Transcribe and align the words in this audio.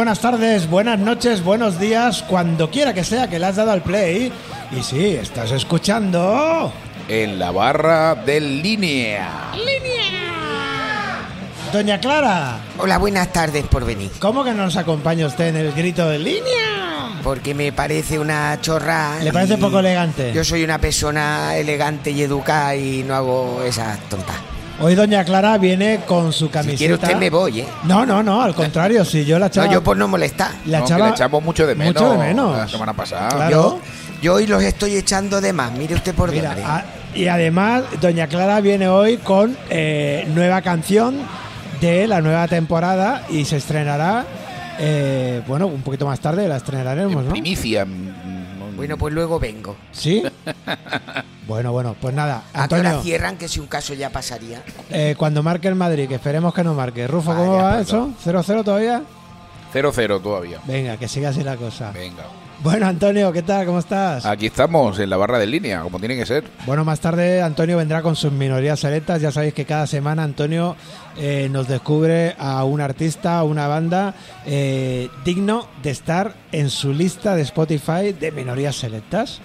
buenas 0.00 0.20
tardes, 0.20 0.66
buenas 0.66 0.98
noches, 0.98 1.44
buenos 1.44 1.78
días, 1.78 2.24
cuando 2.26 2.70
quiera 2.70 2.94
que 2.94 3.04
sea 3.04 3.28
que 3.28 3.38
le 3.38 3.44
has 3.44 3.56
dado 3.56 3.70
al 3.70 3.82
play. 3.82 4.32
Y 4.74 4.82
sí, 4.82 5.08
estás 5.08 5.50
escuchando. 5.50 6.72
En 7.06 7.38
la 7.38 7.50
barra 7.50 8.14
del 8.14 8.62
línea. 8.62 9.50
Doña 11.70 12.00
Clara, 12.00 12.60
Hola, 12.78 12.96
buenas 12.96 13.30
tardes 13.30 13.66
por 13.66 13.84
venir. 13.84 14.10
¿cómo 14.20 14.42
que 14.42 14.52
no 14.52 14.64
nos 14.64 14.78
acompaña 14.78 15.26
usted 15.26 15.48
en 15.48 15.56
el 15.56 15.72
grito 15.72 16.08
de 16.08 16.18
línea? 16.18 17.20
Porque 17.22 17.54
me 17.54 17.70
parece 17.70 18.18
una 18.18 18.58
chorra. 18.62 19.18
¿Le 19.22 19.34
parece 19.34 19.58
poco 19.58 19.80
elegante? 19.80 20.32
Yo 20.32 20.44
soy 20.44 20.64
una 20.64 20.78
persona 20.78 21.56
elegante 21.56 22.10
y 22.10 22.22
educada 22.22 22.74
y 22.74 23.02
no 23.02 23.14
hago 23.14 23.62
esas 23.66 24.00
tontas. 24.08 24.49
Hoy 24.82 24.94
Doña 24.94 25.24
Clara 25.24 25.58
viene 25.58 26.00
con 26.06 26.32
su 26.32 26.46
Si 26.46 26.52
camiseta. 26.52 26.78
quiere 26.78 26.94
usted 26.94 27.16
me 27.16 27.28
voy, 27.28 27.60
¿eh? 27.60 27.66
No, 27.84 28.06
no, 28.06 28.22
no, 28.22 28.40
al 28.40 28.54
contrario, 28.54 29.04
si 29.04 29.24
yo 29.26 29.38
la 29.38 29.46
echaba. 29.46 29.66
No, 29.66 29.72
yo 29.74 29.82
por 29.84 29.96
no 29.96 30.08
molestar. 30.08 30.52
la 30.66 30.78
No, 30.78 30.84
que 30.86 30.92
echaba- 30.92 31.06
le 31.08 31.12
echamos 31.12 31.42
mucho 31.42 31.66
de 31.66 31.74
menos. 31.74 31.94
Mucho 31.94 32.12
de 32.12 32.18
menos. 32.18 32.56
La 32.56 32.66
semana 32.68 32.92
pasada. 32.94 33.28
Claro. 33.28 33.50
Yo, 33.50 33.80
yo 34.22 34.34
hoy 34.34 34.46
los 34.46 34.62
estoy 34.62 34.96
echando 34.96 35.40
de 35.42 35.52
más. 35.52 35.72
Mire 35.72 35.94
usted 35.94 36.14
por 36.14 36.30
Mira, 36.30 36.50
dónde. 36.54 36.64
a- 36.64 36.84
y 37.14 37.26
además, 37.26 37.82
Doña 38.00 38.26
Clara 38.28 38.60
viene 38.62 38.88
hoy 38.88 39.18
con 39.18 39.54
eh, 39.68 40.26
nueva 40.34 40.62
canción 40.62 41.18
de 41.82 42.06
la 42.06 42.22
nueva 42.22 42.48
temporada 42.48 43.26
y 43.28 43.44
se 43.44 43.58
estrenará, 43.58 44.24
eh, 44.78 45.42
bueno, 45.46 45.66
un 45.66 45.82
poquito 45.82 46.06
más 46.06 46.20
tarde 46.20 46.48
la 46.48 46.56
estrenaremos, 46.56 47.16
En 47.20 47.24
¿no? 47.26 47.30
primicia. 47.32 47.84
mm, 47.84 48.76
Bueno, 48.76 48.96
pues 48.96 49.12
luego 49.12 49.38
vengo. 49.38 49.76
Sí. 49.92 50.22
bueno, 51.46 51.72
bueno, 51.72 51.96
pues 52.00 52.14
nada, 52.14 52.44
¿A 52.52 52.68
qué 52.68 52.74
hora 52.76 52.90
Antonio, 52.90 53.02
cierran? 53.02 53.36
Que 53.36 53.48
si 53.48 53.60
un 53.60 53.66
caso 53.66 53.94
ya 53.94 54.10
pasaría. 54.10 54.62
eh, 54.90 55.14
cuando 55.18 55.42
marque 55.42 55.68
el 55.68 55.74
Madrid, 55.74 56.08
que 56.08 56.14
esperemos 56.16 56.54
que 56.54 56.62
no 56.64 56.74
marque. 56.74 57.06
Rufo, 57.06 57.34
¿cómo 57.34 57.56
Vaya, 57.56 57.62
va 57.76 57.80
eso? 57.80 58.10
¿0-0 58.24 58.64
todavía? 58.64 59.02
0-0 59.72 60.20
todavía. 60.22 60.58
Venga, 60.66 60.96
que 60.96 61.08
siga 61.08 61.28
así 61.30 61.42
la 61.44 61.56
cosa. 61.56 61.92
Venga. 61.92 62.24
Bueno, 62.62 62.86
Antonio, 62.86 63.32
¿qué 63.32 63.42
tal? 63.42 63.64
¿Cómo 63.64 63.78
estás? 63.78 64.26
Aquí 64.26 64.46
estamos, 64.46 64.98
en 64.98 65.08
la 65.08 65.16
barra 65.16 65.38
del 65.38 65.50
línea, 65.50 65.80
como 65.80 65.98
tiene 65.98 66.14
que 66.14 66.26
ser. 66.26 66.44
Bueno, 66.66 66.84
más 66.84 67.00
tarde 67.00 67.40
Antonio 67.40 67.78
vendrá 67.78 68.02
con 68.02 68.16
sus 68.16 68.32
minorías 68.32 68.78
selectas. 68.80 69.22
Ya 69.22 69.32
sabéis 69.32 69.54
que 69.54 69.64
cada 69.64 69.86
semana 69.86 70.24
Antonio 70.24 70.76
eh, 71.16 71.48
nos 71.50 71.68
descubre 71.68 72.34
a 72.38 72.62
un 72.64 72.82
artista, 72.82 73.38
a 73.38 73.44
una 73.44 73.66
banda 73.66 74.14
eh, 74.44 75.08
digno 75.24 75.68
de 75.82 75.90
estar 75.90 76.34
en 76.52 76.68
su 76.68 76.92
lista 76.92 77.34
de 77.34 77.42
Spotify 77.42 78.12
de 78.12 78.30
minorías 78.30 78.76
selectas. 78.76 79.40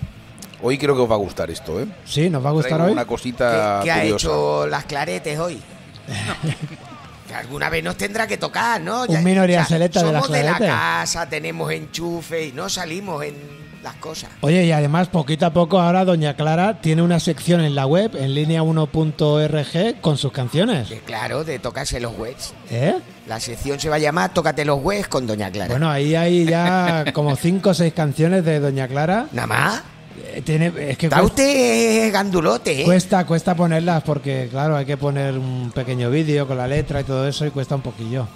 Hoy 0.66 0.80
creo 0.80 0.95
que 0.95 1.02
os 1.02 1.09
va 1.09 1.13
a 1.13 1.19
gustar 1.19 1.52
esto, 1.52 1.80
¿eh? 1.80 1.85
Sí, 2.05 2.27
nos 2.30 2.44
va 2.44 2.49
a 2.49 2.53
gustar 2.53 2.69
Traigo 2.71 2.85
hoy. 2.88 2.91
una 2.94 3.03
¿Qué, 3.03 3.08
cosita 3.08 3.81
qué 3.83 3.91
ha 3.91 3.99
curiosa. 3.99 4.27
hecho 4.27 4.67
las 4.67 4.85
claretes 4.85 5.38
hoy? 5.39 5.61
Que 7.27 7.33
alguna 7.33 7.69
vez 7.69 7.83
nos 7.83 7.97
tendrá 7.97 8.27
que 8.27 8.38
tocar, 8.38 8.80
¿no? 8.81 9.03
Un 9.07 9.23
minoría 9.23 9.66
selecta 9.66 10.03
de 10.03 10.11
las 10.11 10.23
somos 10.25 10.38
de 10.38 10.44
la 10.44 10.57
claretes. 10.57 10.75
casa, 10.75 11.27
tenemos 11.27 11.72
enchufe 11.72 12.45
y 12.47 12.52
no 12.52 12.69
salimos 12.69 13.23
en 13.23 13.33
las 13.81 13.95
cosas. 13.95 14.30
Oye, 14.41 14.63
y 14.66 14.72
además, 14.72 15.07
poquito 15.07 15.47
a 15.47 15.49
poco, 15.52 15.80
ahora 15.81 16.05
Doña 16.05 16.35
Clara 16.35 16.81
tiene 16.81 17.02
una 17.02 17.19
sección 17.19 17.61
en 17.61 17.73
la 17.73 17.88
web, 17.88 18.16
en 18.16 18.35
línea 18.35 18.61
1.org, 18.61 20.02
con 20.02 20.17
sus 20.17 20.31
canciones. 20.31 20.88
Que 20.88 21.00
claro, 21.00 21.44
de 21.44 21.57
tocarse 21.57 22.00
los 22.00 22.16
webs. 22.16 22.53
¿Eh? 22.69 22.95
La 23.27 23.39
sección 23.39 23.79
se 23.79 23.89
va 23.89 23.95
a 23.95 24.00
llamar 24.00 24.31
Tócate 24.31 24.63
los 24.63 24.79
webs 24.83 25.07
con 25.07 25.25
Doña 25.25 25.50
Clara. 25.50 25.72
Bueno, 25.72 25.89
ahí 25.89 26.13
hay 26.16 26.45
ya 26.45 27.05
como 27.13 27.35
5 27.35 27.69
o 27.72 27.73
6 27.73 27.91
canciones 27.94 28.45
de 28.45 28.59
Doña 28.59 28.88
Clara. 28.88 29.25
Nada 29.31 29.47
más. 29.47 29.83
Eh, 30.23 30.41
Tiene, 30.44 30.67
es 30.67 30.97
que 30.97 31.08
Está 31.08 31.19
cuesta- 31.19 31.23
usted 31.44 32.11
gandulote, 32.13 32.81
¿eh? 32.81 32.85
Cuesta, 32.85 33.25
cuesta 33.25 33.55
ponerlas 33.55 34.03
porque, 34.03 34.47
claro, 34.50 34.75
hay 34.78 34.85
que 34.85 34.97
poner 34.97 35.38
un 35.38 35.72
pequeño 35.73 36.09
vídeo 36.09 36.47
con 36.47 36.57
la 36.57 36.67
letra 36.67 37.01
y 37.01 37.03
todo 37.03 37.28
eso 37.28 37.45
y 37.45 37.51
cuesta 37.51 37.75
un 37.75 37.81
poquillo. 37.81 38.28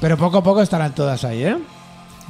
Pero 0.00 0.16
poco 0.16 0.38
a 0.38 0.42
poco 0.42 0.62
estarán 0.62 0.94
todas 0.94 1.24
ahí, 1.24 1.44
¿eh? 1.44 1.56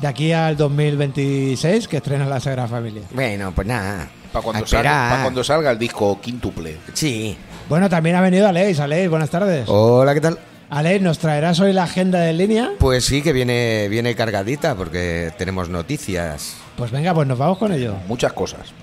De 0.01 0.07
aquí 0.07 0.33
al 0.33 0.57
2026 0.57 1.89
que 1.89 1.97
estrena 1.99 2.25
la 2.27 2.41
Sagrada 2.41 2.69
Familia. 2.69 3.03
Bueno, 3.13 3.53
pues 3.55 3.67
nada. 3.67 4.09
Para 4.33 4.43
cuando, 4.45 4.67
salga, 4.67 5.09
pa' 5.11 5.23
cuando 5.23 5.43
salga 5.43 5.71
el 5.71 5.79
disco 5.79 6.21
quíntuple. 6.21 6.77
Sí. 6.93 7.37
Bueno, 7.69 7.89
también 7.89 8.15
ha 8.17 8.21
venido 8.21 8.47
Aleix. 8.47 8.79
Aleix, 8.81 9.09
buenas 9.11 9.31
tardes. 9.31 9.65
Hola, 9.69 10.15
¿qué 10.15 10.21
tal? 10.21 10.39
Aleix, 10.71 11.01
¿nos 11.01 11.19
traerás 11.19 11.61
hoy 11.61 11.73
la 11.73 11.85
agenda 11.85 12.21
de 12.21 12.35
línea? 12.35 12.73
Pues 12.79 13.07
sí 13.07 13.23
que 13.23 13.33
viene, 13.33 13.89
viene 13.89 14.15
cargadita 14.15 14.75
porque 14.75 15.33
tenemos 15.39 15.71
noticias. 15.71 16.57
Pues 16.77 16.91
venga, 16.91 17.15
pues 17.15 17.27
nos 17.27 17.39
vamos 17.39 17.57
con 17.57 17.73
ello. 17.73 17.95
Muchas 18.07 18.35
cosas. 18.35 18.75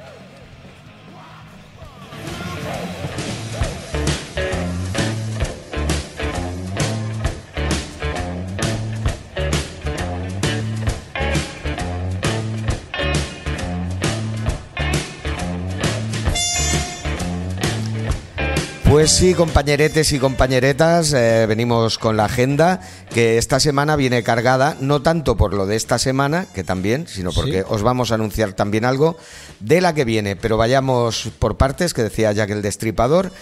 Pues 18.95 19.11
sí, 19.11 19.33
compañeretes 19.33 20.13
y 20.13 20.19
compañeretas, 20.19 21.11
eh, 21.11 21.45
venimos 21.49 21.97
con 21.97 22.15
la 22.15 22.23
agenda 22.23 22.79
que 23.13 23.37
esta 23.37 23.59
semana 23.59 23.97
viene 23.97 24.23
cargada, 24.23 24.77
no 24.79 25.01
tanto 25.01 25.35
por 25.35 25.53
lo 25.53 25.65
de 25.65 25.75
esta 25.75 25.99
semana, 25.99 26.47
que 26.55 26.63
también, 26.63 27.05
sino 27.05 27.33
porque 27.33 27.59
Sí. 27.59 27.65
os 27.67 27.81
vamos 27.81 28.11
a 28.11 28.15
anunciar 28.15 28.53
también 28.53 28.85
algo 28.85 29.17
de 29.59 29.81
la 29.81 29.93
que 29.93 30.05
viene. 30.05 30.37
Pero 30.37 30.55
vayamos 30.55 31.29
por 31.39 31.57
partes, 31.57 31.93
que 31.93 32.03
decía 32.03 32.31
Jack 32.31 32.51
el 32.51 32.61
Destripador, 32.61 33.33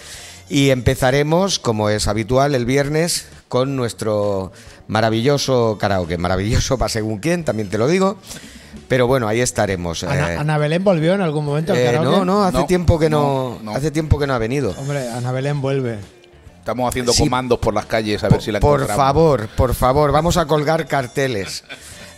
y 0.49 0.71
empezaremos, 0.71 1.59
como 1.59 1.91
es 1.91 2.07
habitual, 2.07 2.55
el 2.55 2.65
viernes 2.65 3.27
con 3.47 3.75
nuestro 3.75 4.51
maravilloso 4.87 5.77
karaoke. 5.79 6.17
Maravilloso 6.17 6.77
para 6.79 6.89
según 6.89 7.19
quién, 7.19 7.45
también 7.45 7.69
te 7.69 7.77
lo 7.77 7.87
digo. 7.87 8.17
Pero 8.87 9.07
bueno, 9.07 9.27
ahí 9.27 9.41
estaremos. 9.41 10.03
Ana, 10.03 10.33
eh. 10.33 10.37
Ana 10.37 10.57
Belén 10.57 10.83
volvió 10.83 11.13
en 11.13 11.21
algún 11.21 11.45
momento 11.45 11.73
al 11.73 11.79
Eh, 11.79 11.85
karaoke? 11.85 12.09
no, 12.17 12.25
no, 12.25 12.43
hace 12.43 12.57
No, 12.57 12.65
tiempo 12.65 12.99
que 12.99 13.09
no, 13.09 13.57
no, 13.63 13.71
no. 13.71 13.77
hace 13.77 13.91
tiempo 13.91 14.19
que 14.19 14.27
no 14.27 14.33
ha 14.33 14.37
venido. 14.37 14.75
Hombre, 14.77 15.09
Ana 15.09 15.31
Belén 15.31 15.61
vuelve. 15.61 15.99
Estamos 16.59 16.87
haciendo 16.89 17.11
Sí. 17.11 17.23
comandos 17.23 17.59
por 17.59 17.73
las 17.73 17.85
calles 17.87 18.23
a 18.23 18.29
ver 18.29 18.41
si 18.41 18.51
la 18.51 18.59
Por 18.59 18.87
favor, 18.87 19.47
por 19.57 19.73
favor, 19.75 20.11
vamos 20.11 20.37
a 20.37 20.45
colgar 20.45 20.87
carteles. 20.87 21.63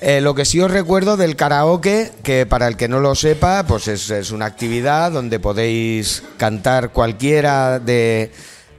Eh, 0.01 0.21
lo 0.21 0.35
que 0.35 0.45
sí 0.45 0.59
os 0.59 0.69
recuerdo 0.69 1.17
del 1.17 1.35
karaoke, 1.35 2.11
que 2.21 2.45
para 2.45 2.67
el 2.67 2.77
que 2.77 2.87
no 2.87 2.99
lo 2.99 3.15
sepa, 3.15 3.63
pues 3.67 3.87
es, 3.87 4.09
es 4.11 4.29
una 4.31 4.45
actividad 4.45 5.11
donde 5.11 5.39
podéis 5.39 6.21
cantar 6.37 6.89
cualquiera 6.91 7.79
de, 7.79 8.31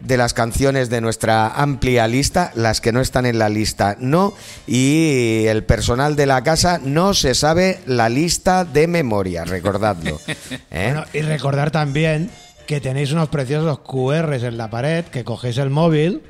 de 0.06 0.16
las 0.16 0.34
canciones 0.34 0.90
de 0.90 1.00
nuestra 1.00 1.48
amplia 1.48 2.06
lista, 2.06 2.52
las 2.54 2.80
que 2.80 2.92
no 2.92 3.00
están 3.00 3.26
en 3.26 3.38
la 3.38 3.48
lista 3.48 3.96
no, 3.98 4.34
y 4.66 5.44
el 5.46 5.64
personal 5.64 6.16
de 6.16 6.26
la 6.26 6.42
casa 6.42 6.80
no 6.82 7.14
se 7.14 7.34
sabe 7.34 7.80
la 7.86 8.08
lista 8.08 8.64
de 8.64 8.86
memoria, 8.86 9.44
recordadlo. 9.44 10.20
¿eh? 10.70 10.92
Bueno, 10.92 11.04
y 11.12 11.20
recordar 11.20 11.70
también 11.70 12.30
que 12.66 12.80
tenéis 12.80 13.12
unos 13.12 13.28
preciosos 13.28 13.80
QRs 13.80 14.42
en 14.42 14.56
la 14.56 14.70
pared, 14.70 15.04
que 15.04 15.24
cogéis 15.24 15.58
el 15.58 15.70
móvil, 15.70 16.22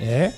¿eh? 0.00 0.32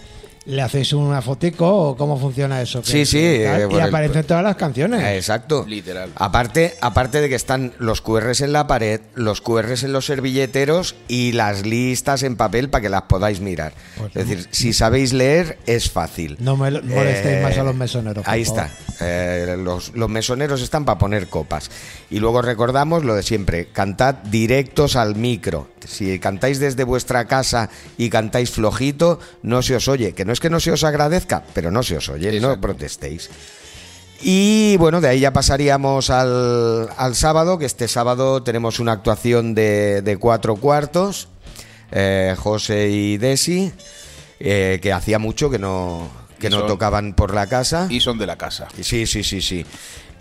Le 0.46 0.62
hacéis 0.62 0.92
una 0.92 1.20
fotico 1.22 1.66
o 1.90 1.96
cómo 1.96 2.18
funciona 2.18 2.62
eso. 2.62 2.80
Sí, 2.84 3.04
sí, 3.04 3.18
eh, 3.18 3.64
y 3.66 3.70
por 3.70 3.80
el- 3.80 3.88
aparecen 3.88 4.24
todas 4.24 4.42
las 4.44 4.56
canciones. 4.56 5.02
Exacto. 5.02 5.64
Literal. 5.68 6.10
Aparte, 6.14 6.74
aparte 6.80 7.20
de 7.20 7.28
que 7.28 7.34
están 7.34 7.72
los 7.78 8.00
QRs 8.00 8.40
en 8.42 8.52
la 8.52 8.66
pared, 8.66 9.00
los 9.14 9.40
QRs 9.40 9.82
en 9.82 9.92
los 9.92 10.06
servilleteros 10.06 10.94
y 11.08 11.32
las 11.32 11.66
listas 11.66 12.22
en 12.22 12.36
papel 12.36 12.70
para 12.70 12.82
que 12.82 12.88
las 12.88 13.02
podáis 13.02 13.40
mirar. 13.40 13.72
Pues 13.98 14.14
es 14.14 14.28
decir, 14.28 14.48
si 14.52 14.72
sabéis 14.72 15.12
leer, 15.12 15.58
es 15.66 15.90
fácil. 15.90 16.36
No 16.40 16.56
me 16.56 16.70
molestéis 16.70 17.36
Eh, 17.38 17.40
más 17.42 17.58
a 17.58 17.62
los 17.64 17.74
mesoneros. 17.74 18.24
por 18.24 18.32
Ahí 18.32 18.44
favor. 18.44 18.64
está. 18.64 18.76
Eh, 19.00 19.56
los, 19.58 19.94
los 19.94 20.08
mesoneros 20.08 20.62
están 20.62 20.84
para 20.84 20.98
poner 20.98 21.26
copas. 21.28 21.70
Y 22.08 22.20
luego 22.20 22.40
recordamos 22.40 23.04
lo 23.04 23.14
de 23.14 23.22
siempre, 23.24 23.66
cantad 23.72 24.14
directos 24.14 24.94
al 24.96 25.16
micro. 25.16 25.68
Si 25.86 26.18
cantáis 26.18 26.58
desde 26.60 26.84
vuestra 26.84 27.26
casa 27.26 27.68
y 27.98 28.10
cantáis 28.10 28.50
flojito, 28.50 29.18
no 29.42 29.62
se 29.62 29.76
os 29.76 29.86
oye. 29.88 30.12
Que 30.14 30.24
no 30.24 30.32
es 30.36 30.40
que 30.40 30.50
no 30.50 30.60
se 30.60 30.70
os 30.70 30.84
agradezca, 30.84 31.42
pero 31.54 31.70
no 31.70 31.82
se 31.82 31.96
os 31.96 32.08
oye, 32.10 32.38
no 32.40 32.60
protestéis. 32.60 33.30
Y 34.22 34.76
bueno, 34.76 35.00
de 35.00 35.08
ahí 35.08 35.20
ya 35.20 35.32
pasaríamos 35.32 36.10
al, 36.10 36.88
al 36.96 37.14
sábado, 37.14 37.58
que 37.58 37.64
este 37.64 37.88
sábado 37.88 38.42
tenemos 38.42 38.78
una 38.80 38.92
actuación 38.92 39.54
de, 39.54 40.02
de 40.02 40.16
cuatro 40.18 40.56
cuartos, 40.56 41.28
eh, 41.90 42.34
José 42.38 42.88
y 42.90 43.16
Desi, 43.16 43.72
eh, 44.40 44.78
que 44.82 44.92
hacía 44.92 45.18
mucho 45.18 45.50
que 45.50 45.58
no, 45.58 46.08
que 46.38 46.50
no 46.50 46.64
tocaban 46.66 47.14
por 47.14 47.34
la 47.34 47.46
casa. 47.46 47.86
Y 47.88 48.00
son 48.00 48.18
de 48.18 48.26
la 48.26 48.36
casa. 48.36 48.68
Sí, 48.80 49.06
sí, 49.06 49.22
sí, 49.22 49.40
sí. 49.40 49.64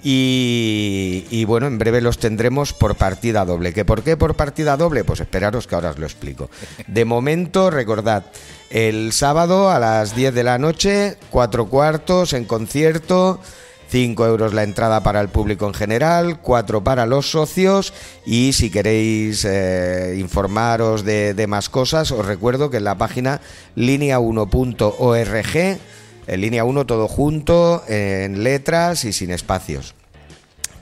Y, 0.08 1.46
bueno, 1.46 1.66
en 1.66 1.80
breve 1.80 2.00
los 2.00 2.20
tendremos 2.20 2.74
por 2.74 2.94
partida 2.94 3.44
doble. 3.44 3.74
¿Que 3.74 3.86
por 3.86 4.04
qué 4.04 4.16
por 4.16 4.36
partida 4.36 4.78
doble? 4.78 5.04
Pues 5.04 5.20
esperaros 5.20 5.66
que 5.66 5.74
ahora 5.74 5.90
os 5.90 5.98
lo 5.98 6.06
explico. 6.06 6.52
De 6.86 7.06
momento, 7.06 7.72
recordad, 7.72 8.26
el 8.70 9.14
sábado 9.14 9.72
a 9.72 9.80
las 9.80 10.16
10 10.16 10.36
de 10.36 10.44
la 10.44 10.60
noche, 10.60 11.18
cuatro 11.32 11.70
cuartos 11.70 12.34
en 12.34 12.46
concierto. 12.46 13.40
5 13.88 14.26
euros 14.26 14.54
la 14.54 14.64
entrada 14.64 15.04
para 15.04 15.22
el 15.22 15.30
público 15.30 15.68
en 15.68 15.76
general, 15.76 16.42
4 16.42 16.84
para 16.84 17.06
los 17.06 17.30
socios 17.30 17.94
y 18.26 18.54
si 18.54 18.72
queréis 18.72 19.46
eh, 19.46 20.18
informaros 20.20 21.06
de, 21.06 21.36
de 21.36 21.46
más 21.46 21.70
cosas, 21.70 22.12
os 22.12 22.26
recuerdo 22.26 22.72
que 22.72 22.78
en 22.78 22.84
la 22.84 22.98
página 22.98 23.42
línea1.org 23.76 25.80
En 26.28 26.42
línea 26.42 26.64
1 26.64 26.86
todo 26.86 27.08
junto, 27.08 27.84
en 27.88 28.44
letras 28.44 29.06
y 29.06 29.14
sin 29.14 29.32
espacios. 29.32 29.94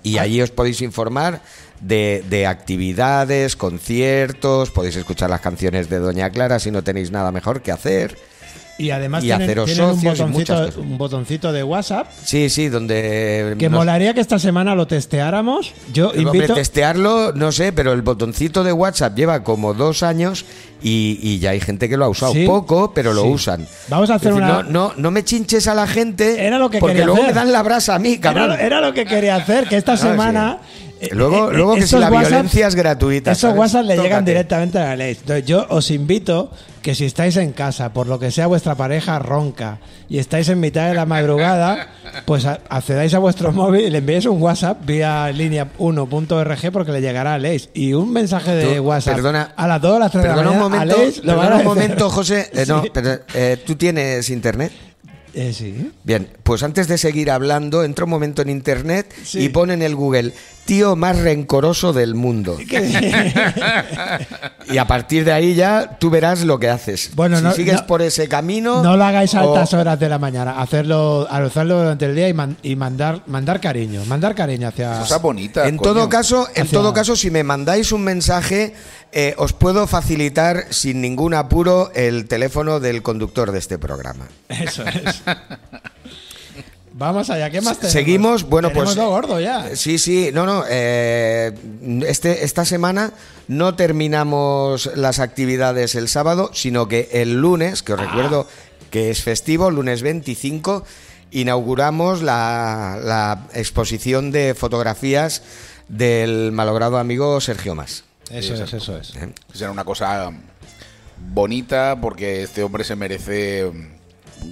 Y 0.04 0.18
allí 0.18 0.42
os 0.42 0.52
podéis 0.52 0.82
informar 0.82 1.42
de, 1.80 2.24
de 2.30 2.46
actividades, 2.46 3.56
conciertos, 3.56 4.72
podéis 4.72 4.96
escuchar 4.96 5.30
las 5.30 5.42
canciones 5.42 5.90
de 5.90 6.00
Doña 6.00 6.30
Clara 6.30 6.60
si 6.60 6.72
no 6.72 6.84
tenéis 6.84 7.12
nada 7.12 7.32
mejor 7.32 7.62
que 7.62 7.72
hacer. 7.72 8.18
Y 8.78 8.90
además 8.90 9.24
Y 9.24 9.28
tienen, 9.28 9.44
haceros 9.44 9.66
tienen 9.68 9.86
un, 9.86 9.96
socios 10.02 10.20
botoncito, 10.32 10.82
un 10.82 10.98
botoncito 10.98 11.52
de 11.52 11.64
WhatsApp 11.64 12.08
Sí, 12.24 12.50
sí, 12.50 12.70
donde... 12.70 13.56
que 13.60 13.70
nos- 13.70 13.78
molaría 13.80 14.14
que 14.16 14.20
esta 14.22 14.40
semana 14.40 14.74
lo 14.74 14.88
testeáramos. 14.88 15.74
Yo 15.94 16.08
Hombre, 16.10 16.22
invito... 16.24 16.54
testearlo, 16.56 17.34
no 17.34 17.52
sé, 17.52 17.72
pero 17.72 17.94
el 17.94 18.02
botoncito 18.02 18.64
de 18.64 18.74
WhatsApp 18.74 19.16
lleva 19.16 19.44
como 19.44 19.76
dos 19.76 20.02
años 20.02 20.46
y, 20.82 21.20
y 21.22 21.38
ya 21.38 21.52
hay 21.52 21.60
gente 21.62 21.88
que 21.88 21.98
lo 21.98 22.06
ha 22.06 22.10
usado 22.10 22.34
¿Sí? 22.34 22.46
poco, 22.48 22.94
pero 22.96 23.14
lo 23.14 23.22
Sí. 23.24 23.30
usan. 23.30 23.68
Vamos 23.90 24.10
a 24.10 24.16
hacer 24.16 24.34
decir, 24.34 24.44
una- 24.44 24.64
No, 24.64 24.70
no, 24.90 24.94
no 24.98 25.12
me 25.12 25.24
chinches 25.24 25.68
a 25.68 25.76
la 25.76 25.86
gente 25.86 26.44
Era 26.46 26.58
lo 26.58 26.70
que 26.72 26.80
porque 26.80 27.06
luego 27.06 27.14
hacer. 27.22 27.28
me 27.28 27.34
dan 27.34 27.52
la 27.52 27.62
brasa 27.62 27.94
a 27.96 28.00
mí, 28.00 28.18
cabrón. 28.18 28.54
Era, 28.54 28.62
era 28.66 28.82
lo 28.82 28.92
que 28.94 29.06
quería 29.06 29.36
hacer, 29.36 29.68
que 29.68 29.78
esta 29.78 29.94
Ah, 29.94 29.98
semana... 29.98 30.58
Luego, 31.12 31.52
eh, 31.52 31.56
luego 31.56 31.76
que 31.76 31.88
si 31.88 31.98
la 31.98 32.10
WhatsApps- 32.10 32.28
violencia 32.30 32.68
es 32.68 32.76
gratuita. 32.76 33.32
Esos 33.32 33.42
¿sabes? 33.42 33.60
WhatsApp 33.60 33.86
le 33.86 33.98
llegan 33.98 34.26
directamente 34.26 34.78
a 34.80 34.84
la 34.86 34.96
ley. 34.96 35.18
Entonces, 35.20 35.46
yo 35.46 35.66
os 35.70 35.92
invito 35.92 36.52
que 36.82 36.96
si 36.96 37.06
estáis 37.06 37.38
en 37.38 37.54
casa, 37.54 37.94
por 37.94 38.08
lo 38.08 38.20
que 38.20 38.30
sea 38.32 38.48
vuestra 38.48 38.76
pareja 38.76 39.18
ronca 39.20 39.80
y 40.10 40.18
estáis 40.20 40.50
en 40.50 40.60
mitad 40.60 40.88
de 40.90 40.94
la 40.94 41.06
madrugada, 41.06 41.88
pues 42.26 42.46
a- 42.46 42.60
accedáis 42.70 43.14
a 43.14 43.20
vuestro 43.20 43.52
móvil 43.54 43.86
y 43.86 43.90
le 43.90 44.00
enviéis 44.00 44.26
un 44.26 44.42
WhatsApp 44.42 44.86
vía 44.86 45.32
línea 45.32 45.70
1.org 45.78 46.72
porque 46.72 46.92
le 46.92 47.00
llegará 47.02 47.36
a 47.36 47.38
Leis. 47.38 47.70
Y 47.74 47.94
un 47.94 48.12
mensaje 48.12 48.52
de 48.52 48.76
Tú, 48.78 48.84
WhatsApp 48.84 49.16
perdona, 49.16 49.54
a 49.56 49.68
las 49.68 49.82
2 49.82 49.96
o 49.96 50.00
las 50.00 50.12
3 50.12 50.24
de 50.24 50.30
la 50.30 50.36
Perdona 50.36 50.52
un 50.52 50.58
mañana 50.72 50.76
momento, 50.86 50.96
a 50.96 51.04
Leis 51.06 51.18
lo 51.24 51.36
van 51.38 51.40
perdona 51.48 51.56
a 51.56 51.60
un 51.60 51.66
momento, 51.66 52.10
José. 52.10 52.50
Eh, 52.54 52.66
no, 52.68 52.82
Sí. 52.84 52.92
pero, 52.94 53.20
eh, 53.34 53.58
¿tú 53.66 53.76
tienes 53.76 54.30
internet? 54.30 54.72
Eh, 55.36 55.52
sí. 55.52 55.92
Bien, 56.04 56.28
pues 56.44 56.62
antes 56.62 56.88
de 56.88 56.98
seguir 57.00 57.32
hablando, 57.32 57.84
entra 57.84 58.06
un 58.06 58.12
momento 58.12 58.42
en 58.44 58.50
internet 58.50 59.12
Sí. 59.24 59.40
y 59.46 59.50
pon 59.50 59.72
en 59.72 59.82
el 59.82 59.96
Google 59.96 60.32
tío 60.66 60.96
más 60.96 61.18
rencoroso 61.20 61.94
del 61.94 62.16
mundo. 62.16 62.58
Y 64.72 64.78
a 64.78 64.88
partir 64.88 65.26
de 65.26 65.34
ahí 65.34 65.56
ya 65.56 65.98
tú 66.00 66.10
verás 66.10 66.44
lo 66.46 66.58
que 66.58 66.70
haces. 66.70 67.12
Bueno, 67.16 67.38
si 67.38 67.44
no- 67.44 67.52
sigues 67.52 67.82
no- 67.82 67.88
por 67.88 68.02
ese 68.02 68.30
camino. 68.30 68.82
No 68.82 68.96
lo 68.96 69.04
hagáis 69.04 69.36
a 69.36 69.44
o- 69.44 69.54
altas 69.54 69.74
horas 69.74 70.00
de 70.00 70.08
la 70.08 70.18
mañana, 70.20 70.62
hacerlo, 70.62 71.28
hacerlo 71.30 71.80
durante 71.80 72.06
el 72.06 72.16
día 72.16 72.30
y, 72.30 72.34
man- 72.34 72.56
y 72.64 72.76
mandar, 72.78 73.24
mandar 73.28 73.60
cariño, 73.60 74.06
mandar 74.06 74.34
cariño 74.36 74.70
hacia... 74.70 75.00
Cosa 75.00 75.18
bonita. 75.18 75.68
En 75.68 75.78
coño. 75.78 75.94
todo 75.94 76.10
caso, 76.10 76.48
en 76.56 76.64
Hacia- 76.64 76.80
todo 76.80 76.94
caso, 76.94 77.16
si 77.18 77.30
me 77.30 77.44
mandáis 77.44 77.92
un 77.92 78.04
mensaje, 78.04 78.74
eh, 79.12 79.36
os 79.38 79.52
puedo 79.54 79.86
facilitar 79.86 80.68
sin 80.70 81.02
ningún 81.02 81.34
apuro 81.34 81.92
el 81.94 82.26
teléfono 82.28 82.80
del 82.80 83.02
conductor 83.04 83.52
de 83.52 83.60
este 83.60 83.78
programa. 83.78 84.28
Eso 84.48 84.84
es. 84.86 85.22
Vamos 86.96 87.30
allá, 87.32 87.50
¿qué 87.50 87.60
más 87.60 87.78
tenemos? 87.78 87.92
Seguimos, 87.92 88.44
bueno, 88.44 88.72
pues. 88.72 88.96
lo 88.96 89.10
gordo 89.10 89.40
ya. 89.40 89.76
Sí, 89.76 89.98
sí, 89.98 90.30
no, 90.32 90.46
no. 90.46 90.64
eh, 90.70 91.52
este, 92.08 92.46
esta 92.46 92.66
semana 92.66 93.14
no 93.48 93.76
terminamos 93.76 94.92
las 94.96 95.20
actividades 95.20 95.96
el 95.96 96.08
sábado, 96.08 96.52
sino 96.54 96.88
que 96.88 97.10
el 97.14 97.34
lunes, 97.42 97.82
que 97.82 97.94
os 97.94 98.00
recuerdo 98.00 98.48
que 98.92 99.10
es 99.10 99.24
festivo, 99.24 99.72
lunes 99.72 100.04
25, 100.04 100.86
inauguramos 101.32 102.22
la, 102.22 103.00
la 103.04 103.48
exposición 103.56 104.32
de 104.32 104.54
fotografías 104.54 105.42
del 105.88 106.52
malogrado 106.52 107.00
amigo 107.00 107.42
Sergio 107.42 107.74
Mas. 107.74 108.04
Eso 108.30 108.54
es, 108.54 108.72
eso 108.72 108.98
es. 108.98 109.16
¿eh? 109.16 109.34
Será 109.52 109.72
una 109.72 109.84
cosa 109.84 110.32
bonita 111.34 111.98
porque 112.00 112.44
este 112.44 112.64
hombre 112.64 112.84
se 112.84 112.96
merece 112.96 113.72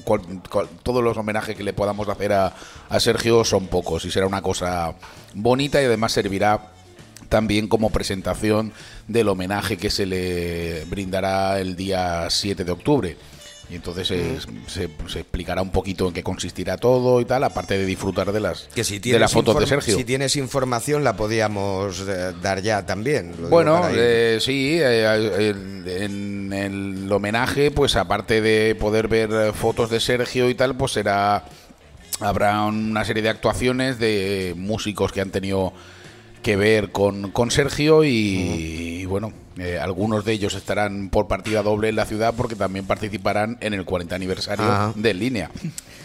cual- 0.03 0.21
cual- 0.49 0.69
todos 0.83 1.03
los 1.03 1.17
homenajes 1.17 1.55
que 1.55 1.63
le 1.63 1.73
podamos 1.73 2.07
hacer 2.09 2.33
a, 2.33 2.53
a 2.89 2.99
Sergio 2.99 3.43
son 3.43 3.67
pocos 3.67 4.05
y 4.05 4.11
será 4.11 4.27
una 4.27 4.41
cosa 4.41 4.93
bonita 5.33 5.81
y 5.81 5.85
además 5.85 6.11
servirá 6.11 6.71
también 7.29 7.67
como 7.67 7.89
presentación 7.91 8.73
del 9.07 9.29
homenaje 9.29 9.77
que 9.77 9.89
se 9.89 10.05
le 10.05 10.83
brindará 10.85 11.59
el 11.59 11.75
día 11.75 12.29
7 12.29 12.65
de 12.65 12.71
octubre. 12.71 13.17
Y 13.71 13.75
entonces 13.75 14.11
eh, 14.11 14.37
se, 14.67 14.89
se 15.07 15.19
explicará 15.21 15.61
un 15.61 15.71
poquito 15.71 16.05
en 16.07 16.13
qué 16.13 16.21
consistirá 16.23 16.75
todo 16.77 17.21
y 17.21 17.25
tal, 17.25 17.41
aparte 17.45 17.77
de 17.77 17.85
disfrutar 17.85 18.33
de 18.33 18.41
las, 18.41 18.63
Que 18.75 18.83
si 18.83 18.99
de 18.99 19.17
las 19.17 19.31
fotos 19.31 19.57
de 19.57 19.65
Sergio. 19.65 19.95
si 19.95 20.03
tienes 20.03 20.35
información 20.35 21.05
la 21.05 21.15
podíamos 21.15 22.01
eh, 22.05 22.33
dar 22.41 22.61
ya 22.61 22.85
también. 22.85 23.33
Bueno, 23.49 23.87
eh, 23.93 24.39
sí, 24.41 24.77
eh, 24.81 25.05
el- 25.49 25.87
en 25.87 26.51
el 26.51 27.11
homenaje, 27.11 27.71
pues 27.71 27.95
aparte 27.95 28.41
de 28.41 28.75
poder 28.75 29.07
ver 29.07 29.29
eh, 29.31 29.53
fotos 29.53 29.89
de 29.89 30.01
Sergio 30.01 30.49
y 30.49 30.55
tal, 30.55 30.75
pues 30.75 30.91
será 30.91 31.45
habrá 32.19 32.63
una 32.65 33.03
serie 33.05 33.23
de 33.23 33.29
actuaciones 33.29 33.97
de 33.99 34.53
músicos 34.57 35.11
que 35.11 35.21
han 35.21 35.31
tenido 35.31 35.73
que 36.43 36.55
ver 36.55 36.91
con, 36.91 37.31
con 37.31 37.51
Sergio 37.51 38.03
y, 38.03 38.09
y, 38.09 39.05
bueno, 39.05 39.31
eh, 39.61 39.79
algunos 39.79 40.25
de 40.25 40.33
ellos 40.33 40.53
estarán 40.55 41.09
por 41.09 41.27
partida 41.27 41.61
doble 41.63 41.89
en 41.89 41.95
la 41.95 42.05
ciudad 42.05 42.33
porque 42.35 42.55
también 42.55 42.85
participarán 42.85 43.57
en 43.61 43.73
el 43.73 43.85
40 43.85 44.15
aniversario 44.15 44.65
Ajá. 44.65 44.93
de 44.95 45.13
Línea. 45.13 45.49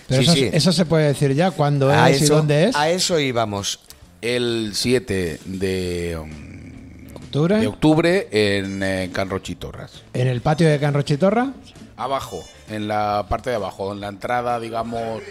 Pero 0.08 0.22
Sí, 0.22 0.28
eso, 0.28 0.32
sí. 0.34 0.50
eso 0.52 0.72
se 0.72 0.84
puede 0.86 1.06
decir 1.08 1.34
ya, 1.34 1.50
cuándo 1.50 1.90
a 1.90 2.10
es 2.10 2.22
y 2.22 2.26
dónde 2.26 2.64
es. 2.68 2.76
a 2.76 2.90
eso 2.90 3.18
íbamos. 3.18 3.80
El 4.22 4.70
7 4.74 5.40
de, 5.44 6.16
um, 6.20 7.16
¿Octubre? 7.16 7.58
de 7.58 7.66
octubre 7.66 8.28
en, 8.30 8.82
eh, 8.82 9.10
Can 9.12 9.28
Rochitorras. 9.30 10.02
En 10.14 10.28
el 10.28 10.40
patio 10.40 10.68
de 10.68 10.78
Can 10.78 10.94
Rochitorra. 10.94 11.52
Abajo, 11.96 12.42
en 12.68 12.88
la 12.88 13.26
parte 13.28 13.50
de 13.50 13.56
abajo, 13.56 13.92
en 13.92 14.00
la 14.00 14.08
entrada, 14.08 14.60
digamos, 14.60 15.22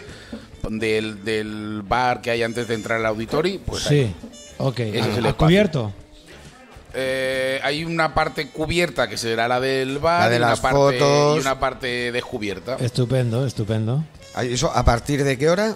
del, 0.69 1.23
del 1.23 1.81
bar 1.87 2.21
que 2.21 2.31
hay 2.31 2.43
antes 2.43 2.67
de 2.67 2.73
entrar 2.75 2.99
al 2.99 3.05
auditorio, 3.05 3.59
pues 3.65 3.85
ahí. 3.87 4.07
sí. 4.07 4.29
Ok. 4.57 4.79
Ese 4.79 4.99
es 5.11 5.17
el 5.17 5.25
¿Ha 5.25 5.29
espacio. 5.29 5.35
cubierto? 5.47 5.93
Eh, 6.95 7.59
hay 7.63 7.83
una 7.83 8.13
parte 8.13 8.47
cubierta 8.49 9.07
que 9.07 9.17
será 9.17 9.47
la 9.47 9.59
del 9.59 9.99
bar 9.99 10.21
La 10.21 10.29
de 10.29 10.35
y, 10.35 10.39
una 10.39 10.49
las 10.49 10.59
parte, 10.61 10.77
fotos. 10.77 11.37
y 11.37 11.39
una 11.41 11.59
parte 11.59 12.11
descubierta. 12.11 12.77
Estupendo, 12.79 13.45
estupendo. 13.45 14.03
¿Eso 14.41 14.71
a 14.73 14.83
partir 14.85 15.23
de 15.23 15.37
qué 15.37 15.49
hora? 15.49 15.75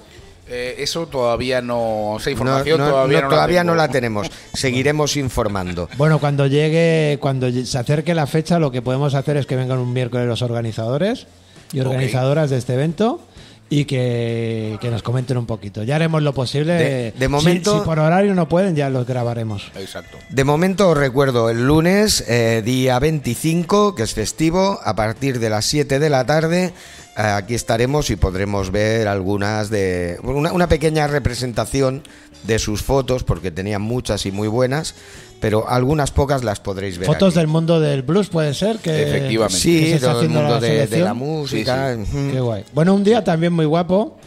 Eh, 0.51 0.75
eso 0.79 1.05
todavía 1.07 1.61
no, 1.61 2.17
esa 2.19 2.29
No, 2.29 2.31
información 2.31 2.79
no, 2.79 2.89
todavía, 2.89 3.17
no, 3.21 3.23
no, 3.27 3.29
todavía 3.29 3.63
no 3.63 3.73
tengo. 3.73 3.83
la 3.83 3.87
tenemos. 3.89 4.31
Seguiremos 4.53 5.15
informando. 5.17 5.87
Bueno, 5.97 6.19
cuando 6.19 6.47
llegue, 6.47 7.17
cuando 7.21 7.51
se 7.51 7.77
acerque 7.77 8.15
la 8.15 8.25
fecha, 8.25 8.57
lo 8.57 8.71
que 8.71 8.81
podemos 8.81 9.13
hacer 9.13 9.37
es 9.37 9.45
que 9.45 9.55
vengan 9.55 9.77
un 9.77 9.93
miércoles 9.93 10.25
los 10.27 10.41
organizadores 10.41 11.27
y 11.71 11.81
organizadoras 11.81 12.49
de 12.49 12.57
este 12.57 12.73
evento 12.73 13.21
y 13.71 13.85
que, 13.85 14.77
que 14.81 14.89
nos 14.89 15.03
comenten 15.03 15.37
un 15.37 15.45
poquito. 15.45 15.83
Ya 15.83 15.95
haremos 15.95 16.21
lo 16.23 16.33
posible. 16.33 16.73
De- 16.73 17.11
de 17.11 17.25
Si- 17.25 17.27
momento- 17.27 17.79
si, 17.79 17.85
por 17.85 17.99
horario 17.99 18.33
no 18.33 18.49
pueden, 18.49 18.75
ya 18.75 18.89
los 18.89 19.05
grabaremos. 19.05 19.71
Exacto. 19.75 20.17
De 20.29 20.43
momento 20.43 20.89
os 20.89 20.97
recuerdo 20.97 21.49
el 21.49 21.67
lunes, 21.67 22.23
eh, 22.27 22.61
día 22.65 22.97
25, 22.99 23.93
que 23.95 24.03
es 24.03 24.13
festivo, 24.13 24.79
a 24.83 24.95
partir 24.95 25.39
de 25.39 25.49
las 25.51 25.65
7 25.65 25.99
de 25.99 26.09
la 26.09 26.25
tarde. 26.25 26.73
eh, 27.17 27.21
aquí 27.21 27.53
estaremos 27.53 28.09
y 28.11 28.15
podremos 28.15 28.71
ver 28.71 29.07
algunas 29.09 29.69
de. 29.69 30.17
Una, 30.23 30.53
una 30.53 30.67
pequeña 30.69 31.05
representación 31.07 32.01
de 32.43 32.59
sus 32.59 32.81
fotos, 32.81 33.23
porque 33.25 33.51
tenía 33.51 33.77
muchas 33.79 34.25
y 34.25 34.31
muy 34.31 34.47
buenas, 34.47 34.95
pero 35.39 35.69
algunas 35.69 36.11
pocas 36.11 36.43
las 36.43 36.59
podréis 36.59 36.97
ver. 36.97 37.07
Fotos 37.07 37.33
aquí. 37.33 37.39
del 37.39 37.47
mundo 37.47 37.79
del 37.79 38.01
blues 38.01 38.29
puede 38.29 38.53
ser 38.53 38.77
que 38.79 39.03
Efectivamente. 39.03 39.55
que 39.55 39.59
Sí, 39.61 39.79
se 39.79 39.95
está 39.95 40.11
todo 40.11 40.21
el 40.21 40.27
haciendo 40.27 40.39
mundo 40.41 40.55
la 40.55 40.85
de, 40.87 40.99
la 40.99 41.13
música. 41.13 41.95
Sí. 41.95 42.31
Qué 42.31 42.39
guay. 42.39 42.63
Bueno, 42.73 42.93
un 42.93 43.03
día 43.03 43.23
también 43.23 43.53
muy 43.53 43.65
guapo, 43.65 44.17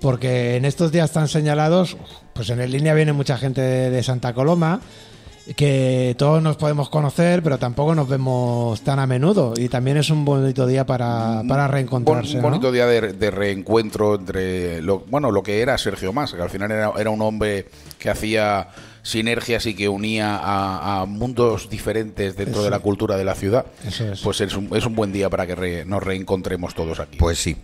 porque 0.00 0.56
en 0.56 0.64
estos 0.64 0.92
días 0.92 1.12
tan 1.12 1.28
señalados, 1.28 1.96
pues 2.32 2.50
en 2.50 2.60
el 2.60 2.70
línea 2.70 2.94
viene 2.94 3.12
mucha 3.12 3.36
gente 3.36 3.60
de, 3.60 3.90
de 3.90 4.02
Santa 4.02 4.32
Coloma, 4.32 4.80
que 5.56 6.14
todos 6.16 6.42
nos 6.42 6.56
podemos 6.56 6.88
conocer, 6.88 7.42
pero 7.42 7.58
tampoco 7.58 7.94
nos 7.94 8.08
vemos 8.08 8.80
tan 8.82 8.98
a 8.98 9.06
menudo. 9.06 9.52
Y 9.56 9.68
también 9.68 9.96
es 9.96 10.08
un 10.08 10.24
bonito 10.24 10.66
día 10.66 10.86
para, 10.86 11.42
para 11.46 11.68
reencontrarse. 11.68 12.36
Un 12.36 12.42
¿no? 12.42 12.48
bonito 12.48 12.72
día 12.72 12.86
de, 12.86 13.12
de 13.12 13.30
reencuentro 13.30 14.14
entre 14.14 14.80
lo, 14.80 15.00
bueno 15.00 15.30
lo 15.30 15.42
que 15.42 15.60
era 15.60 15.76
Sergio 15.76 16.12
Mas, 16.12 16.32
que 16.32 16.40
al 16.40 16.50
final 16.50 16.70
era, 16.70 16.92
era 16.98 17.10
un 17.10 17.20
hombre 17.20 17.66
que 17.98 18.08
hacía 18.08 18.68
sinergias 19.04 19.66
y 19.66 19.74
que 19.76 19.88
unía 19.88 20.34
a, 20.36 21.02
a 21.02 21.06
mundos 21.06 21.68
diferentes 21.70 22.36
dentro 22.36 22.64
de 22.64 22.70
la 22.70 22.80
cultura 22.80 23.16
de 23.16 23.24
la 23.24 23.36
ciudad. 23.36 23.66
Eso 23.86 24.10
es. 24.12 24.20
Pues 24.22 24.40
es 24.40 24.56
un, 24.56 24.74
es 24.76 24.84
un 24.86 24.96
buen 24.96 25.12
día 25.12 25.30
para 25.30 25.46
que 25.46 25.54
re- 25.54 25.84
nos 25.84 26.02
reencontremos 26.02 26.74
todos 26.74 26.98
aquí. 26.98 27.16
Pues 27.18 27.38
sí. 27.38 27.56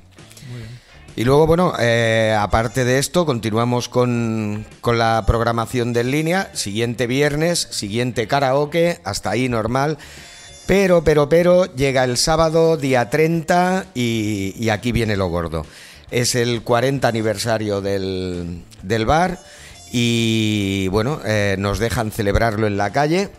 Y 1.16 1.24
luego, 1.24 1.46
bueno, 1.46 1.72
eh, 1.80 2.36
aparte 2.38 2.84
de 2.84 2.98
esto, 2.98 3.26
continuamos 3.26 3.88
con, 3.88 4.64
con 4.80 4.96
la 4.96 5.24
programación 5.26 5.92
de 5.92 6.00
en 6.02 6.10
línea. 6.12 6.50
Siguiente 6.54 7.06
viernes, 7.08 7.66
siguiente 7.70 8.28
karaoke, 8.28 9.00
hasta 9.04 9.30
ahí 9.30 9.48
normal. 9.48 9.98
Pero, 10.66 11.02
pero, 11.02 11.28
pero, 11.28 11.64
llega 11.74 12.04
el 12.04 12.16
sábado, 12.16 12.76
día 12.76 13.10
30, 13.10 13.86
y, 13.94 14.54
y 14.56 14.68
aquí 14.68 14.92
viene 14.92 15.16
lo 15.16 15.26
gordo. 15.28 15.66
Es 16.12 16.36
el 16.36 16.62
40 16.62 17.08
aniversario 17.08 17.80
del, 17.80 18.62
del 18.82 19.04
bar 19.04 19.40
y, 19.90 20.88
bueno, 20.88 21.20
eh, 21.24 21.56
nos 21.58 21.78
dejan 21.78 22.10
celebrarlo 22.10 22.66
en 22.66 22.76
la 22.76 22.92
calle. 22.92 23.30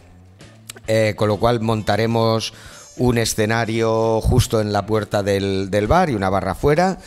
Eh, 0.87 1.13
con 1.15 1.27
lo 1.27 1.37
cual 1.37 1.61
montaremos 1.61 2.53
un 2.97 3.17
escenario 3.17 4.19
justo 4.21 4.61
en 4.61 4.73
la 4.73 4.85
puerta 4.85 5.23
del, 5.23 5.69
del 5.71 5.87
bar 5.87 6.09
y 6.09 6.15
una 6.15 6.29
barra 6.29 6.51
afuera. 6.51 6.97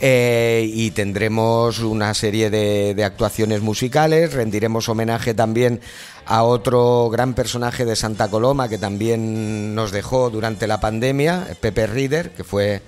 Eh, 0.00 0.68
y 0.72 0.90
tendremos 0.90 1.80
una 1.80 2.12
serie 2.14 2.50
de, 2.50 2.94
de 2.94 3.04
actuaciones 3.04 3.60
musicales. 3.60 4.32
Rendiremos 4.32 4.88
homenaje 4.88 5.34
también 5.34 5.80
a 6.26 6.42
otro 6.42 7.08
gran 7.10 7.34
personaje 7.34 7.84
de 7.84 7.96
Santa 7.96 8.28
Coloma 8.28 8.68
que 8.68 8.78
también 8.78 9.74
nos 9.74 9.90
dejó 9.90 10.30
durante 10.30 10.66
la 10.66 10.80
pandemia, 10.80 11.46
Pepe 11.60 11.86
Rieder, 11.86 12.30
que 12.30 12.44
fue 12.44 12.82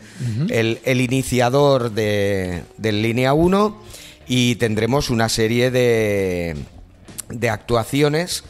el, 0.51 0.81
el 0.85 1.01
iniciador 1.01 1.93
de, 1.93 2.65
del 2.77 3.03
Línea 3.03 3.35
1. 3.35 3.83
Y 4.27 4.57
tendremos 4.57 5.11
una 5.11 5.29
serie 5.29 5.71
de, 5.71 6.57
de 7.29 7.51
actuaciones 7.51 8.45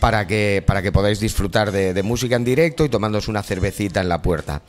para 0.00 0.26
que, 0.26 0.62
para 0.66 0.82
que 0.82 0.92
podáis 0.92 1.20
disfrutar 1.20 1.72
de, 1.72 1.92
de 1.92 2.02
música 2.02 2.36
en 2.36 2.44
directo 2.44 2.84
y 2.84 2.88
tomándos 2.88 3.28
una 3.28 3.42
cervecita 3.42 4.00
en 4.00 4.08
la 4.08 4.22
puerta. 4.22 4.62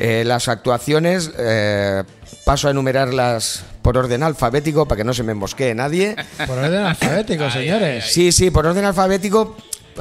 Eh, 0.00 0.24
las 0.24 0.48
actuaciones, 0.48 1.30
eh, 1.36 2.04
paso 2.46 2.68
a 2.68 2.70
enumerarlas 2.70 3.64
por 3.82 3.98
orden 3.98 4.22
alfabético 4.22 4.88
para 4.88 4.96
que 4.96 5.04
no 5.04 5.12
se 5.12 5.22
me 5.22 5.34
mosquee 5.34 5.74
nadie. 5.74 6.16
Por 6.46 6.56
orden 6.56 6.84
alfabético, 6.84 7.50
señores. 7.52 8.06
Sí, 8.06 8.32
sí, 8.32 8.50
por 8.50 8.64
orden 8.64 8.86
alfabético, 8.86 9.58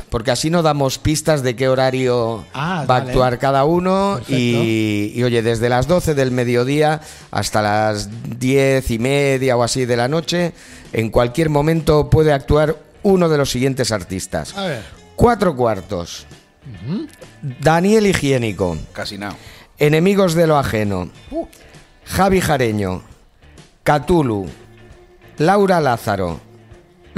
porque 0.10 0.32
así 0.32 0.50
no 0.50 0.62
damos 0.62 0.98
pistas 0.98 1.44
de 1.44 1.56
qué 1.56 1.68
horario 1.70 2.46
Ah, 2.54 2.86
va 2.90 2.96
a 2.96 3.00
actuar 3.00 3.40
cada 3.40 3.66
uno. 3.66 4.20
Y, 4.28 5.12
y, 5.16 5.24
oye, 5.24 5.42
desde 5.42 5.70
las 5.70 5.88
12 5.88 6.16
del 6.16 6.32
mediodía 6.32 7.02
hasta 7.32 7.62
las 7.62 8.10
10 8.40 8.92
y 8.92 9.00
media 9.00 9.58
o 9.58 9.64
así 9.64 9.86
de 9.86 9.98
la 9.98 10.08
noche, 10.08 10.54
en 10.94 11.10
cualquier 11.10 11.50
momento 11.50 12.10
puede 12.10 12.34
actuar 12.34 12.78
uno 13.04 13.30
de 13.30 13.38
los 13.38 13.50
siguientes 13.52 13.92
artistas. 13.92 14.56
A 14.58 14.66
ver. 14.66 14.84
Cuatro 15.16 15.56
cuartos. 15.56 16.26
Daniel 17.42 18.08
Higiénico. 18.08 18.78
Casi 18.94 19.18
nada. 19.18 19.36
Enemigos 19.78 20.34
de 20.34 20.48
lo 20.48 20.58
ajeno. 20.58 21.10
Javi 22.06 22.42
Jareño. 22.42 23.04
Catulu. 23.84 24.48
Laura 25.38 25.80
Lázaro. 25.80 26.40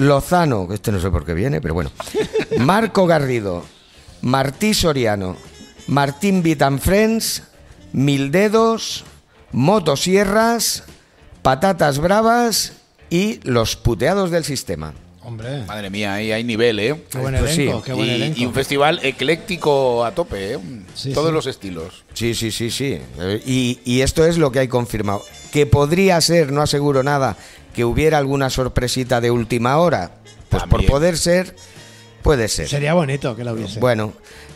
Lozano, 0.01 0.67
que 0.67 0.75
este 0.75 0.91
no 0.91 0.99
sé 0.99 1.09
por 1.11 1.25
qué 1.25 1.33
viene, 1.33 1.61
pero 1.61 1.73
bueno. 1.73 1.91
Marco 2.59 3.05
Garrido. 3.05 3.63
Martí 4.21 4.73
Soriano. 4.73 5.37
Martín 5.87 6.41
Vitanfrens. 6.43 7.43
Mil 7.93 8.31
Dedos. 8.31 9.03
Motosierras. 9.51 10.83
Patatas 11.41 11.99
Bravas. 11.99 12.73
Y 13.09 13.39
los 13.43 13.75
puteados 13.75 14.31
del 14.31 14.43
sistema. 14.43 14.93
Hombre, 15.23 15.65
Madre 15.67 15.91
mía, 15.91 16.15
ahí 16.15 16.31
hay 16.31 16.43
nivel, 16.43 16.79
¿eh? 16.79 17.03
qué 17.11 17.19
buen 17.19 17.37
Pues 17.37 17.53
sí. 17.53 17.69
qué 17.85 17.93
buen 17.93 18.07
y, 18.07 18.11
elenco. 18.13 18.39
y 18.39 18.45
un 18.47 18.53
festival 18.55 18.99
ecléctico 19.03 20.03
a 20.03 20.15
tope, 20.15 20.53
¿eh? 20.55 20.59
Sí, 20.95 21.13
Todos 21.13 21.27
sí. 21.29 21.33
los 21.33 21.45
estilos. 21.45 22.05
Sí, 22.13 22.33
sí, 22.33 22.51
sí, 22.51 22.71
sí. 22.71 22.97
Y, 23.45 23.79
y 23.85 24.01
esto 24.01 24.25
es 24.25 24.39
lo 24.39 24.51
que 24.51 24.59
hay 24.59 24.67
confirmado. 24.67 25.21
Que 25.51 25.67
podría 25.67 26.19
ser, 26.21 26.51
no 26.51 26.63
aseguro 26.63 27.03
nada, 27.03 27.37
que 27.73 27.85
hubiera 27.85 28.17
alguna 28.17 28.49
sorpresita 28.49 29.21
de 29.21 29.31
última 29.31 29.77
hora. 29.77 30.11
Pues 30.49 30.63
por 30.63 30.85
poder 30.85 31.17
ser, 31.17 31.55
puede 32.21 32.47
ser. 32.47 32.67
Sería 32.67 32.93
bonito 32.93 33.35
que 33.35 33.43
lo 33.43 33.53
hubiese. 33.53 33.79
Bueno, 33.79 34.13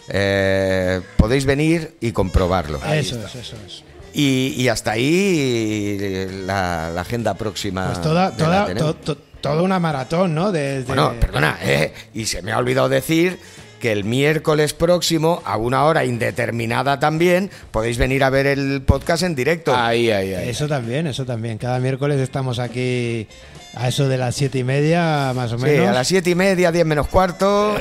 eh, 0.10 1.02
podéis 1.18 1.46
venir 1.46 1.96
y 2.02 2.12
comprobarlo. 2.12 2.80
eso 2.86 3.18
es, 3.26 3.36
eso 3.36 3.56
es. 3.66 3.84
Y, 4.14 4.54
y 4.58 4.68
hasta 4.70 4.92
ahí 4.92 6.28
la, 6.46 6.90
la 6.94 7.02
agenda 7.02 7.34
próxima. 7.34 7.88
Pues 7.88 8.02
toda, 8.02 8.30
la 8.30 8.36
toda, 8.38 8.74
to- 8.76 8.96
to- 8.96 9.18
toda 9.42 9.62
una 9.62 9.80
maratón, 9.80 10.34
¿no? 10.34 10.52
Desde... 10.52 10.86
Bueno, 10.86 11.14
perdona, 11.20 11.58
eh, 11.62 11.94
y 12.14 12.26
se 12.26 12.42
me 12.42 12.52
ha 12.52 12.58
olvidado 12.58 12.88
decir 12.90 13.38
que 13.86 13.92
el 13.92 14.04
miércoles 14.04 14.74
próximo, 14.74 15.44
a 15.46 15.58
una 15.58 15.84
hora 15.84 16.06
indeterminada 16.06 17.00
también, 17.00 17.52
podéis 17.70 18.00
venir 18.00 18.24
a 18.24 18.32
ver 18.32 18.48
el 18.48 18.82
podcast 18.82 19.22
en 19.22 19.36
directo. 19.36 19.76
Ahí, 19.76 20.10
ahí, 20.10 20.34
ahí. 20.34 20.50
Eso 20.50 20.68
también, 20.68 21.06
eso 21.06 21.24
también. 21.24 21.60
Cada 21.60 21.78
miércoles 21.80 22.20
estamos 22.20 22.58
aquí 22.58 23.28
a 23.76 23.88
eso 23.88 24.10
de 24.10 24.18
las 24.18 24.34
siete 24.34 24.58
y 24.58 24.64
media, 24.64 25.34
más 25.36 25.52
o 25.52 25.60
Sí, 25.60 25.66
menos. 25.66 25.90
a 25.90 25.92
las 25.92 26.08
siete 26.08 26.32
y 26.32 26.36
media, 26.36 26.72
diez 26.72 26.84
menos 26.84 27.08
cuarto. 27.10 27.76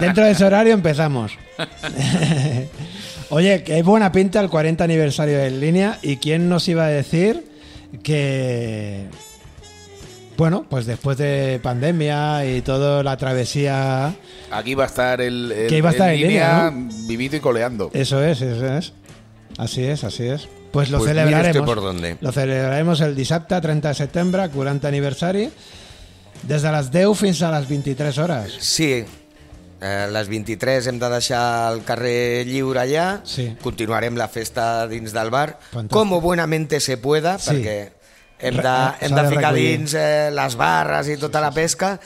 Dentro 0.00 0.24
de 0.24 0.32
ese 0.32 0.44
horario 0.44 0.74
empezamos. 0.74 1.38
Oye, 3.28 3.62
que 3.62 3.74
hay 3.74 3.82
buena 3.82 4.10
pinta 4.10 4.40
el 4.40 4.48
40 4.50 4.82
aniversario 4.82 5.38
de 5.38 5.46
En 5.46 5.60
línea 5.60 5.98
y 6.02 6.16
quién 6.16 6.48
nos 6.48 6.66
iba 6.66 6.84
a 6.86 6.88
decir 6.88 7.44
que 8.02 9.04
bueno, 10.40 10.64
pues 10.70 10.86
después 10.86 11.18
de 11.18 11.60
pandemia 11.62 12.46
y 12.46 12.62
toda 12.62 13.02
la 13.02 13.16
travesía, 13.18 14.14
Aquí 14.50 14.74
va 14.74 14.84
a 14.84 14.86
estar 14.86 15.20
el, 15.20 15.52
el- 15.52 15.68
Que 15.68 15.76
iba 15.76 15.90
a 15.90 15.92
estar 15.92 16.08
el 16.10 16.22
en 16.22 16.28
línea, 16.28 16.72
vivido 17.06 17.36
y 17.36 17.40
coleando. 17.40 17.90
eso 17.92 18.24
es, 18.24 18.40
eso 18.40 18.66
es. 18.78 18.92
Así 19.58 19.84
es, 19.84 20.02
así 20.02 20.26
es. 20.26 20.48
Pues 20.72 20.88
lo 20.90 20.98
Pues 20.98 21.10
celebraremos. 21.10 21.66
por 21.66 21.82
dónde. 21.82 22.16
Lo 22.22 22.32
celebraremos 22.32 23.00
el 23.02 23.14
dissabte 23.14 23.60
30 23.60 23.88
de 23.88 23.94
setembre, 23.94 24.48
40 24.48 24.88
aniversari, 24.88 25.50
des 26.42 26.62
de 26.62 26.72
les 26.72 26.90
10 26.90 27.18
fins 27.18 27.42
a 27.42 27.50
les 27.58 27.68
23 27.68 28.16
hores. 28.18 28.54
Sí, 28.60 29.04
a 29.82 30.06
les 30.08 30.28
23 30.28 30.86
hem 30.86 30.98
de 30.98 31.08
deixar 31.10 31.74
el 31.74 31.82
carrer 31.84 32.46
lliure 32.46 32.80
allà, 32.80 33.20
Sí. 33.24 33.56
continuarem 33.60 34.16
la 34.16 34.28
festa 34.28 34.86
dins 34.88 35.12
del 35.12 35.28
bar, 35.30 35.58
Fantàstic. 35.72 35.90
com 35.90 36.08
buenamente 36.20 36.80
se 36.80 36.96
pueda, 36.96 37.38
Sí. 37.38 37.50
perquè 37.50 37.92
hem 38.42 38.56
de, 38.56 38.74
hem 39.00 39.14
de 39.14 39.22
de 39.22 39.28
ficar 39.28 39.52
recollir. 39.52 39.78
dins 39.78 39.94
eh, 39.94 40.30
les 40.34 40.56
barres 40.56 41.08
i 41.08 41.16
tota 41.16 41.40
la 41.40 41.50
pesca, 41.52 41.98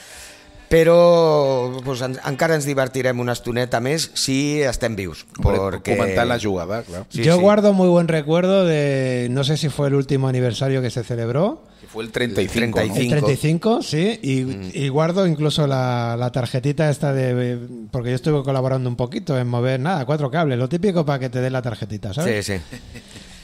però 0.68 1.80
pues, 1.84 2.00
en, 2.02 2.16
encara 2.26 2.56
ens 2.58 2.64
divertirem 2.66 3.20
una 3.22 3.34
estoneta 3.36 3.78
més 3.84 4.08
si 4.18 4.60
estem 4.64 4.96
vius. 4.98 5.24
Perquè... 5.36 5.94
Comentar 5.94 6.26
la 6.26 6.38
jugada, 6.40 6.82
claro. 6.82 7.06
Sí, 7.10 7.22
Yo 7.22 7.36
sí. 7.36 7.40
guardo 7.40 7.72
muy 7.72 7.88
buen 7.88 8.08
recuerdo 8.08 8.64
de, 8.64 9.28
no 9.30 9.44
sé 9.44 9.56
si 9.56 9.68
fue 9.68 9.88
el 9.88 9.94
último 9.94 10.26
aniversario 10.26 10.82
que 10.82 10.90
se 10.90 11.04
celebró, 11.04 11.62
Que 11.80 11.86
fue 11.86 12.02
el 12.02 12.10
35. 12.10 12.60
¿no? 12.60 12.66
el 12.66 12.72
35. 12.90 13.26
35, 13.26 13.82
sí, 13.82 14.18
y, 14.22 14.84
y 14.84 14.88
guardo 14.88 15.26
incluso 15.26 15.66
la, 15.66 16.16
la 16.18 16.32
tarjetita 16.32 16.88
esta 16.90 17.12
de, 17.12 17.58
porque 17.92 18.08
yo 18.10 18.16
estuve 18.16 18.42
colaborando 18.42 18.88
un 18.88 18.96
poquito 18.96 19.38
en 19.38 19.46
mover, 19.46 19.78
nada, 19.78 20.04
cuatro 20.06 20.30
cables, 20.30 20.58
lo 20.58 20.68
típico 20.68 21.04
para 21.04 21.18
que 21.20 21.28
te 21.28 21.40
den 21.40 21.52
la 21.52 21.62
tarjetita, 21.62 22.08
Sí, 22.08 22.14
¿sabes? 22.14 22.46
sí. 22.46 22.54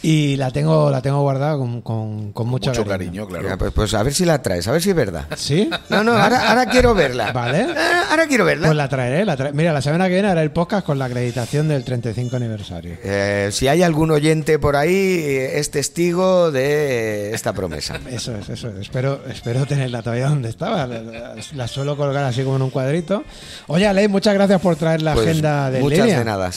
Y 0.02 0.37
la 0.37 0.50
tengo, 0.50 0.90
la 0.90 1.02
tengo 1.02 1.21
guardada 1.21 1.59
con, 1.59 1.83
con, 1.83 2.33
con 2.33 2.49
mucho, 2.49 2.71
Mucho 2.71 2.87
cariño, 2.87 3.26
claro. 3.26 3.45
Mira, 3.45 3.59
pues, 3.59 3.71
pues 3.73 3.92
a 3.92 4.02
ver 4.02 4.14
si 4.14 4.25
la 4.25 4.40
traes, 4.40 4.66
a 4.66 4.73
ver 4.73 4.80
si 4.80 4.90
es 4.90 4.97
verdad. 4.97 5.26
¿Sí? 5.37 5.69
No, 5.90 6.02
no, 6.02 6.12
ahora, 6.16 6.49
ahora 6.49 6.66
quiero 6.66 6.95
verla. 6.95 7.33
Vale. 7.33 7.66
Ah, 7.76 7.97
Ahora 8.11 8.26
quiero 8.26 8.45
verla. 8.45 8.66
Pues 8.69 8.76
la 8.76 8.88
traeré, 8.88 9.25
la 9.25 9.37
traeré. 9.37 9.54
Mira, 9.57 9.73
la 9.73 9.83
semana 9.83 10.09
que 10.09 10.14
viene 10.14 10.28
haré 10.28 10.42
el 10.42 10.50
podcast 10.52 10.85
con 10.87 10.99
la 10.99 11.04
acreditación 11.04 11.69
del 11.69 11.85
35 11.85 12.35
aniversario. 12.35 12.97
Eh, 13.04 13.50
si 13.52 13.69
hay 13.69 13.83
algún 13.83 14.11
oyente 14.11 14.59
por 14.59 14.75
ahí, 14.75 14.90
eh, 14.95 15.59
es 15.61 15.71
testigo 15.71 16.50
de 16.50 17.33
esta 17.35 17.52
promesa. 17.52 18.00
Eso 18.11 18.35
es, 18.37 18.49
eso 18.49 18.69
es. 18.71 18.76
Espero, 18.80 19.21
espero 19.30 19.64
tenerla 19.66 20.02
todavía 20.02 20.28
donde 20.28 20.49
estaba. 20.49 20.87
La, 20.87 21.00
la- 21.02 21.35
la 21.54 21.69
suelo 21.69 21.97
colgar 21.97 22.25
así 22.25 22.42
como 22.42 22.57
en 22.57 22.62
un 22.62 22.71
cuadrito. 22.71 23.23
Oye, 23.69 23.87
Ale, 23.87 24.09
muchas 24.09 24.35
gracias 24.35 24.61
por 24.61 24.76
traer 24.76 25.02
la 25.02 25.12
Pues, 25.14 25.26
agenda 25.28 25.71
de 25.71 25.80
muchas 25.80 26.07
de 26.07 26.25
nada. 26.25 26.50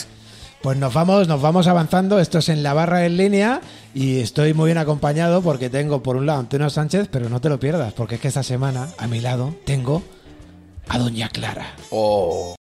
Pues 0.64 0.78
nos 0.78 0.94
vamos, 0.94 1.28
nos 1.28 1.42
vamos 1.42 1.68
avanzando. 1.68 2.22
Esto 2.22 2.38
es 2.38 2.48
en 2.48 2.64
la 2.64 2.74
barra 2.74 3.06
en 3.06 3.18
línea 3.18 3.60
y 3.94 4.22
estoy 4.22 4.54
muy 4.54 4.68
bien 4.68 4.78
acompañado 4.78 5.42
porque 5.42 5.70
tengo 5.70 6.02
por 6.02 6.16
un 6.16 6.26
lado 6.26 6.40
Antonio 6.40 6.70
Sánchez, 6.70 7.10
pero 7.12 7.28
no 7.28 7.42
te 7.42 7.50
lo 7.50 7.60
pierdas, 7.60 7.92
porque 7.92 8.16
es 8.16 8.22
que 8.22 8.30
esta 8.30 8.44
semana 8.44 8.88
a 8.98 9.08
mi 9.08 9.20
lado 9.20 9.54
tengo 9.66 10.02
a 10.88 10.98
Doña 10.98 11.28
Clara. 11.28 11.76
Oh. 11.90 12.56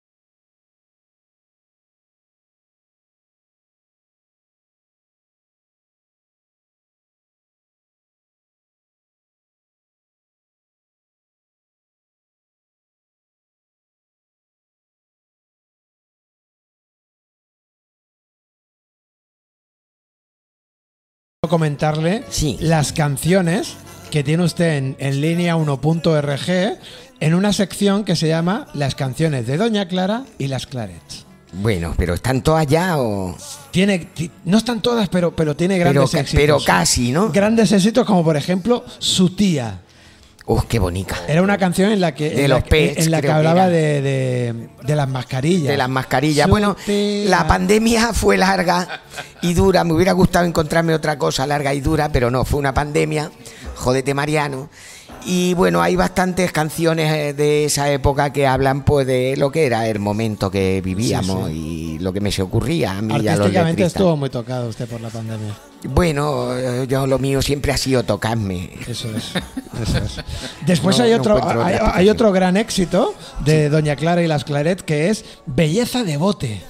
Comentarle 21.51 22.24
Sí. 22.31 22.58
las 22.60 22.91
canciones 22.93 23.75
que 24.10 24.24
tiene 24.24 24.43
usted 24.43 24.77
en, 24.77 24.96
en 24.98 25.22
línea 25.22 25.55
1.rg 25.55 26.77
en 27.20 27.34
una 27.36 27.53
sección 27.53 28.03
que 28.03 28.15
se 28.15 28.27
llama 28.27 28.65
Las 28.74 28.96
canciones 28.96 29.46
de 29.46 29.58
Doña 29.58 29.88
Clara 29.88 30.24
y 30.39 30.48
las 30.48 30.65
Clarets. 30.65 31.25
Bueno, 31.53 31.93
pero 31.98 32.13
¿están 32.15 32.41
todas 32.41 32.62
allá 32.62 32.98
o...? 32.98 33.36
Tiene, 33.72 34.00
ti- 34.00 34.31
no 34.46 34.58
están 34.58 34.81
todas, 34.81 35.08
pero, 35.10 35.36
pero 35.36 35.55
tiene 35.55 35.77
grandes 35.77 36.13
éxitos. 36.13 36.41
pero 36.41 36.60
casi, 36.65 37.12
¿no? 37.12 37.29
Grandes 37.31 37.72
éxitos 37.74 38.05
como 38.08 38.24
por 38.24 38.38
ejemplo 38.38 38.84
Su 39.00 39.29
tía. 39.36 39.81
¡Uf, 40.51 40.65
qué 40.65 40.79
bonita! 40.79 41.15
Era 41.29 41.41
una 41.43 41.58
canción 41.58 41.93
en 41.93 42.01
la 42.01 42.13
que, 42.13 42.29
De 42.29 42.43
en 42.43 42.50
los 42.50 42.60
la, 42.60 42.65
Pets, 42.65 43.05
en 43.05 43.12
la 43.12 43.22
que 43.22 43.31
hablaba 43.31 43.70
de, 43.70 44.01
de- 44.01 44.67
de 44.84 44.96
las 44.98 45.08
mascarillas. 45.08 45.70
De 45.70 45.77
las 45.77 45.88
mascarillas. 45.88 46.50
Bueno, 46.50 46.75
la 46.88 47.48
pandemia 47.48 48.12
fue 48.13 48.38
larga 48.38 49.01
y 49.41 49.53
dura. 49.53 49.86
Me 49.86 49.93
hubiera 49.93 50.12
gustado 50.12 50.43
encontrarme 50.46 50.93
otra 50.93 51.17
cosa 51.17 51.48
larga 51.48 51.74
y 51.74 51.79
dura, 51.79 52.12
pero 52.12 52.29
no, 52.29 52.43
fue 52.43 52.60
una 52.60 52.74
pandemia. 52.74 53.31
Jodete, 53.75 54.13
Mariano. 54.13 54.70
Y 55.25 55.53
bueno, 55.53 55.81
hay 55.81 55.96
bastantes 55.96 56.51
canciones 56.51 57.13
eh, 57.13 57.34
de 57.34 57.63
esa 57.63 57.89
época 57.89 58.34
que 58.34 58.46
hablan 58.46 58.84
pues 58.84 59.08
de 59.08 59.36
lo 59.38 59.51
que 59.53 59.65
era 59.65 59.88
el 59.88 60.00
momento 60.00 60.51
que 60.51 60.81
vivíamos 60.84 61.50
y 61.50 61.98
lo 62.00 62.12
que 62.12 62.20
me 62.20 62.29
se 62.31 62.41
ocurría 62.41 62.98
a 62.98 63.01
mí 63.01 63.13
y 63.13 63.27
a 63.29 63.38
los 63.38 63.39
Artísticamente 63.41 63.84
estuvo 63.84 64.17
muy 64.17 64.29
tocado 64.29 64.67
usted 64.67 64.86
por 64.89 65.00
la 65.00 65.10
pandemia. 65.10 65.55
Bueno, 65.83 66.55
eh, 66.57 66.85
yo 66.88 67.07
lo 67.07 67.17
mío 67.19 67.41
siempre 67.41 67.71
ha 67.71 67.77
sido 67.77 68.03
tocarme. 68.03 68.69
Eso 68.88 69.09
es. 69.15 69.31
Eso 69.81 69.97
es. 69.97 70.17
Después 70.65 70.97
No- 70.97 71.03
hay 71.05 71.13
otro 71.13 71.39
hay, 71.95 72.09
otro 72.09 72.31
gran 72.31 72.55
éxito 72.57 73.13
de 73.43 73.69
Doña 73.69 73.95
Clara 73.95 74.21
y 74.21 74.27
las 74.27 74.43
Claret 74.43 74.81
que 74.81 75.09
es 75.09 75.25
Belleza 75.45 76.03
de 76.03 76.17
bote. 76.17 76.61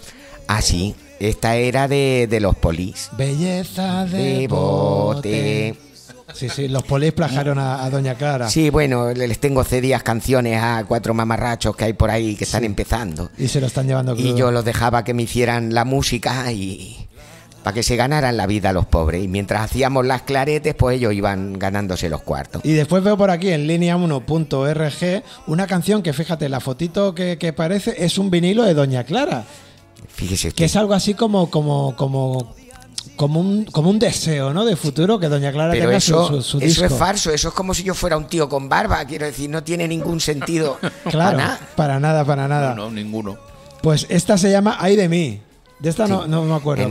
Ah, 0.47 0.61
sí, 0.61 0.95
esta 1.19 1.55
era 1.55 1.87
de, 1.87 2.27
de 2.29 2.39
los 2.39 2.55
polis. 2.55 3.09
Belleza 3.17 4.05
de, 4.05 4.17
De 4.39 4.47
bote. 4.47 5.73
bote. 5.73 5.91
Sí, 6.33 6.47
sí, 6.47 6.69
los 6.69 6.83
polis 6.83 7.11
plagiaron 7.11 7.59
a, 7.59 7.83
a 7.83 7.89
Doña 7.89 8.15
Clara. 8.15 8.49
Sí, 8.49 8.69
bueno, 8.69 9.11
les 9.13 9.37
tengo 9.39 9.65
cedidas 9.65 10.01
canciones 10.01 10.61
a 10.63 10.85
cuatro 10.87 11.13
mamarrachos 11.13 11.75
que 11.75 11.83
hay 11.83 11.93
por 11.93 12.09
ahí 12.09 12.35
que 12.37 12.45
están 12.45 12.63
empezando. 12.63 13.29
Y 13.37 13.49
se 13.49 13.59
lo 13.59 13.67
están 13.67 13.85
llevando 13.87 14.15
crudo. 14.15 14.29
Y 14.29 14.37
yo 14.39 14.49
los 14.51 14.63
dejaba 14.63 15.03
que 15.03 15.13
me 15.13 15.23
hicieran 15.23 15.73
la 15.73 15.83
música 15.83 16.49
y 16.53 17.09
para 17.63 17.73
que 17.73 17.83
se 17.83 17.95
ganaran 17.95 18.37
la 18.37 18.47
vida 18.47 18.73
los 18.73 18.85
pobres. 18.85 19.23
Y 19.23 19.27
mientras 19.27 19.61
hacíamos 19.63 20.05
las 20.05 20.23
claretes, 20.23 20.73
pues 20.75 20.97
ellos 20.97 21.13
iban 21.13 21.59
ganándose 21.59 22.09
los 22.09 22.21
cuartos. 22.21 22.61
Y 22.65 22.73
después 22.73 23.03
veo 23.03 23.17
por 23.17 23.29
aquí 23.31 23.49
en 23.49 23.67
línea 23.67 23.97
1.rg 23.97 25.23
una 25.47 25.67
canción 25.67 26.01
que 26.01 26.13
fíjate, 26.13 26.49
la 26.49 26.59
fotito 26.59 27.13
que, 27.15 27.37
que 27.37 27.53
parece 27.53 28.03
es 28.03 28.17
un 28.17 28.29
vinilo 28.31 28.63
de 28.63 28.73
Doña 28.73 29.03
Clara, 29.03 29.43
Fíjese 30.07 30.51
que 30.51 30.65
es 30.65 30.75
algo 30.75 30.93
así 30.93 31.13
como 31.13 31.49
como 31.49 31.95
como 31.95 32.53
como 33.15 33.39
un, 33.39 33.65
como 33.65 33.89
un 33.89 33.99
deseo, 33.99 34.51
¿no? 34.53 34.65
De 34.65 34.75
futuro 34.75 35.19
que 35.19 35.27
Doña 35.27 35.51
Clara 35.51 35.71
Pero 35.73 35.85
tenga 35.85 35.97
eso, 35.97 36.27
su, 36.27 36.41
su- 36.41 36.59
su 36.59 36.65
eso 36.65 36.85
es 36.85 36.93
falso, 36.93 37.31
eso 37.31 37.49
es 37.49 37.53
como 37.53 37.73
si 37.73 37.83
yo 37.83 37.93
fuera 37.93 38.17
un 38.17 38.25
tío 38.27 38.49
con 38.49 38.67
barba, 38.67 39.03
quiero 39.05 39.25
decir, 39.25 39.49
no 39.49 39.63
tiene 39.63 39.87
ningún 39.87 40.19
sentido. 40.19 40.77
Claro, 41.09 41.37
para 41.37 41.37
nada. 41.37 41.59
para 41.75 41.99
nada, 41.99 42.25
para 42.25 42.47
nada. 42.47 42.75
No, 42.75 42.89
ninguno. 42.89 43.37
Pues 43.81 44.05
esta 44.09 44.37
se 44.37 44.51
llama 44.51 44.77
Ay 44.79 44.95
de 44.95 45.07
mí. 45.09 45.41
De 45.81 45.89
esta 45.89 46.07
no, 46.07 46.27
no 46.27 46.43
me 46.43 46.53
acuerdo. 46.53 46.87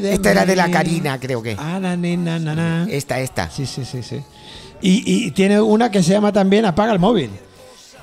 Esta 0.00 0.30
era 0.30 0.46
de 0.46 0.54
la. 0.54 0.70
Karina, 0.70 1.18
creo 1.18 1.42
que. 1.42 1.56
Ah. 1.58 2.86
Esta, 2.88 3.18
esta. 3.18 3.50
Sí, 3.50 3.66
sí, 3.66 3.84
sí, 3.84 4.04
sí. 4.04 4.22
Y, 4.80 5.26
y 5.26 5.32
tiene 5.32 5.60
una 5.60 5.90
que 5.90 6.04
se 6.04 6.12
llama 6.12 6.32
también 6.32 6.64
Apaga 6.66 6.92
el 6.92 7.00
móvil. 7.00 7.30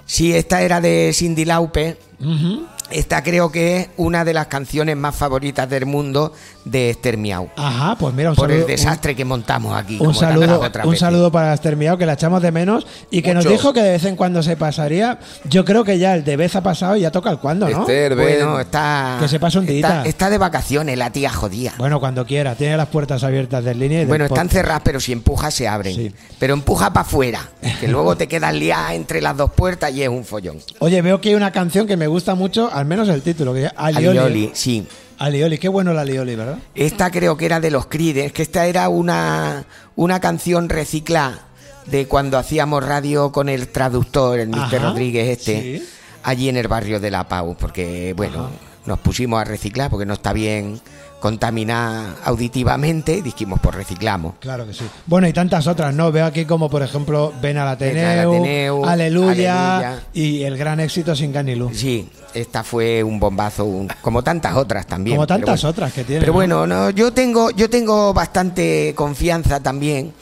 Sí, 0.05 0.33
esta 0.33 0.61
era 0.61 0.81
de 0.81 1.11
Cindy 1.13 1.45
Lauper. 1.45 1.97
Ujú. 2.19 2.67
Esta 2.91 3.23
creo 3.23 3.49
que 3.49 3.77
es 3.77 3.89
una 3.95 4.25
de 4.25 4.33
las 4.33 4.47
canciones 4.47 4.97
más 4.97 5.15
favoritas 5.15 5.69
del 5.69 5.85
mundo 5.85 6.33
de 6.65 6.89
Esther 6.89 7.17
Miau. 7.17 7.49
Ajá, 7.55 7.95
pues 7.95 8.13
mira, 8.13 8.31
un 8.31 8.35
Por 8.35 8.49
saludo. 8.49 8.61
el 8.65 8.67
desastre 8.67 9.15
que 9.15 9.23
montamos 9.23 9.77
aquí. 9.77 9.93
Un, 9.93 9.99
como 9.99 10.13
saludo, 10.13 10.59
un 10.59 10.71
veces. 10.71 10.99
saludo 10.99 11.31
para 11.31 11.53
Esther 11.53 11.77
Miau, 11.77 11.97
que 11.97 12.05
la 12.05 12.13
echamos 12.13 12.41
de 12.41 12.51
menos 12.51 12.85
y 13.11 13.21
que 13.21 13.33
nos 13.33 13.47
dijo 13.47 13.71
que 13.71 13.81
de 13.81 13.91
vez 13.91 14.05
en 14.05 14.15
cuando 14.15 14.43
se 14.43 14.57
pasaría. 14.57 15.19
Yo 15.45 15.63
creo 15.63 15.83
que 15.83 15.97
ya 15.99 16.15
el 16.15 16.23
de 16.23 16.35
vez 16.37 16.55
ha 16.55 16.61
pasado 16.63 16.95
y 16.97 17.01
ya 17.01 17.11
toca 17.11 17.29
el 17.29 17.37
cuando, 17.37 17.69
¿no? 17.69 17.81
Esther, 17.81 18.15
ven. 18.15 18.25
Bueno, 18.39 18.59
está. 18.59 19.17
Que 19.19 19.27
se 19.27 19.39
pase 19.39 19.59
un 19.59 19.67
está, 19.69 20.01
día. 20.01 20.09
está 20.09 20.29
de 20.29 20.37
vacaciones, 20.37 20.97
la 20.97 21.11
tía 21.11 21.29
jodía. 21.31 21.73
Bueno, 21.77 21.99
cuando 21.99 22.25
quiera. 22.25 22.55
Tiene 22.55 22.75
las 22.77 22.87
puertas 22.87 23.23
abiertas 23.23 23.63
del 23.63 23.79
línea. 23.79 23.97
Y 23.97 23.99
del 23.99 24.07
Bueno, 24.07 24.25
están 24.25 24.49
cerradas, 24.49 24.81
pero 24.83 24.99
si 24.99 25.11
empujas 25.11 25.53
se 25.53 25.67
abren. 25.67 25.95
Sí. 25.95 26.11
Pero 26.39 26.53
empuja 26.55 26.91
para 26.91 27.05
afuera, 27.05 27.49
que 27.79 27.87
luego 27.87 28.17
te 28.17 28.27
quedas 28.27 28.53
liada 28.55 28.95
entre 28.95 29.21
las 29.21 29.37
dos 29.37 29.51
puertas 29.51 29.93
y 29.93 30.01
es 30.01 30.09
un 30.09 30.25
follón. 30.25 30.57
Oye, 30.79 31.01
veo 31.01 31.21
que 31.21 31.29
hay 31.29 31.35
una 31.35 31.51
canción 31.51 31.85
que 31.85 31.95
me 31.97 32.07
gusta 32.07 32.33
mucho, 32.35 32.69
al 32.73 32.85
menos 32.85 33.07
el 33.09 33.21
título, 33.21 33.53
que 33.53 33.65
es 33.65 33.71
Alioli. 33.75 34.17
Alioli, 34.17 34.51
sí. 34.53 34.87
Alioli, 35.17 35.57
qué 35.57 35.67
bueno 35.67 35.91
el 35.91 35.97
Alioli, 35.97 36.35
¿verdad? 36.35 36.57
Esta 36.73 37.11
creo 37.11 37.37
que 37.37 37.45
era 37.45 37.59
de 37.59 37.71
los 37.71 37.85
Crides, 37.87 38.33
que 38.33 38.41
esta 38.41 38.65
era 38.65 38.89
una, 38.89 39.65
una 39.95 40.19
canción 40.19 40.69
reciclada 40.69 41.47
de 41.85 42.07
cuando 42.07 42.37
hacíamos 42.37 42.83
radio 42.83 43.31
con 43.31 43.49
el 43.49 43.67
traductor, 43.67 44.39
el 44.39 44.49
Mr. 44.49 44.81
Rodríguez 44.81 45.37
este, 45.37 45.79
sí. 45.79 45.89
allí 46.23 46.49
en 46.49 46.57
el 46.57 46.67
barrio 46.67 46.99
de 46.99 47.11
La 47.11 47.27
Pau, 47.27 47.55
porque 47.57 48.13
bueno, 48.17 48.49
nos 48.85 48.99
pusimos 48.99 49.39
a 49.39 49.43
reciclar 49.43 49.89
porque 49.89 50.05
no 50.05 50.13
está 50.13 50.33
bien 50.33 50.81
contaminar 51.25 52.17
auditivamente, 52.23 53.23
dijimos 53.23 53.59
pues 53.59 53.73
reciclamos. 53.73 54.35
Claro 54.39 54.67
que 54.67 54.75
sí. 54.75 54.85
Bueno, 55.07 55.27
y 55.27 55.33
tantas 55.33 55.65
otras, 55.65 55.91
¿no? 55.91 56.11
Veo 56.11 56.23
aquí 56.23 56.45
como, 56.45 56.69
por 56.69 56.83
ejemplo, 56.83 57.33
Ven 57.41 57.57
al 57.57 57.67
Ateneu, 57.69 58.31
Ateneu, 58.35 58.85
Aleluya, 58.85 59.77
Aleluya. 59.77 60.03
y 60.13 60.43
el 60.43 60.55
gran 60.55 60.79
éxito 60.79 61.15
Sin 61.15 61.33
Ganilú. 61.33 61.71
Sí, 61.73 62.07
esta 62.35 62.63
fue 62.63 63.03
un 63.03 63.19
bombazo, 63.19 63.65
un- 63.65 63.87
como 64.03 64.21
tantas 64.23 64.55
otras 64.55 64.85
también. 64.85 65.15
Como 65.17 65.25
tantas 65.25 65.61
bueno. 65.63 65.69
otras 65.71 65.93
que 65.93 66.03
tiene. 66.03 66.19
Pero 66.19 66.33
¿no? 66.33 66.35
bueno, 66.37 66.67
no, 66.67 66.91
yo 66.91 67.11
tengo, 67.11 67.49
yo 67.49 67.71
tengo 67.71 68.13
bastante 68.13 68.93
confianza 68.95 69.59
también 69.61 70.13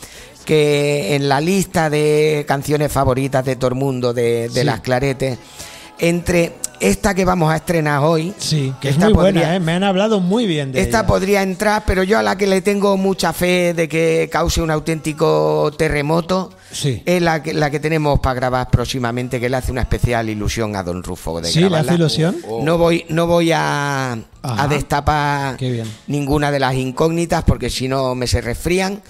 que 0.45 1.15
en 1.15 1.27
la 1.27 1.41
lista 1.41 1.89
de 1.89 2.45
canciones 2.47 2.91
favoritas 2.93 3.43
de 3.43 3.57
todo 3.57 3.67
el 3.69 3.75
mundo 3.75 4.13
de, 4.13 4.47
de 4.49 4.61
Sí. 4.61 4.63
las 4.63 4.79
claretes, 4.79 5.37
entre 5.99 6.53
esta 6.83 7.15
que 7.15 7.23
vamos 7.23 7.51
a 7.51 7.55
estrenar 7.55 8.01
hoy, 8.03 8.33
Sí, 8.37 8.73
que 8.81 8.89
es 8.89 8.97
muy 8.97 9.13
buena, 9.13 9.55
¿eh? 9.55 9.59
Me 9.59 9.71
han 9.71 9.83
hablado 9.83 10.19
muy 10.19 10.45
bien 10.45 10.71
de 10.73 10.81
esta 10.81 10.99
ella. 10.99 11.07
podría 11.07 11.41
entrar, 11.41 11.83
pero 11.87 12.03
yo 12.03 12.19
a 12.19 12.23
la 12.23 12.37
que 12.37 12.45
le 12.45 12.61
tengo 12.61 12.97
mucha 12.97 13.31
fe 13.31 13.73
de 13.73 13.87
que 13.87 14.29
cause 14.31 14.61
un 14.61 14.69
auténtico 14.69 15.71
terremoto 15.77 16.51
Sí. 16.71 17.01
es 17.05 17.21
la 17.21 17.41
que, 17.43 17.53
la 17.53 17.69
que 17.69 17.79
tenemos 17.79 18.19
para 18.19 18.33
grabar 18.33 18.69
próximamente, 18.69 19.39
que 19.39 19.47
le 19.49 19.55
hace 19.57 19.71
una 19.71 19.81
especial 19.81 20.29
ilusión 20.29 20.75
a 20.75 20.83
Don 20.83 21.03
Rufo. 21.03 21.39
De 21.39 21.47
Sí, 21.47 21.59
le 21.59 21.65
hace 21.67 21.69
grabarla. 21.69 21.93
ilusión. 21.93 22.35
No 22.63 22.77
voy, 22.77 23.05
no 23.09 23.27
voy 23.27 23.51
a, 23.53 24.17
destapar 24.69 25.57
ninguna 26.07 26.51
de 26.51 26.59
las 26.59 26.73
incógnitas 26.75 27.43
porque 27.43 27.69
si 27.69 27.87
no 27.87 28.13
me 28.15 28.27
se 28.27 28.41
resfrían, 28.41 29.01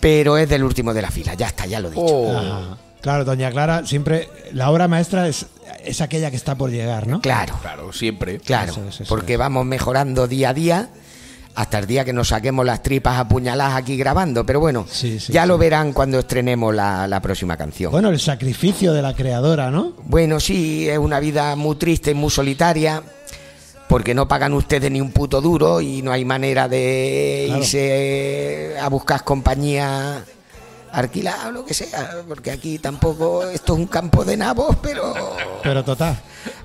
pero 0.00 0.36
es 0.36 0.48
del 0.48 0.62
último 0.64 0.92
de 0.92 1.02
la 1.02 1.10
fila. 1.10 1.34
Ya 1.34 1.46
está, 1.46 1.66
ya 1.66 1.80
lo 1.80 1.88
he 1.88 1.90
dicho. 1.92 2.02
Oh. 2.04 2.87
Claro, 3.00 3.24
Doña 3.24 3.50
Clara, 3.50 3.86
siempre 3.86 4.28
la 4.52 4.70
obra 4.70 4.88
maestra 4.88 5.28
es, 5.28 5.46
es 5.84 6.00
aquella 6.00 6.30
que 6.30 6.36
está 6.36 6.56
por 6.56 6.70
llegar, 6.70 7.06
¿no? 7.06 7.20
Claro, 7.20 7.54
Claro, 7.62 7.92
siempre. 7.92 8.38
claro, 8.40 8.72
Eso 8.72 8.84
es, 8.88 9.00
eso 9.02 9.04
porque 9.08 9.36
vamos 9.36 9.64
mejorando 9.66 10.26
día 10.26 10.50
a 10.50 10.54
día. 10.54 10.88
Hasta 11.54 11.80
el 11.80 11.86
día 11.88 12.04
que 12.04 12.12
nos 12.12 12.28
saquemos 12.28 12.64
las 12.64 12.84
tripas 12.84 13.18
apuñaladas 13.18 13.74
aquí 13.76 13.96
grabando, 13.96 14.46
pero 14.46 14.60
bueno, 14.60 14.86
Sí, 14.88 15.18
sí, 15.18 15.32
ya 15.32 15.42
sí. 15.42 15.48
lo 15.48 15.58
verán 15.58 15.92
cuando 15.92 16.20
estrenemos 16.20 16.72
la, 16.72 17.08
la 17.08 17.20
próxima 17.20 17.56
canción. 17.56 17.90
Bueno, 17.90 18.10
el 18.10 18.20
sacrificio 18.20 18.92
de 18.92 19.02
la 19.02 19.12
creadora, 19.12 19.68
¿no? 19.68 19.94
Bueno, 20.04 20.38
sí, 20.38 20.88
es 20.88 20.98
una 20.98 21.18
vida 21.18 21.56
muy 21.56 21.74
triste 21.74 22.12
y 22.12 22.14
muy 22.14 22.30
solitaria, 22.30 23.02
porque 23.88 24.14
no 24.14 24.28
pagan 24.28 24.52
ustedes 24.52 24.88
ni 24.92 25.00
un 25.00 25.10
puto 25.10 25.40
duro 25.40 25.80
y 25.80 26.00
no 26.00 26.12
hay 26.12 26.24
manera 26.24 26.68
de 26.68 27.46
Claro. 27.48 27.60
irse 27.62 28.76
a 28.80 28.88
buscar 28.88 29.24
compañía 29.24 30.22
alquilada 30.92 31.48
o 31.48 31.52
lo 31.52 31.64
que 31.64 31.74
sea, 31.74 32.16
porque 32.28 32.50
aquí 32.50 32.78
tampoco 32.78 33.42
esto 33.44 33.74
es 33.74 33.78
un 33.78 33.86
campo 33.86 34.24
de 34.24 34.36
nabos, 34.36 34.76
pero 34.82 35.14
Pero 35.62 35.84
total. 35.84 36.16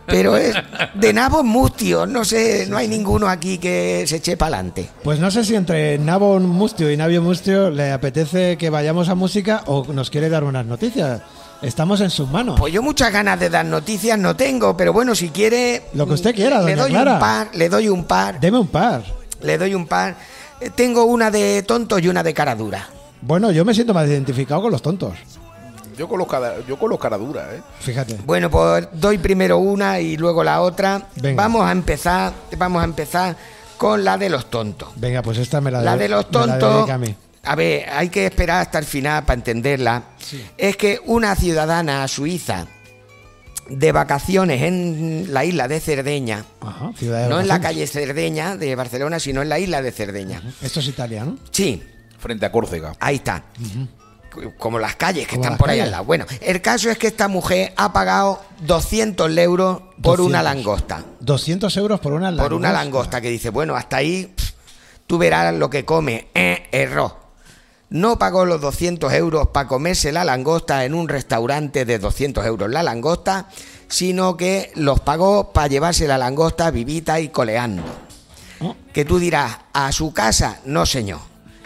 pero 0.06 0.36
es 0.38 0.56
de 0.94 1.14
nabos 1.14 1.44
mustios, 1.44 2.08
no 2.08 2.24
sé, 2.26 2.66
no 2.70 2.78
hay 2.78 2.88
ninguno 2.88 3.28
aquí 3.28 3.58
que 3.58 4.06
se 4.08 4.18
eche 4.18 4.38
para 4.38 4.56
adelante. 4.58 4.90
Pues 5.04 5.20
no 5.20 5.30
sé 5.32 5.44
si 5.44 5.56
entre 5.56 5.98
Nabo 5.98 6.40
Mustio 6.40 6.92
y 6.92 6.98
Navio 6.98 7.22
Mustio 7.22 7.70
le 7.70 7.92
apetece 7.92 8.58
que 8.58 8.70
vayamos 8.70 9.10
a 9.10 9.16
música 9.16 9.64
o 9.68 9.86
nos 9.94 10.10
quiere 10.10 10.30
dar 10.30 10.44
unas 10.44 10.66
noticias. 10.66 11.22
Estamos 11.62 12.02
en 12.02 12.10
sus 12.10 12.30
manos. 12.30 12.60
Pues 12.60 12.74
yo 12.74 12.82
muchas 12.84 13.12
ganas 13.14 13.40
de 13.40 13.50
dar 13.50 13.66
noticias 13.66 14.20
no 14.20 14.36
tengo, 14.36 14.76
pero 14.76 14.92
bueno, 14.92 15.16
si 15.16 15.30
quiere 15.30 15.84
Lo 15.94 16.06
que 16.06 16.14
usted 16.14 16.36
quiera, 16.36 16.62
le 16.62 16.76
doy 16.76 16.90
Clara. 16.92 17.14
un 17.14 17.20
par, 17.20 17.48
le 17.54 17.70
doy 17.70 17.88
un 17.88 18.04
par. 18.04 18.40
Deme 18.42 18.58
un 18.60 18.68
par. 18.68 19.02
Le 19.42 19.58
doy 19.58 19.74
un 19.74 19.88
par. 19.88 20.16
Eh, 20.60 20.70
Tengo 20.76 21.06
una 21.06 21.32
de 21.32 21.64
tonto 21.64 22.00
y 22.00 22.10
una 22.10 22.22
de 22.22 22.34
cara 22.34 22.54
dura. 22.56 22.90
Bueno, 23.26 23.52
yo 23.52 23.64
me 23.66 23.74
siento 23.74 23.94
más 23.94 24.08
identificado 24.08 24.62
con 24.62 24.72
los 24.72 24.82
tontos. 24.82 25.14
Yo 25.98 26.08
con 26.10 26.18
los 26.18 26.28
cara, 26.28 26.56
yo 26.68 26.78
con 26.78 26.90
los 26.90 27.00
cara 27.00 27.18
dura, 27.18 27.48
¿eh? 27.54 27.62
Fíjate. 27.80 28.18
Bueno, 28.26 28.50
pues 28.50 28.88
doy 28.94 29.18
primero 29.20 29.60
una 29.60 30.00
y 30.00 30.18
luego 30.18 30.44
la 30.44 30.62
otra. 30.62 31.08
Venga. 31.22 31.42
Vamos 31.44 31.64
a 31.66 31.72
empezar, 31.72 32.34
vamos 32.58 32.82
a 32.82 32.86
empezar 32.86 33.36
con 33.78 34.04
la 34.04 34.18
de 34.18 34.30
los 34.30 34.50
tontos. 34.50 34.90
Venga, 34.96 35.22
pues 35.22 35.38
esta 35.38 35.62
me 35.62 35.70
la 35.70 35.82
La 35.82 35.96
de- 35.96 36.04
de 36.04 36.10
los 36.10 36.26
me 36.32 36.48
la 36.48 36.60
tontos. 36.60 36.90
a 36.90 36.98
mí. 36.98 37.16
A 37.46 37.56
ver, 37.56 37.88
hay 37.90 38.10
que 38.10 38.26
esperar 38.26 38.62
hasta 38.62 38.80
el 38.80 38.86
final 38.86 39.24
para 39.24 39.36
entenderla. 39.36 40.04
Es 40.58 40.78
que 40.78 41.00
una 41.06 41.36
ciudadana 41.36 42.08
suiza 42.08 42.66
de 43.70 43.92
vacaciones 43.92 44.62
en 44.64 45.28
la 45.34 45.46
isla 45.46 45.68
de 45.68 45.80
Cerdeña, 45.80 46.44
Ajá, 46.62 46.92
ciudad 46.98 47.24
de 47.24 47.30
no 47.30 47.40
en 47.40 47.48
la 47.48 47.62
calle 47.62 47.86
Cerdeña 47.88 48.58
de 48.58 48.76
Barcelona, 48.76 49.20
sino 49.20 49.42
en 49.42 49.50
la 49.50 49.60
isla 49.60 49.82
de 49.82 49.92
Cerdeña. 49.92 50.42
Esto 50.62 50.80
es 50.80 50.88
Italia, 50.88 51.24
¿no? 51.26 51.38
Sí, 51.52 51.84
Frente 52.24 52.46
a 52.46 52.52
Córcega. 52.52 52.94
Ahí 53.02 53.16
está. 53.18 53.44
Como 54.58 54.80
las 54.80 54.96
calles 54.96 55.28
que 55.28 55.36
Como 55.36 55.44
están 55.44 55.58
por 55.60 55.70
ahí 55.70 55.78
calles. 55.78 55.86
al 55.88 55.92
lado. 55.92 56.06
Bueno, 56.06 56.26
el 56.42 56.62
caso 56.62 56.90
es 56.90 56.98
que 56.98 57.06
esta 57.08 57.28
mujer 57.28 57.74
ha 57.76 57.94
pagado 57.94 58.42
200 58.62 59.38
euros 59.38 59.78
por 60.02 60.18
200. 60.18 60.26
una 60.26 60.42
langosta. 60.42 61.04
200 61.20 61.78
euros 61.78 62.00
por 62.00 62.14
una 62.14 62.32
langosta. 62.32 62.44
Por 62.50 62.54
una 62.54 62.72
langosta 62.72 63.22
que 63.22 63.30
dice, 63.30 63.50
bueno, 63.50 63.76
hasta 63.76 63.98
ahí 63.98 64.34
pff, 64.36 64.52
tú 65.06 65.18
verás 65.20 65.54
lo 65.54 65.70
que 65.70 65.86
come. 65.86 66.30
Eh, 66.34 66.68
error. 66.72 67.22
No 67.90 68.18
pagó 68.18 68.46
los 68.46 68.60
200 68.60 69.14
euros 69.14 69.50
para 69.50 69.68
comerse 69.68 70.12
la 70.12 70.24
langosta 70.24 70.84
en 70.86 70.96
un 70.96 71.10
restaurante 71.10 71.86
de 71.86 72.00
200 72.00 72.44
euros 72.44 72.72
la 72.72 72.82
langosta, 72.82 73.50
sino 73.88 74.36
que 74.36 74.72
los 74.76 75.00
pagó 75.02 75.52
para 75.54 75.68
llevarse 75.68 76.08
la 76.08 76.18
langosta 76.18 76.72
vivita 76.72 77.20
y 77.20 77.28
coleando. 77.30 77.84
Oh, 78.62 78.76
Que 78.94 79.06
tú 79.06 79.20
dirás, 79.20 79.58
a 79.74 79.92
su 79.92 80.12
casa, 80.12 80.60
no 80.66 80.88
señor. 80.88 81.20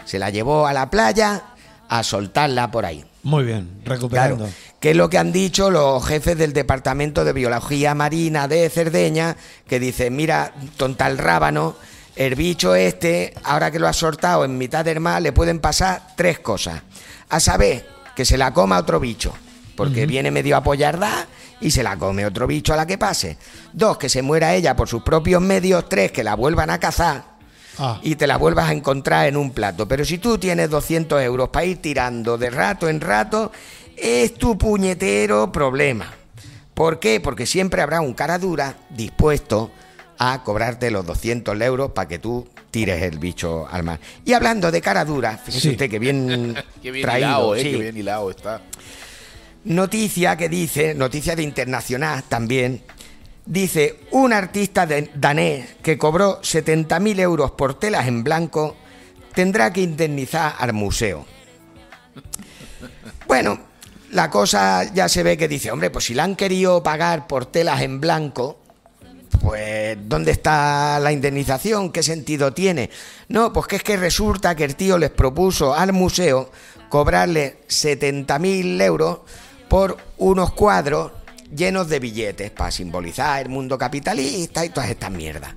Se 0.08 0.18
la 0.18 0.30
llevó 0.30 0.66
a 0.66 0.72
la 0.72 0.88
playa, 0.88 1.42
a 1.86 2.02
soltarla 2.02 2.70
por 2.70 2.86
ahí. 2.86 3.04
Muy 3.24 3.44
bien, 3.44 3.82
recuperando. 3.84 4.36
Claro, 4.36 4.52
que 4.80 4.92
es 4.92 4.96
lo 4.96 5.10
que 5.10 5.18
han 5.18 5.32
dicho 5.32 5.70
los 5.70 6.02
jefes 6.06 6.38
del 6.38 6.54
Departamento 6.54 7.26
de 7.26 7.34
Biología 7.34 7.94
Marina 7.94 8.48
de 8.48 8.70
Cerdeña, 8.70 9.36
que 9.68 9.78
dicen, 9.78 10.16
mira, 10.16 10.54
tontal 10.78 11.18
rábano, 11.18 11.76
el 12.16 12.36
bicho 12.36 12.74
este, 12.74 13.34
ahora 13.44 13.70
que 13.70 13.78
lo 13.78 13.86
ha 13.86 13.92
soltado 13.92 14.46
en 14.46 14.56
mitad 14.56 14.82
del 14.82 14.98
mar, 14.98 15.20
le 15.20 15.32
pueden 15.32 15.60
pasar 15.60 16.14
tres 16.16 16.38
cosas. 16.38 16.80
A 17.28 17.38
saber, 17.38 17.86
que 18.16 18.24
se 18.24 18.38
la 18.38 18.54
coma 18.54 18.78
otro 18.78 19.00
bicho, 19.00 19.34
porque 19.76 20.06
viene 20.06 20.30
medio 20.30 20.56
apoyarda 20.56 21.26
y 21.60 21.70
se 21.70 21.82
la 21.82 21.98
come 21.98 22.24
otro 22.24 22.46
bicho 22.46 22.72
a 22.72 22.76
la 22.76 22.86
que 22.86 22.96
pase. 22.96 23.36
Dos, 23.74 23.98
que 23.98 24.08
se 24.08 24.22
muera 24.22 24.54
ella 24.54 24.74
por 24.74 24.88
sus 24.88 25.02
propios 25.02 25.42
medios. 25.42 25.86
Tres, 25.86 26.12
que 26.12 26.24
la 26.24 26.34
vuelvan 26.34 26.70
a 26.70 26.80
cazar 26.80 27.37
Ah, 27.78 28.00
y 28.02 28.16
te 28.16 28.26
la 28.26 28.36
vuelvas 28.36 28.68
a 28.68 28.72
encontrar 28.72 29.28
en 29.28 29.36
un 29.36 29.50
plato. 29.52 29.86
Pero 29.86 30.04
si 30.04 30.18
tú 30.18 30.38
tienes 30.38 30.68
200 30.70 31.22
euros 31.22 31.48
para 31.50 31.64
ir 31.66 31.78
tirando 31.78 32.36
de 32.38 32.50
rato 32.50 32.88
en 32.88 33.00
rato, 33.00 33.52
es 33.96 34.34
tu 34.34 34.56
puñetero 34.58 35.50
problema. 35.52 36.12
¿Por 36.74 36.98
qué? 37.00 37.20
Porque 37.20 37.46
siempre 37.46 37.82
habrá 37.82 38.00
un 38.00 38.14
cara 38.14 38.38
dura 38.38 38.76
dispuesto 38.90 39.70
a 40.18 40.42
cobrarte 40.44 40.90
los 40.90 41.06
200 41.06 41.60
euros 41.60 41.92
para 41.92 42.08
que 42.08 42.18
tú 42.18 42.48
tires 42.70 43.02
el 43.02 43.18
bicho 43.18 43.66
al 43.70 43.82
mar. 43.84 43.98
Y 44.24 44.32
hablando 44.32 44.70
de 44.70 44.80
cara 44.80 45.04
dura, 45.04 45.36
fíjese 45.38 45.60
Sí. 45.60 45.70
usted 45.70 45.88
que 45.90 45.98
bien, 45.98 46.56
Qué 46.82 46.90
bien 46.90 47.02
traído, 47.04 47.28
hilado, 47.28 47.54
eh, 47.54 47.62
sí. 47.62 47.70
qué 47.70 47.76
bien 47.78 47.96
hilado 47.96 48.30
está. 48.30 48.60
Noticia 49.64 50.36
que 50.36 50.48
dice, 50.48 50.94
noticia 50.94 51.34
de 51.36 51.42
internacional 51.42 52.22
también, 52.28 52.80
dice 53.48 54.00
un 54.10 54.34
artista 54.34 54.86
danés 55.14 55.76
que 55.82 55.96
cobró 55.96 56.40
70.000 56.42 57.18
euros 57.20 57.50
por 57.52 57.78
telas 57.78 58.06
en 58.06 58.22
blanco 58.22 58.76
tendrá 59.34 59.72
que 59.72 59.80
indemnizar 59.80 60.54
al 60.58 60.74
museo. 60.74 61.24
Bueno, 63.26 63.58
la 64.10 64.30
cosa 64.30 64.84
ya 64.92 65.08
se 65.08 65.22
ve 65.22 65.36
que 65.36 65.48
dice, 65.48 65.70
hombre, 65.70 65.90
pues 65.90 66.04
si 66.06 66.14
la 66.14 66.24
han 66.24 66.36
querido 66.36 66.82
pagar 66.82 67.26
por 67.26 67.46
telas 67.46 67.80
en 67.80 68.00
blanco, 68.00 68.58
pues 69.40 69.96
¿dónde 70.02 70.32
está 70.32 70.98
la 71.00 71.12
indemnización? 71.12 71.90
¿Qué 71.90 72.02
sentido 72.02 72.52
tiene? 72.52 72.90
No, 73.28 73.52
pues 73.52 73.66
que 73.66 73.76
es 73.76 73.82
que 73.82 73.96
resulta 73.96 74.54
que 74.54 74.64
el 74.64 74.76
tío 74.76 74.98
les 74.98 75.10
propuso 75.10 75.74
al 75.74 75.92
museo 75.92 76.50
cobrarle 76.90 77.58
70.000 77.68 78.82
euros 78.82 79.20
por 79.68 79.96
unos 80.18 80.52
cuadros 80.52 81.12
llenos 81.54 81.88
de 81.88 82.00
billetes 82.00 82.50
para 82.50 82.70
simbolizar 82.70 83.42
el 83.42 83.48
mundo 83.48 83.78
capitalista 83.78 84.64
y 84.64 84.70
todas 84.70 84.90
estas 84.90 85.10
mierdas. 85.10 85.54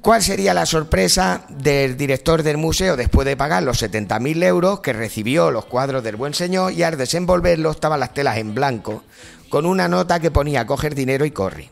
¿Cuál 0.00 0.20
sería 0.20 0.52
la 0.52 0.66
sorpresa 0.66 1.44
del 1.48 1.96
director 1.96 2.42
del 2.42 2.56
museo 2.56 2.96
después 2.96 3.24
de 3.24 3.36
pagar 3.36 3.62
los 3.62 3.80
70.000 3.80 4.42
euros 4.42 4.80
que 4.80 4.92
recibió 4.92 5.52
los 5.52 5.66
cuadros 5.66 6.02
del 6.02 6.16
buen 6.16 6.34
señor 6.34 6.72
y 6.72 6.82
al 6.82 6.98
desenvolverlos 6.98 7.76
estaban 7.76 8.00
las 8.00 8.12
telas 8.12 8.38
en 8.38 8.52
blanco 8.52 9.04
con 9.48 9.64
una 9.64 9.86
nota 9.86 10.18
que 10.18 10.32
ponía 10.32 10.66
coger 10.66 10.96
dinero 10.96 11.24
y 11.24 11.30
corre? 11.30 11.70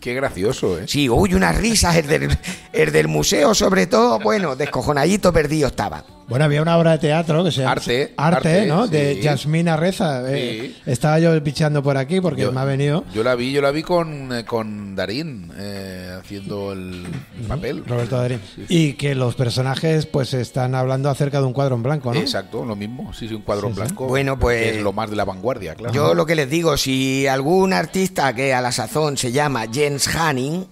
Qué 0.00 0.14
gracioso, 0.14 0.78
¿eh? 0.78 0.84
Sí, 0.86 1.08
uy, 1.08 1.34
unas 1.34 1.56
risas, 1.56 1.96
el 1.96 2.06
del, 2.06 2.38
el 2.72 2.92
del 2.92 3.08
museo 3.08 3.54
sobre 3.54 3.86
todo, 3.86 4.18
bueno, 4.20 4.56
descojonadito 4.56 5.32
perdido 5.32 5.68
estaba. 5.68 6.04
Bueno, 6.28 6.46
había 6.46 6.62
una 6.62 6.78
obra 6.78 6.92
de 6.92 6.98
teatro 6.98 7.44
que 7.44 7.50
se 7.50 7.58
llama 7.60 7.72
Arte, 7.72 8.14
Arte, 8.16 8.48
arte, 8.48 8.66
¿no? 8.66 8.86
De. 8.86 9.20
Yasmina 9.20 9.76
Reza. 9.76 10.22
Eh, 10.32 10.72
Sí. 10.84 10.90
Estaba 10.90 11.18
yo 11.18 11.42
pichando 11.44 11.82
por 11.82 11.96
aquí 11.98 12.20
porque 12.22 12.48
me 12.50 12.60
ha 12.60 12.64
venido 12.64 13.04
Yo 13.12 13.22
la 13.22 13.34
vi, 13.34 13.52
yo 13.52 13.60
la 13.60 13.70
vi 13.70 13.82
con, 13.82 14.32
eh, 14.32 14.44
con 14.44 14.94
Darín 14.96 15.52
eh, 15.58 16.16
haciendo 16.18 16.72
el 16.72 17.04
papel. 17.48 17.84
Roberto 17.86 18.16
Darín. 18.16 18.40
Sí. 18.54 18.64
Y 18.68 18.92
que 18.94 19.14
los 19.14 19.34
personajes 19.34 20.06
pues 20.06 20.32
están 20.32 20.74
hablando 20.74 21.10
acerca 21.10 21.38
de 21.40 21.46
un 21.46 21.52
cuadro 21.52 21.74
en 21.74 21.82
blanco, 21.82 22.14
¿no? 22.14 22.20
Exacto, 22.20 22.64
lo 22.64 22.76
mismo. 22.76 23.12
Sí, 23.12 23.28
sí, 23.28 23.34
un 23.34 23.42
cuadro 23.42 23.68
Sí, 23.68 23.74
sí. 23.74 23.80
blanco. 23.80 24.06
Bueno, 24.06 24.38
pues- 24.38 24.76
es 24.76 24.82
lo 24.82 24.92
más 24.94 25.10
de 25.10 25.16
la 25.16 25.24
vanguardia, 25.26 25.74
claro. 25.74 25.92
Yo 25.92 26.14
lo 26.14 26.24
que 26.24 26.34
les 26.34 26.48
digo, 26.48 26.76
si 26.78 27.26
algún 27.26 27.72
artista 27.74 28.34
que 28.34 28.54
a 28.54 28.62
la 28.62 28.72
sazón 28.72 29.18
se 29.18 29.32
llama 29.32 29.66
Jens 29.72 30.08
Hanning, 30.14 30.66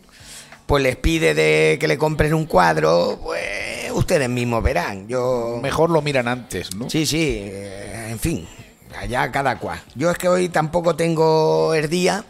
pues 0.66 0.82
les 0.82 0.96
pide 0.96 1.34
de 1.34 1.78
que 1.80 1.88
le 1.88 1.98
compren 1.98 2.34
un 2.34 2.46
cuadro, 2.46 3.18
pues 3.22 3.90
ustedes 3.92 4.28
mismos 4.28 4.62
verán. 4.62 5.08
Yo 5.08 5.58
Mejor 5.62 5.90
lo 5.90 6.00
miran 6.02 6.28
antes, 6.28 6.74
¿no? 6.76 6.88
Sí, 6.88 7.06
sí, 7.06 7.38
eh, 7.42 8.08
en 8.10 8.18
fin, 8.18 8.46
allá 9.00 9.30
cada 9.32 9.58
cual. 9.58 9.80
Yo 9.94 10.10
es 10.10 10.18
que 10.18 10.28
hoy 10.28 10.48
tampoco 10.48 10.94
tengo 10.94 11.74
el 11.74 11.88
día, 11.90 12.24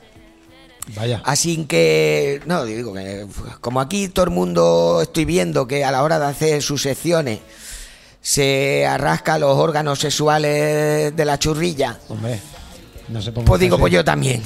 Vaya. 0.96 1.20
así 1.24 1.66
que, 1.66 2.40
no, 2.46 2.64
digo 2.64 2.94
que 2.94 3.26
como 3.60 3.80
aquí 3.80 4.08
todo 4.08 4.24
el 4.24 4.30
mundo 4.30 5.00
estoy 5.02 5.24
viendo 5.26 5.66
que 5.68 5.84
a 5.84 5.90
la 5.92 6.02
hora 6.02 6.18
de 6.18 6.26
hacer 6.26 6.62
sus 6.62 6.82
secciones 6.82 7.40
se 8.22 8.86
arrasca 8.86 9.38
los 9.38 9.56
órganos 9.56 9.98
sexuales 9.98 11.14
de 11.14 11.24
la 11.24 11.38
churrilla, 11.38 11.98
Hombre, 12.08 12.40
no 13.08 13.20
se 13.22 13.32
ponga 13.32 13.46
pues 13.46 13.60
digo, 13.60 13.76
así. 13.76 13.80
pues 13.80 13.92
yo 13.92 14.04
también. 14.04 14.42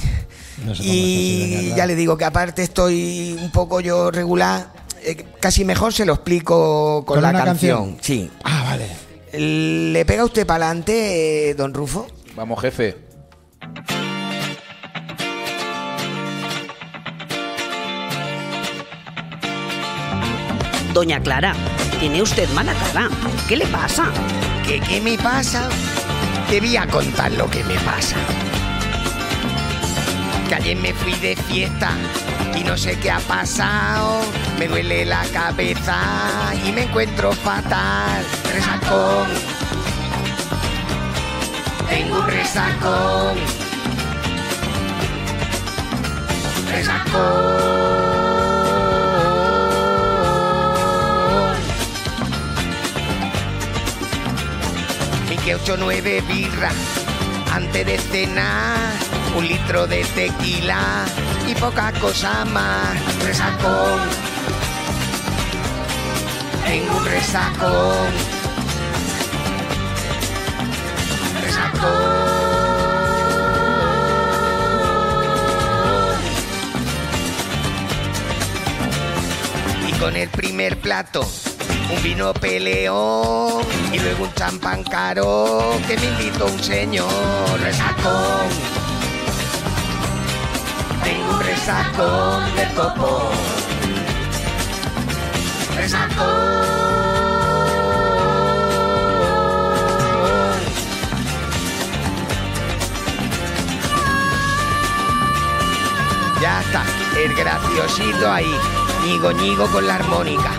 No 0.63 0.73
Y 0.79 1.73
ya 1.75 1.85
le 1.85 1.95
digo 1.95 2.17
que 2.17 2.25
aparte 2.25 2.63
estoy 2.63 3.37
un 3.41 3.51
poco 3.51 3.81
yo 3.81 4.09
regular, 4.11 4.71
eh, 5.03 5.25
casi 5.39 5.65
mejor 5.65 5.93
se 5.93 6.05
lo 6.05 6.13
explico 6.13 7.03
con, 7.05 7.15
¿Con 7.15 7.23
la 7.23 7.29
una 7.31 7.43
canción. 7.43 7.95
canción? 7.95 7.97
Sí. 8.01 8.31
Ah, 8.43 8.63
vale. 8.63 8.87
¿Le 9.91 10.05
pega 10.05 10.23
usted 10.23 10.45
para 10.47 10.67
adelante, 10.67 11.53
don 11.57 11.73
Rufo? 11.73 12.07
Vamos, 12.35 12.61
jefe. 12.61 12.95
Doña 20.93 21.19
Clara, 21.21 21.53
tiene 21.99 22.21
usted 22.21 22.47
mala 22.51 22.73
cara. 22.73 23.09
¿Qué 23.47 23.57
le 23.57 23.65
pasa? 23.67 24.05
¿Qué, 24.65 24.79
¿Qué 24.79 25.01
me 25.01 25.17
pasa? 25.17 25.67
Te 26.49 26.59
voy 26.59 26.77
a 26.77 26.87
contar 26.87 27.31
lo 27.33 27.49
que 27.49 27.63
me 27.65 27.75
pasa. 27.79 28.15
Que 30.55 30.61
ayer 30.61 30.77
me 30.77 30.93
fui 30.93 31.13
de 31.15 31.35
fiesta 31.35 31.91
y 32.55 32.63
no 32.63 32.77
sé 32.77 32.97
qué 32.99 33.11
ha 33.11 33.19
pasado. 33.19 34.21
Me 34.57 34.69
duele 34.69 35.03
la 35.03 35.25
cabeza 35.33 35.97
y 36.65 36.71
me 36.71 36.83
encuentro 36.83 37.33
fatal. 37.33 38.23
Resacón. 38.53 39.27
Tengo 41.89 42.19
un 42.19 42.27
resacón. 42.27 43.37
Resacón. 46.71 47.65
Y 55.29 55.37
que 55.37 55.55
8 55.55 55.75
9 55.77 56.23
birra 56.29 56.71
antes 57.51 57.85
de 57.85 57.97
cenar, 57.97 58.91
un 59.35 59.47
litro 59.47 59.85
de 59.85 60.03
tequila 60.03 61.05
y 61.47 61.53
poca 61.55 61.91
cosa 61.99 62.45
más. 62.45 62.95
Resacón. 63.23 63.99
Tengo 66.65 66.97
un 66.97 67.05
resacón. 67.05 68.07
Resacón. 71.43 72.35
Y 79.87 79.91
con 79.93 80.15
el 80.15 80.29
primer 80.29 80.79
plato, 80.79 81.27
un 81.93 82.03
vino 82.03 82.33
peleón 82.33 83.63
y 83.91 83.99
luego 83.99 84.23
un 84.23 84.33
champán 84.33 84.83
caro 84.83 85.77
que 85.87 85.97
me 85.97 86.05
invitó 86.05 86.45
un 86.45 86.63
señor 86.63 87.09
resacón. 87.61 88.74
Resacón 91.65 92.55
de 92.55 92.63
copón. 92.75 93.31
Resacón. 95.75 96.27
Ya 106.39 106.61
está, 106.61 106.83
el 107.17 107.33
graciosito 107.33 108.31
ahí, 108.31 108.55
ñigo 109.03 109.31
ñigo 109.31 109.65
con 109.71 109.87
la 109.87 109.95
armónica. 109.95 110.51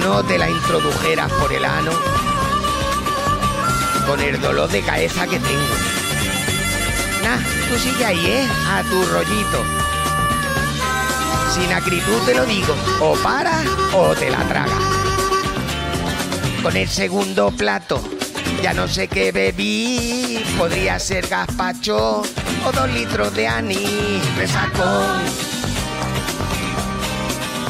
No 0.00 0.22
te 0.24 0.36
la 0.36 0.50
introdujeras 0.50 1.32
por 1.32 1.50
el 1.50 1.64
ano 1.64 1.92
con 4.06 4.20
el 4.20 4.38
dolor 4.42 4.68
de 4.68 4.82
cabeza 4.82 5.26
que 5.26 5.38
tengo. 5.38 5.93
Tú 7.24 7.78
sigue 7.78 8.04
ahí, 8.04 8.26
¿eh? 8.26 8.48
A 8.68 8.82
tu 8.82 9.02
rollito. 9.06 9.64
Sin 11.54 11.72
acritud 11.72 12.20
te 12.26 12.34
lo 12.34 12.44
digo, 12.44 12.74
o 13.00 13.14
para 13.16 13.62
o 13.94 14.14
te 14.14 14.28
la 14.28 14.46
traga. 14.46 14.78
Con 16.62 16.76
el 16.76 16.86
segundo 16.86 17.50
plato, 17.50 18.02
ya 18.62 18.74
no 18.74 18.86
sé 18.86 19.08
qué 19.08 19.32
bebí, 19.32 20.44
podría 20.58 20.98
ser 20.98 21.26
gazpacho 21.26 22.22
o 22.66 22.72
dos 22.72 22.90
litros 22.90 23.34
de 23.34 23.48
anís, 23.48 24.36
resacón. 24.36 25.22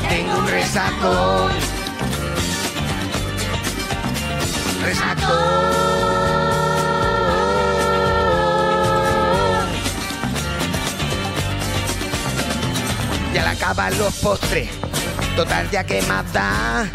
Tengo 0.09 0.39
un 0.39 0.49
resacón. 0.49 1.53
resacón. 4.83 6.04
Acaban 13.75 13.99
los 13.99 14.15
postres, 14.17 14.71
total 15.37 15.69
ya 15.71 15.85
que 15.85 16.01
más 16.03 16.33
da. 16.33 16.89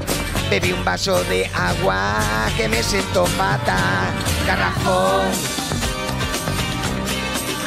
Bebí 0.50 0.72
un 0.72 0.84
vaso 0.86 1.24
de 1.26 1.46
agua 1.54 2.20
que 2.58 2.68
me 2.70 2.82
sentó 2.82 3.26
pata, 3.38 3.78
garrafón. 4.48 5.28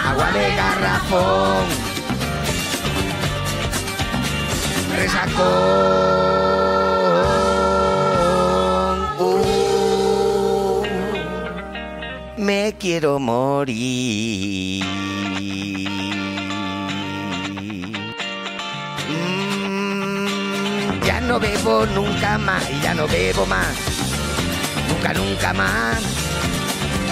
Agua 0.05 0.33
de 0.33 0.57
garrafón. 0.57 1.67
Resacón. 4.97 5.43
Uh, 9.19 10.83
me 12.37 12.75
quiero 12.79 13.19
morir. 13.19 14.83
Nunca 21.65 22.39
más 22.39 22.69
y 22.71 22.81
ya 22.81 22.93
no 22.95 23.07
bebo 23.07 23.47
más. 23.47 23.75
Nunca, 24.89 25.13
nunca 25.15 25.53
más. 25.53 26.03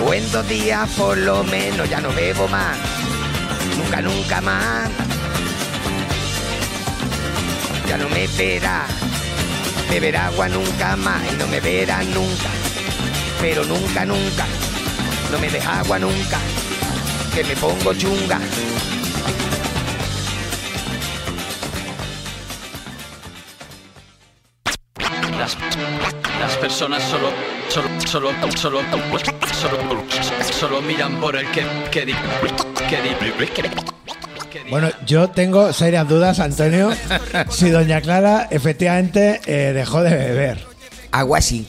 O 0.05 0.13
en 0.13 0.31
dos 0.33 0.49
días 0.49 0.89
por 0.97 1.17
lo 1.17 1.45
menos 1.45 1.89
ya 1.89 2.01
no 2.01 2.13
bebo 2.13 2.49
más. 2.49 2.77
Nunca, 3.79 4.03
nunca 4.03 4.41
más. 4.41 4.91
Ya 7.89 7.97
no 7.97 8.09
me 8.09 8.27
verá. 8.27 8.87
Beber 9.89 10.17
agua 10.17 10.49
nunca 10.49 10.97
más 10.97 11.21
y 11.33 11.37
no 11.37 11.47
me 11.47 11.61
verá 11.61 12.03
nunca. 12.03 12.51
Pero 13.41 13.65
nunca, 13.65 14.05
nunca. 14.05 14.47
No 15.31 15.39
me 15.39 15.49
deja 15.49 15.81
agua 15.81 15.99
nunca. 15.99 16.39
Que 17.35 17.45
me 17.45 17.55
pongo 17.57 17.95
chunga. 17.95 18.41
Personas 26.81 27.03
solo, 27.11 27.29
solo, 27.69 27.88
solo, 28.07 28.31
solo, 28.57 28.81
solo, 29.61 30.03
solo, 30.51 30.81
miran 30.83 31.21
por 31.21 31.37
el 31.37 31.47
que, 31.51 31.62
que, 31.90 32.07
di- 32.07 32.14
que, 32.88 33.03
di- 33.03 33.47
que, 33.49 33.62
di- 33.62 34.71
Bueno, 34.71 34.88
yo 35.07 35.29
tengo 35.29 35.75
serias 35.75 36.09
dudas, 36.09 36.40
Antonio, 36.40 36.90
si 37.51 37.69
doña 37.69 38.01
Clara 38.01 38.49
efectivamente 38.51 39.43
eh, 39.45 39.75
dejó 39.75 40.03
de 40.03 40.16
beber. 40.16 40.64
Agua 41.12 41.43
sí. 41.43 41.66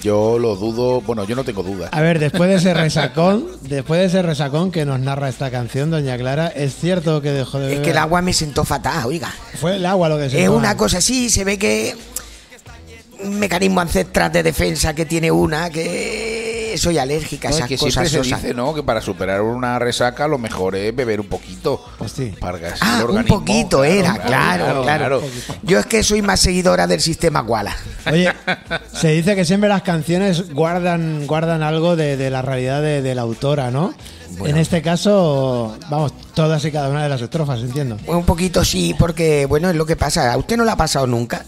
Yo 0.00 0.38
lo 0.38 0.54
dudo, 0.54 1.00
bueno, 1.00 1.24
yo 1.24 1.34
no 1.34 1.42
tengo 1.42 1.64
dudas. 1.64 1.88
A 1.92 2.00
ver, 2.00 2.20
después 2.20 2.48
de 2.48 2.56
ese 2.56 2.74
resacón, 2.74 3.46
después 3.62 3.98
de 4.00 4.06
ese 4.06 4.22
resacón 4.22 4.70
que 4.70 4.84
nos 4.84 5.00
narra 5.00 5.30
esta 5.30 5.50
canción, 5.50 5.90
doña 5.90 6.16
Clara, 6.16 6.46
¿es 6.46 6.76
cierto 6.76 7.20
que 7.22 7.30
dejó 7.32 7.58
de 7.58 7.64
beber? 7.66 7.78
Es 7.80 7.84
que 7.84 7.90
el 7.90 7.98
agua 7.98 8.22
me 8.22 8.32
sentó 8.34 8.64
fatal, 8.64 9.04
oiga. 9.06 9.32
Fue 9.60 9.76
el 9.76 9.86
agua 9.86 10.08
lo 10.10 10.18
que 10.18 10.30
se 10.30 10.44
Es 10.44 10.48
una 10.48 10.76
cosa 10.76 10.98
así, 10.98 11.28
se 11.28 11.42
ve 11.42 11.58
que 11.58 11.96
un 13.24 13.38
mecanismo 13.38 13.80
ancestral 13.80 14.30
de 14.32 14.42
defensa 14.42 14.94
que 14.94 15.04
tiene 15.06 15.30
una, 15.30 15.70
que 15.70 16.74
soy 16.76 16.98
alérgica 16.98 17.48
a 17.48 17.50
No, 17.52 17.56
esas 17.56 17.68
que 17.68 17.78
cosas. 17.78 18.08
siempre 18.10 18.30
se 18.30 18.36
dice, 18.36 18.54
¿no? 18.54 18.74
Que 18.74 18.82
para 18.82 19.00
superar 19.00 19.42
una 19.42 19.78
resaca 19.78 20.26
lo 20.26 20.38
mejor 20.38 20.74
es 20.76 20.94
beber 20.94 21.20
un 21.20 21.28
poquito. 21.28 21.84
Pues 21.98 22.12
sí. 22.12 22.32
Para 22.40 22.58
Ah, 22.80 23.00
el 23.08 23.10
un 23.10 23.24
poquito 23.24 23.84
era, 23.84 24.14
claro, 24.18 24.82
claro. 24.82 25.22
Yo 25.62 25.78
es 25.78 25.86
que 25.86 26.02
soy 26.02 26.20
más 26.22 26.40
seguidora 26.40 26.86
del 26.86 27.00
sistema 27.00 27.40
Guala. 27.42 27.76
Oye, 28.10 28.32
se 28.92 29.08
dice 29.08 29.36
que 29.36 29.44
siempre 29.44 29.68
las 29.68 29.82
canciones 29.82 30.52
guardan, 30.52 31.26
guardan 31.26 31.62
algo 31.62 31.94
de, 31.96 32.16
de 32.16 32.30
la 32.30 32.42
realidad 32.42 32.82
de, 32.82 33.02
de 33.02 33.14
la 33.14 33.22
autora, 33.22 33.70
¿no? 33.70 33.94
En 34.44 34.56
este 34.56 34.82
caso, 34.82 35.78
vamos, 35.88 36.12
todas 36.34 36.64
y 36.64 36.72
cada 36.72 36.88
una 36.88 37.04
de 37.04 37.08
las 37.08 37.20
estrofas, 37.20 37.60
entiendo. 37.60 37.96
Un 38.08 38.24
poquito 38.24 38.64
sí, 38.64 38.94
porque 38.98 39.46
bueno, 39.46 39.70
es 39.70 39.76
lo 39.76 39.86
que 39.86 39.94
pasa. 39.94 40.32
¿A 40.32 40.36
usted 40.36 40.56
no 40.56 40.64
le 40.64 40.72
ha 40.72 40.76
pasado 40.76 41.06
nunca? 41.06 41.44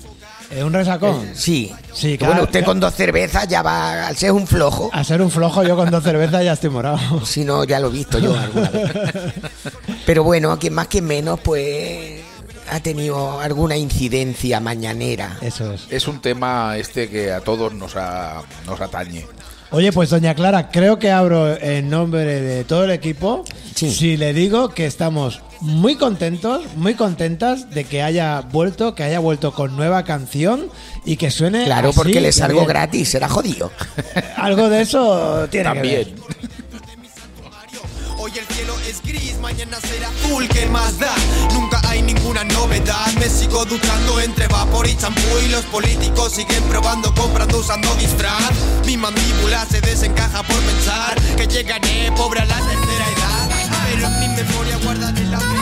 Eh, 0.50 0.62
¿Un 0.62 0.72
resacón? 0.72 1.30
Sí. 1.34 1.72
Sí, 1.92 2.12
Que 2.12 2.18
claro, 2.18 2.32
Bueno, 2.34 2.44
usted 2.44 2.60
claro. 2.60 2.66
con 2.72 2.80
dos 2.80 2.94
cervezas 2.94 3.48
ya 3.48 3.62
va, 3.62 4.06
al 4.06 4.16
ser 4.16 4.32
un 4.32 4.46
flojo, 4.46 4.90
A 4.92 5.02
ser 5.02 5.20
un 5.22 5.30
flojo, 5.30 5.62
yo 5.64 5.76
con 5.76 5.90
dos 5.90 6.04
cervezas 6.04 6.44
ya 6.44 6.52
estoy 6.52 6.70
morado. 6.70 6.98
si 7.24 7.44
no, 7.44 7.64
ya 7.64 7.80
lo 7.80 7.88
he 7.88 7.92
visto 7.92 8.18
yo 8.18 8.38
alguna 8.38 8.70
vez. 8.70 8.92
Pero 10.06 10.22
bueno, 10.24 10.58
quien 10.58 10.74
más, 10.74 10.86
quien 10.86 11.04
menos, 11.04 11.40
pues 11.40 12.20
ha 12.70 12.80
tenido 12.80 13.40
alguna 13.40 13.76
incidencia 13.76 14.60
mañanera. 14.60 15.36
Eso 15.40 15.72
es. 15.72 15.86
Es 15.90 16.06
un 16.08 16.20
tema 16.20 16.76
este 16.76 17.08
que 17.08 17.32
a 17.32 17.40
todos 17.40 17.72
nos, 17.74 17.96
a- 17.96 18.42
nos 18.66 18.80
atañe. 18.80 19.24
Oye, 19.70 19.92
pues 19.92 20.10
doña 20.10 20.34
Clara, 20.34 20.70
creo 20.70 20.98
que 20.98 21.10
abro 21.10 21.60
en 21.60 21.90
nombre 21.90 22.40
de 22.40 22.64
todo 22.64 22.84
el 22.84 22.90
equipo. 22.92 23.44
Sí. 23.74 23.90
Si 23.90 24.16
le 24.16 24.32
digo 24.32 24.68
que 24.70 24.86
estamos 24.86 25.42
muy 25.60 25.96
contentos, 25.96 26.62
muy 26.76 26.94
contentas 26.94 27.70
de 27.70 27.84
que 27.84 28.02
haya 28.02 28.40
vuelto, 28.40 28.94
que 28.94 29.02
haya 29.02 29.18
vuelto 29.18 29.52
con 29.52 29.76
nueva 29.76 30.04
canción 30.04 30.68
y 31.04 31.16
que 31.16 31.30
suene. 31.30 31.64
Claro, 31.64 31.88
así 31.88 31.98
porque 31.98 32.20
le 32.20 32.28
de 32.28 32.32
salgo 32.32 32.60
bien. 32.60 32.68
gratis, 32.68 33.08
será 33.08 33.28
jodido. 33.28 33.72
Algo 34.36 34.68
de 34.68 34.82
eso 34.82 35.48
tiene 35.50 35.72
que 35.72 35.80
ver. 35.80 36.14
Es 38.88 39.02
gris, 39.02 39.38
mañana 39.40 39.78
será 39.80 40.08
azul, 40.08 40.48
¿qué 40.48 40.66
más 40.66 40.98
da? 40.98 41.14
Nunca 41.52 41.80
hay 41.88 42.02
ninguna 42.02 42.44
novedad, 42.44 43.12
me 43.18 43.28
sigo 43.28 43.64
duchando 43.64 44.20
entre 44.20 44.46
vapor 44.46 44.86
y 44.86 44.96
champú 44.96 45.20
y 45.44 45.48
los 45.48 45.64
políticos 45.64 46.32
siguen 46.32 46.62
probando, 46.64 47.12
comprando, 47.14 47.58
usando 47.58 47.92
disfraz. 47.96 48.52
Mi 48.84 48.96
mandíbula 48.96 49.64
se 49.66 49.80
desencaja 49.80 50.42
por 50.42 50.56
pensar 50.60 51.14
que 51.36 51.46
llegaré 51.46 52.12
pobre 52.16 52.40
a 52.40 52.44
la 52.44 52.56
tercera 52.56 53.06
edad, 53.16 53.48
pero 53.90 54.06
en 54.06 54.20
mi 54.20 54.28
memoria 54.28 54.76
guardaré 54.84 55.24
la 55.24 55.38
verdad. 55.38 55.56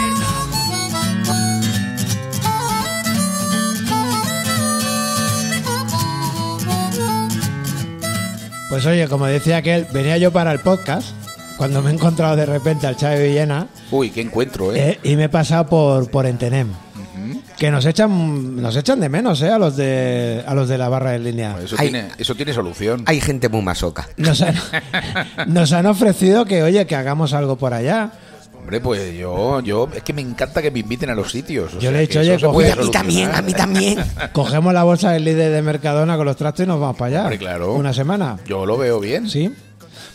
Pues 8.69 8.87
oye, 8.87 9.09
como 9.09 9.27
decía 9.27 9.59
aquel, 9.59 9.87
venía 9.93 10.19
yo 10.19 10.33
para 10.33 10.53
el 10.53 10.61
podcast 10.61 11.24
cuando 11.57 11.83
me 11.83 11.91
he 11.91 11.95
encontrado 11.95 12.37
de 12.37 12.47
repente 12.47 12.87
al 12.87 12.97
Chávez 12.97 13.23
Villena 13.29 13.69
Uy, 13.91 14.11
qué 14.11 14.21
encuentro, 14.23 14.73
¿eh? 14.75 14.91
eh, 15.03 15.11
y 15.11 15.17
me 15.17 15.25
he 15.25 15.29
pasado 15.29 15.67
por, 15.67 16.11
por 16.11 16.27
Entenem. 16.27 16.69
Que 17.57 17.71
nos 17.71 17.87
echan 17.87 18.61
nos 18.61 18.75
echan 18.77 18.99
de 18.99 19.09
menos, 19.09 19.41
¿eh? 19.41 19.49
A 19.51 19.59
los 19.59 19.77
de, 19.77 20.43
a 20.45 20.55
los 20.55 20.69
de 20.69 20.77
la 20.77 20.89
barra 20.89 21.13
de 21.13 21.21
línea. 21.21 21.57
Eso, 21.63 21.77
Hay- 21.79 21.91
tiene, 21.91 22.09
eso 22.19 22.35
tiene 22.35 22.53
solución. 22.53 23.05
Hay 23.07 23.21
gente 23.21 23.49
muy 23.49 23.63
masoca. 23.63 24.09
Nos 24.17 24.43
han, 24.43 24.55
nos 25.47 25.73
han 25.73 25.87
ofrecido 25.87 26.45
que, 26.45 26.63
oye, 26.65 26.85
que 26.87 26.97
hagamos 26.97 27.33
algo 27.33 27.57
por 27.57 27.73
allá. 27.73 28.11
Hombre, 28.59 28.81
pues 28.81 29.17
yo, 29.17 29.61
yo, 29.61 29.89
es 29.95 30.03
que 30.03 30.13
me 30.13 30.23
encanta 30.23 30.61
que 30.63 30.71
me 30.73 30.81
inviten 30.81 31.11
a 31.11 31.15
los 31.15 31.31
sitios. 31.31 31.73
o 31.75 31.77
Yo 31.77 31.81
sea, 31.83 31.91
le 31.93 31.99
he 31.99 32.01
dicho, 32.09 32.21
oye, 32.21 32.37
coge- 32.39 32.73
a 32.73 32.77
mí 32.77 32.91
también, 32.91 33.31
a 33.33 33.41
mí 33.43 33.53
también. 33.55 33.99
Cogemos 34.33 34.75
la 34.75 34.83
bolsa 34.83 35.13
del 35.13 35.25
líder 35.25 35.53
de 35.53 35.63
Mercadona 35.63 36.17
con 36.17 36.27
los 36.27 36.37
trastos 36.37 36.65
y 36.65 36.67
nos 36.67 36.81
vamos 36.81 36.97
para 36.97 37.09
allá. 37.09 37.21
Hombre, 37.23 37.39
claro. 37.39 37.75
Una 37.75 37.93
semana. 37.95 38.39
Yo 38.47 38.67
lo 38.67 38.77
veo 38.77 38.99
bien. 39.01 39.31
Sí. 39.31 39.55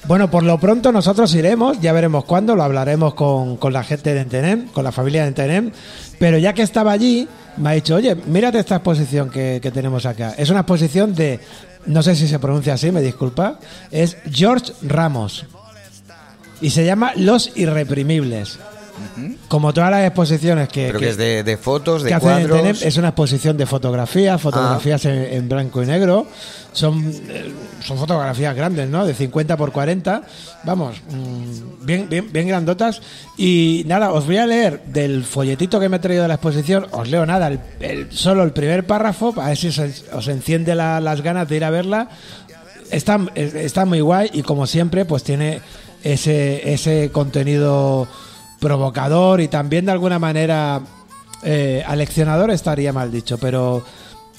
Bueno, 0.07 0.31
por 0.31 0.43
lo 0.43 0.57
pronto 0.59 0.91
nosotros 0.91 1.33
iremos, 1.35 1.79
ya 1.81 1.93
veremos 1.93 2.25
cuándo, 2.25 2.55
lo 2.55 2.63
hablaremos 2.63 3.13
con, 3.13 3.57
con 3.57 3.73
la 3.73 3.83
gente 3.83 4.13
de 4.13 4.21
Entenem, 4.21 4.67
con 4.69 4.83
la 4.83 4.91
familia 4.91 5.21
de 5.23 5.27
Entenem, 5.27 5.71
pero 6.17 6.37
ya 6.37 6.53
que 6.53 6.61
estaba 6.61 6.91
allí, 6.91 7.27
me 7.57 7.69
ha 7.69 7.73
dicho, 7.73 7.95
oye, 7.95 8.15
mírate 8.15 8.59
esta 8.59 8.77
exposición 8.77 9.29
que, 9.29 9.59
que 9.61 9.71
tenemos 9.71 10.05
acá. 10.05 10.33
Es 10.37 10.49
una 10.49 10.61
exposición 10.61 11.13
de, 11.13 11.39
no 11.85 12.01
sé 12.01 12.15
si 12.15 12.27
se 12.27 12.39
pronuncia 12.39 12.73
así, 12.73 12.91
me 12.91 13.01
disculpa, 13.01 13.59
es 13.91 14.17
George 14.31 14.73
Ramos. 14.81 15.45
Y 16.61 16.71
se 16.71 16.85
llama 16.85 17.13
Los 17.15 17.55
Irreprimibles. 17.55 18.59
Como 19.47 19.73
todas 19.73 19.91
las 19.91 20.05
exposiciones 20.05 20.67
que, 20.69 20.87
Pero 20.87 20.99
que- 20.99 21.05
que 21.05 21.11
es 21.11 21.17
de, 21.17 21.43
de 21.43 21.57
fotos, 21.57 22.03
de 22.03 22.13
hacen 22.13 22.47
cuadros. 22.47 22.81
Es 22.81 22.97
una 22.97 23.09
exposición 23.09 23.57
de 23.57 23.65
fotografías, 23.65 24.41
fotografías 24.41 25.05
en, 25.05 25.17
en 25.33 25.49
blanco 25.49 25.81
y 25.83 25.85
negro. 25.85 26.27
Son, 26.71 27.11
eh, 27.29 27.51
son 27.83 27.97
fotografías 27.97 28.55
grandes, 28.55 28.87
¿no? 28.89 29.05
De 29.05 29.13
50 29.13 29.57
por 29.57 29.71
40. 29.71 30.21
Vamos, 30.63 30.97
mm, 31.09 31.85
bien, 31.85 32.07
bien, 32.09 32.31
bien 32.31 32.47
grandotas. 32.47 33.01
Y 33.37 33.83
nada, 33.87 34.11
os 34.13 34.25
voy 34.25 34.37
a 34.37 34.45
leer 34.45 34.83
del 34.85 35.23
folletito 35.23 35.79
que 35.79 35.89
me 35.89 35.97
he 35.97 35.99
traído 35.99 36.21
de 36.23 36.27
la 36.27 36.35
exposición. 36.35 36.85
Os 36.91 37.09
leo 37.09 37.25
nada, 37.25 37.47
el- 37.47 37.59
el- 37.79 38.11
solo 38.11 38.43
el 38.43 38.51
primer 38.51 38.85
párrafo, 38.85 39.33
a 39.41 39.47
ver 39.49 39.57
si 39.57 39.67
os, 39.69 39.79
os 40.13 40.27
enciende 40.27 40.75
la- 40.75 40.99
las 40.99 41.21
ganas 41.21 41.47
de 41.49 41.55
ir 41.57 41.63
a 41.63 41.69
verla. 41.71 42.09
Está, 42.91 43.19
es- 43.35 43.53
está 43.55 43.85
muy 43.85 44.01
guay 44.01 44.29
y 44.33 44.41
como 44.43 44.65
siempre, 44.67 45.05
pues 45.05 45.23
tiene 45.23 45.61
ese, 46.03 46.71
ese 46.73 47.09
contenido 47.11 48.07
provocador 48.59 49.41
y 49.41 49.47
también 49.47 49.85
de 49.85 49.91
alguna 49.91 50.19
manera 50.19 50.81
eh, 51.43 51.83
aleccionador 51.85 52.51
estaría 52.51 52.91
mal 52.93 53.11
dicho, 53.11 53.37
pero 53.37 53.83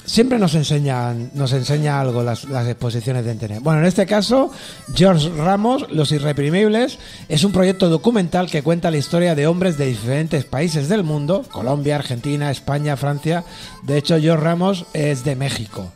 siempre 0.05 0.39
nos 0.39 0.55
enseñan, 0.55 1.31
nos 1.35 1.53
enseña 1.53 2.01
algo 2.01 2.23
las, 2.23 2.45
exposiciones 2.45 3.25
de 3.25 3.33
Internet. 3.33 3.61
Bueno, 3.63 3.81
en 3.81 3.87
este 3.87 4.07
caso, 4.07 4.51
George 4.95 5.29
Ramos, 5.37 5.91
Los 5.91 6.13
Irreprimibles, 6.13 6.99
es 7.29 7.45
un 7.45 7.53
proyecto 7.53 7.89
documental 7.89 8.51
que 8.51 8.63
cuenta 8.63 8.91
la 8.91 8.97
historia 8.97 9.35
de 9.35 9.47
hombres 9.47 9.79
de 9.79 9.87
diferentes 9.87 10.45
países 10.45 10.89
del 10.89 11.05
mundo, 11.05 11.45
Colombia, 11.51 11.97
Argentina, 11.97 12.51
España, 12.51 12.97
Francia. 12.97 13.45
De 13.83 13.99
hecho, 13.99 14.19
George 14.21 14.45
Ramos 14.45 14.87
es 14.93 15.25
de 15.25 15.37
México. 15.37 15.93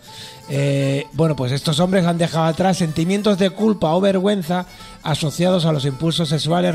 Eh, 0.49 1.07
bueno, 1.15 1.37
pues 1.37 1.53
estos 1.53 1.81
hombres 1.81 2.05
han 2.05 2.19
dejado 2.19 2.45
atrás 2.45 2.77
sentimientos 2.77 3.39
de 3.39 3.51
culpa 3.51 3.95
o 3.95 4.01
vergüenza 4.01 4.67
asociados 5.03 5.65
a 5.65 5.73
los 5.73 5.87
impulsos 5.87 6.29
sexuales 6.29 6.75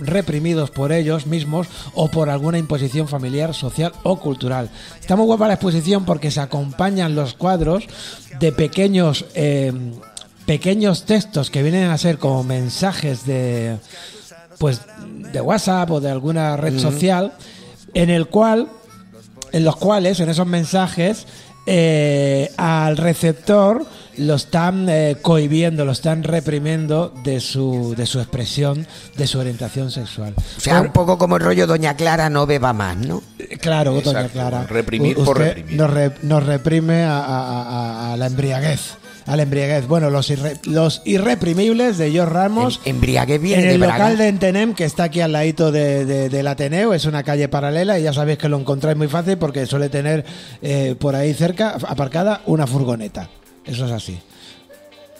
reprimidos 0.00 0.70
por 0.70 0.92
ellos 0.92 1.26
mismos 1.26 1.66
o 1.94 2.08
por 2.08 2.28
alguna 2.28 2.58
imposición 2.58 3.08
familiar, 3.08 3.54
social 3.54 3.92
o 4.02 4.18
cultural. 4.18 4.70
Está 5.00 5.16
muy 5.16 5.26
guapa 5.26 5.48
la 5.48 5.54
exposición 5.54 6.04
porque 6.04 6.30
se 6.30 6.40
acompañan 6.40 7.14
los 7.14 7.34
cuadros 7.34 7.84
de 8.38 8.52
pequeños, 8.52 9.24
eh, 9.34 9.72
pequeños 10.44 11.04
textos 11.04 11.50
que 11.50 11.62
vienen 11.62 11.90
a 11.90 11.98
ser 11.98 12.18
como 12.18 12.44
mensajes 12.44 13.24
de, 13.24 13.78
pues, 14.58 14.82
de 15.32 15.40
WhatsApp 15.40 15.90
o 15.90 16.00
de 16.00 16.10
alguna 16.10 16.56
red 16.58 16.78
social, 16.78 17.32
en 17.94 18.10
el 18.10 18.26
cual 18.26 18.68
en 19.52 19.64
los 19.64 19.76
cuales, 19.76 20.20
en 20.20 20.28
esos 20.28 20.46
mensajes, 20.46 21.26
eh, 21.66 22.50
al 22.56 22.96
receptor 22.96 23.84
lo 24.18 24.34
están 24.36 24.88
eh, 24.88 25.16
cohibiendo, 25.20 25.84
lo 25.84 25.92
están 25.92 26.22
reprimiendo 26.22 27.12
de 27.22 27.38
su, 27.40 27.94
de 27.96 28.06
su 28.06 28.18
expresión, 28.18 28.86
de 29.16 29.26
su 29.26 29.38
orientación 29.38 29.90
sexual. 29.90 30.32
O 30.56 30.60
sea, 30.60 30.80
un 30.80 30.92
poco 30.92 31.18
como 31.18 31.36
el 31.36 31.42
rollo 31.42 31.66
Doña 31.66 31.96
Clara 31.96 32.30
no 32.30 32.46
beba 32.46 32.72
más, 32.72 32.96
¿no? 32.96 33.22
Eh, 33.38 33.58
Claro, 33.58 34.00
doña 34.00 34.28
Clara. 34.28 34.64
reprimir 34.64 35.18
U- 35.18 35.24
por 35.24 35.38
reprimir. 35.38 35.76
Nos, 35.76 35.90
re- 35.90 36.12
nos 36.22 36.46
reprime 36.46 37.02
a, 37.04 37.18
a- 37.18 37.62
a- 37.62 38.12
a 38.14 38.16
la 38.16 38.26
embriaguez. 38.26 38.94
A 39.26 39.36
la 39.36 39.42
embriaguez. 39.42 39.88
Bueno, 39.88 40.08
los, 40.08 40.30
irre- 40.30 40.58
los 40.66 41.02
irreprimibles 41.04 41.98
de 41.98 42.12
George 42.12 42.32
Ramos. 42.32 42.80
Em- 42.84 42.94
embriaguez 42.96 43.40
viene 43.40 43.62
en 43.64 43.68
el 43.70 43.80
de 43.80 43.86
Braga. 43.86 44.04
local 44.04 44.18
de 44.18 44.28
Entenem, 44.28 44.74
que 44.74 44.84
está 44.84 45.04
aquí 45.04 45.20
al 45.20 45.32
ladito 45.32 45.72
de- 45.72 46.04
de- 46.04 46.28
del 46.28 46.46
Ateneo, 46.46 46.94
es 46.94 47.06
una 47.06 47.22
calle 47.24 47.48
paralela 47.48 47.98
y 47.98 48.04
ya 48.04 48.12
sabéis 48.12 48.38
que 48.38 48.48
lo 48.48 48.56
encontráis 48.58 48.96
muy 48.96 49.08
fácil 49.08 49.36
porque 49.36 49.66
suele 49.66 49.88
tener 49.88 50.24
eh, 50.62 50.94
por 50.98 51.16
ahí 51.16 51.34
cerca 51.34 51.70
aparcada 51.88 52.42
una 52.46 52.66
furgoneta. 52.68 53.28
Eso 53.64 53.86
es 53.86 53.92
así. 53.92 54.18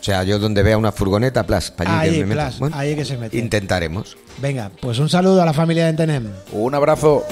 O 0.01 0.05
sea, 0.07 0.23
yo 0.23 0.39
donde 0.39 0.63
vea 0.63 0.79
una 0.79 0.93
furgoneta, 0.93 1.45
plas, 1.45 1.73
para 1.73 1.99
allí 2.01 2.11
Ahí, 2.11 2.19
que 2.21 2.27
me 2.27 2.35
plas, 2.35 2.61
meto. 2.61 2.77
ahí 2.77 2.95
que 2.95 3.05
se 3.05 3.17
mete. 3.17 3.37
Intentaremos. 3.39 4.17
Venga, 4.41 4.71
pues 4.81 5.01
un 5.01 5.09
saludo 5.09 5.43
a 5.43 5.45
la 5.45 5.53
familia 5.53 5.83
de 5.85 5.91
Entenem. 5.91 6.29
Un 6.53 6.75
abrazo. 6.77 7.25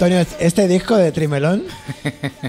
Antonio, 0.00 0.24
este 0.38 0.66
disco 0.66 0.96
de 0.96 1.12
Trimelón 1.12 1.64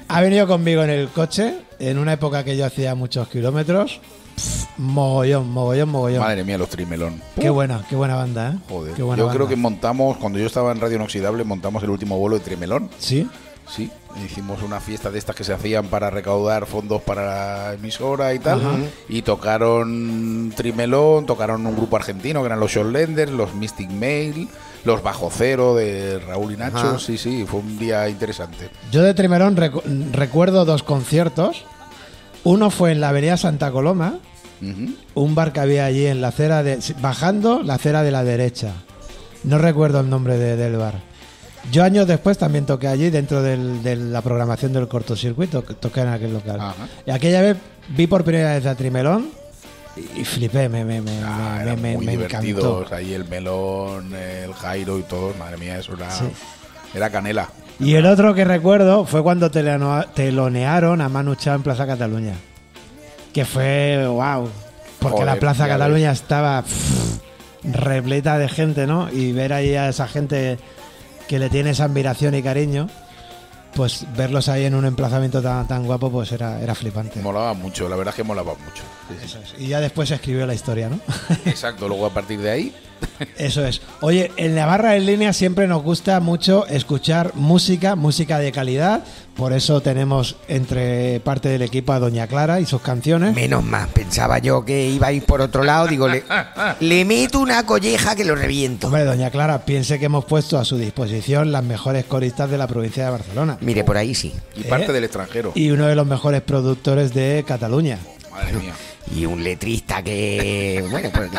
ha 0.07 0.21
venido 0.21 0.47
conmigo 0.47 0.83
en 0.83 0.89
el 0.89 1.09
coche 1.09 1.53
en 1.79 1.97
una 1.97 2.13
época 2.13 2.45
que 2.45 2.55
yo 2.55 2.65
hacía 2.65 2.95
muchos 2.95 3.27
kilómetros. 3.27 3.99
Pff, 4.37 4.67
mogollón, 4.77 5.49
mogollón, 5.49 5.89
mogollón. 5.89 6.21
Madre 6.21 6.45
mía, 6.45 6.57
los 6.57 6.69
trimelón. 6.69 7.21
Qué 7.37 7.49
buena, 7.49 7.83
qué 7.89 7.97
buena 7.97 8.15
banda, 8.15 8.53
¿eh? 8.53 8.59
Joder. 8.69 8.93
Qué 8.93 9.03
buena 9.03 9.21
Yo 9.21 9.27
creo 9.27 9.49
que 9.49 9.57
montamos, 9.57 10.15
cuando 10.15 10.39
yo 10.39 10.45
estaba 10.45 10.71
en 10.71 10.79
Radio 10.79 10.95
Inoxidable, 10.95 11.43
montamos 11.43 11.83
el 11.83 11.89
último 11.89 12.17
vuelo 12.17 12.37
de 12.37 12.45
Trimelón. 12.45 12.89
Sí, 12.99 13.27
Sí, 13.67 13.89
hicimos 14.25 14.61
una 14.63 14.79
fiesta 14.81 15.11
de 15.11 15.19
estas 15.19 15.35
que 15.35 15.45
se 15.45 15.53
hacían 15.53 15.87
para 15.87 16.09
recaudar 16.09 16.65
fondos 16.65 17.01
para 17.01 17.25
la 17.25 17.73
emisora 17.73 18.33
y 18.33 18.39
tal. 18.39 18.59
Ajá. 18.59 18.77
Y 19.07 19.21
tocaron 19.21 20.53
Trimelón, 20.55 21.25
tocaron 21.25 21.65
un 21.65 21.75
grupo 21.75 21.95
argentino 21.97 22.41
que 22.41 22.47
eran 22.47 22.59
los 22.59 22.71
Shortlanders, 22.71 23.31
los 23.31 23.53
Mystic 23.55 23.89
Mail, 23.89 24.49
los 24.83 25.03
Bajo 25.03 25.29
Cero 25.31 25.75
de 25.75 26.19
Raúl 26.19 26.53
y 26.53 26.57
Nacho. 26.57 26.77
Ajá. 26.77 26.99
Sí, 26.99 27.17
sí, 27.17 27.45
fue 27.47 27.59
un 27.59 27.77
día 27.77 28.09
interesante. 28.09 28.69
yo 28.91 29.03
de 29.03 29.13
Trimelón 29.13 29.55
recu- 29.55 29.83
recuerdo 30.11 30.65
dos 30.65 30.83
conciertos. 30.83 31.63
Uno 32.43 32.71
fue 32.71 32.91
en 32.91 33.01
la 33.01 33.09
Avenida 33.09 33.37
Santa 33.37 33.71
Coloma, 33.71 34.15
un 35.15 35.35
bar 35.35 35.53
que 35.53 35.59
había 35.59 35.85
allí 35.85 36.05
en 36.07 36.21
la 36.21 36.29
acera 36.29 36.63
de. 36.63 36.79
bajando 36.99 37.61
la 37.63 37.75
acera 37.75 38.03
de 38.03 38.11
la 38.11 38.23
derecha. 38.23 38.71
No 39.43 39.57
recuerdo 39.57 39.99
el 39.99 40.09
nombre 40.09 40.37
de- 40.37 40.55
del 40.55 40.77
bar. 40.77 40.95
Yo 41.71 41.83
años 41.83 42.07
después 42.07 42.39
también 42.39 42.65
toqué 42.65 42.87
allí 42.87 43.09
dentro 43.11 43.43
del- 43.43 43.83
de 43.83 43.95
la 43.95 44.21
programación 44.21 44.73
del 44.73 44.87
cortocircuito, 44.87 45.63
que 45.63 45.75
toqué 45.75 46.01
en 46.01 46.07
aquel 46.07 46.33
local. 46.33 46.59
Ajá. 46.59 46.87
Y 47.05 47.11
aquella 47.11 47.41
vez 47.41 47.57
vi 47.89 48.07
por 48.07 48.23
primera 48.23 48.53
vez 48.55 48.65
a 48.65 48.73
Trimelón 48.75 49.29
y, 49.97 50.23
flipé, 50.25 50.69
me, 50.69 50.86
me, 50.86 51.01
me, 51.01 51.19
Ah, 51.23 51.62
me- 51.65 51.75
me- 51.75 51.95
muy 51.97 52.06
me 52.06 52.12
divertidos. 52.13 52.63
encantó. 52.63 52.95
Ahí 52.95 53.13
el 53.13 53.25
melón, 53.27 54.13
el 54.15 54.54
Jairo 54.54 54.97
y 54.99 55.04
todo. 55.04 55.34
Madre 55.38 55.58
mía, 55.58 55.77
eso 55.80 55.93
era, 55.95 56.10
Sí. 56.12 56.25
era 56.93 57.10
canela. 57.10 57.49
Y 57.80 57.95
el 57.95 58.06
otro 58.06 58.34
que 58.34 58.45
recuerdo 58.45 59.06
fue 59.06 59.23
cuando 59.23 59.49
telonearon 59.51 61.01
a 61.01 61.10
Manu 61.10 61.36
Chao 61.36 61.56
en 61.56 61.63
Plaza 61.63 61.88
Cataluña. 61.88 62.34
Que 63.34 63.43
fue, 63.45 64.06
wow. 64.08 64.49
Porque 64.99 65.17
Joder, 65.17 65.25
la 65.34 65.36
Plaza 65.39 65.67
Cataluña 65.67 66.12
estaba 66.12 66.62
pff, 66.62 67.17
repleta 67.63 68.38
de 68.38 68.47
gente, 68.49 68.86
¿no? 68.86 69.12
Y 69.12 69.32
ver 69.32 69.51
ahí 69.54 69.73
a 69.75 69.89
esa 69.89 70.08
gente 70.08 70.60
que 71.27 71.39
le 71.39 71.49
tiene 71.49 71.71
esa 71.71 71.86
admiración 71.86 72.36
y 72.36 72.43
cariño, 72.43 72.88
pues 73.75 74.05
verlos 74.15 74.49
ahí 74.49 74.65
en 74.65 74.75
un 74.75 74.86
emplazamiento 74.86 75.41
tan, 75.41 75.67
tan 75.67 75.86
guapo, 75.86 76.12
pues 76.12 76.31
era, 76.31 76.62
era 76.62 76.75
flipante. 76.75 77.21
Molaba 77.21 77.53
mucho, 77.53 77.88
la 77.88 77.95
verdad 77.95 78.13
es 78.13 78.17
que 78.17 78.23
molaba 78.23 78.53
mucho. 78.53 78.84
Sí, 79.10 79.15
sí. 79.19 79.25
Eso 79.25 79.39
es. 79.39 79.55
Y 79.62 79.67
ya 79.67 79.79
después 79.79 80.10
se 80.10 80.15
escribió 80.15 80.45
la 80.45 80.53
historia, 80.53 80.89
¿no? 80.89 80.99
Exacto, 81.45 81.88
luego 81.88 82.05
a 82.05 82.10
partir 82.13 82.39
de 82.41 82.51
ahí, 82.51 82.75
Eso 83.37 83.65
es. 83.65 83.81
Oye, 84.01 84.31
en 84.37 84.55
la 84.55 84.65
barra 84.65 84.95
en 84.95 85.05
línea 85.05 85.33
siempre 85.33 85.67
nos 85.67 85.83
gusta 85.83 86.19
mucho 86.19 86.65
escuchar 86.67 87.31
música, 87.35 87.95
música 87.95 88.39
de 88.39 88.51
calidad. 88.51 89.03
Por 89.35 89.53
eso 89.53 89.79
tenemos 89.81 90.35
entre 90.49 91.19
parte 91.21 91.47
del 91.49 91.61
equipo 91.61 91.93
a 91.93 91.99
Doña 91.99 92.27
Clara 92.27 92.59
y 92.59 92.65
sus 92.65 92.81
canciones. 92.81 93.33
Menos 93.33 93.63
más, 93.63 93.87
pensaba 93.87 94.39
yo 94.39 94.65
que 94.65 94.89
iba 94.89 95.07
a 95.07 95.11
ir 95.13 95.23
por 95.23 95.41
otro 95.41 95.63
lado. 95.63 95.87
Digo, 95.87 96.07
le, 96.07 96.23
le 96.81 97.05
meto 97.05 97.39
una 97.39 97.65
colleja 97.65 98.15
que 98.15 98.25
lo 98.25 98.35
reviento. 98.35 98.87
Hombre, 98.87 99.05
Doña 99.05 99.29
Clara, 99.31 99.65
piense 99.65 99.99
que 99.99 100.05
hemos 100.05 100.25
puesto 100.25 100.57
a 100.59 100.65
su 100.65 100.77
disposición 100.77 101.51
las 101.51 101.63
mejores 101.63 102.05
coristas 102.05 102.51
de 102.51 102.57
la 102.57 102.67
provincia 102.67 103.05
de 103.05 103.11
Barcelona 103.11 103.57
Mire, 103.61 103.83
por 103.83 103.97
ahí 103.97 104.13
sí. 104.13 104.33
y 104.55 104.63
parte 104.63 104.91
Eh, 104.91 104.93
del 104.93 105.03
extranjero. 105.05 105.53
y 105.55 105.71
uno 105.71 105.87
de 105.87 105.95
los 105.95 106.05
mejores 106.05 106.41
productores 106.41 107.13
de 107.13 107.43
Cataluña. 107.47 107.97
Madre 108.31 108.53
mía. 108.53 108.73
Y 109.15 109.25
un 109.25 109.43
letrista 109.43 110.01
que, 110.03 110.85
bueno, 110.91 111.09
pues 111.13 111.29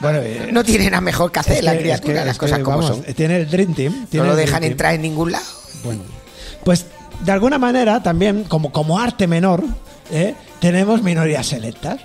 Bueno, 0.00 0.18
eh, 0.22 0.48
no 0.52 0.64
tiene 0.64 0.86
nada 0.90 1.00
mejor 1.00 1.30
que 1.32 1.40
hacer 1.40 1.58
es 1.58 1.64
la 1.64 1.72
que- 1.72 1.78
criatura, 1.80 2.14
es 2.14 2.20
que- 2.20 2.26
las 2.26 2.34
es 2.34 2.38
cosas 2.38 2.58
que, 2.58 2.64
como 2.64 2.78
vamos, 2.78 3.04
son. 3.04 3.14
Tiene 3.14 3.36
el 3.38 3.50
Dream 3.50 3.74
Team. 3.74 3.92
No 4.00 4.06
tiene 4.06 4.26
lo 4.26 4.32
el 4.32 4.38
dejan 4.38 4.60
Team. 4.60 4.72
entrar 4.72 4.94
en 4.94 5.02
ningún 5.02 5.32
lado. 5.32 5.44
Bueno, 5.84 6.02
pues 6.64 6.86
de 7.24 7.32
alguna 7.32 7.58
manera 7.58 8.02
también, 8.02 8.44
como, 8.44 8.70
como 8.72 8.98
arte 8.98 9.26
menor, 9.26 9.64
¿eh? 10.10 10.34
tenemos 10.60 11.02
minorías 11.02 11.46
selectas. 11.46 12.00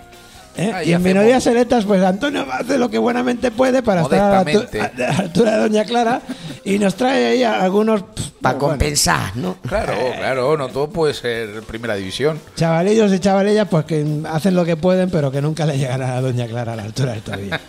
¿Eh? 0.58 0.72
Ahí 0.74 0.90
y 0.90 0.94
en 0.94 0.98
hacemos- 0.98 1.04
minorías 1.04 1.44
selectas, 1.44 1.86
pues 1.86 2.02
Antonio 2.04 2.46
hace 2.52 2.78
lo 2.78 2.90
que 2.90 2.98
buenamente 2.98 3.52
puede 3.52 3.82
para 3.84 4.02
estar 4.02 4.20
a 4.20 4.44
la, 4.44 5.16
altura 5.18 5.52
de 5.52 5.58
Doña 5.62 5.86
Clara 5.86 6.22
y 6.64 6.80
nos 6.80 6.96
trae 6.96 7.26
ahí 7.28 7.44
a 7.44 7.62
algunos 7.62 8.04
pff, 8.04 8.30
Para 8.42 8.56
bueno, 8.58 8.70
compensar, 8.70 9.36
¿no? 9.36 9.58
Claro, 9.68 9.94
claro, 10.18 10.58
no 10.58 10.70
todo 10.70 10.90
puede 10.90 11.14
ser 11.14 11.62
primera 11.64 11.96
división. 11.96 12.40
chavalillos 12.56 13.12
y 13.14 13.20
chavalillas 13.20 13.68
pues 13.70 13.86
que 13.86 14.06
hacen 14.30 14.56
lo 14.56 14.66
que 14.66 14.76
pueden, 14.78 15.10
pero 15.10 15.32
que 15.32 15.42
nunca 15.42 15.66
le 15.66 15.78
llegará 15.78 16.16
a 16.18 16.22
Doña 16.22 16.48
Clara 16.48 16.74
a 16.74 16.76
la 16.76 16.84
altura 16.84 17.14
del 17.14 17.22
tobillo. 17.22 17.58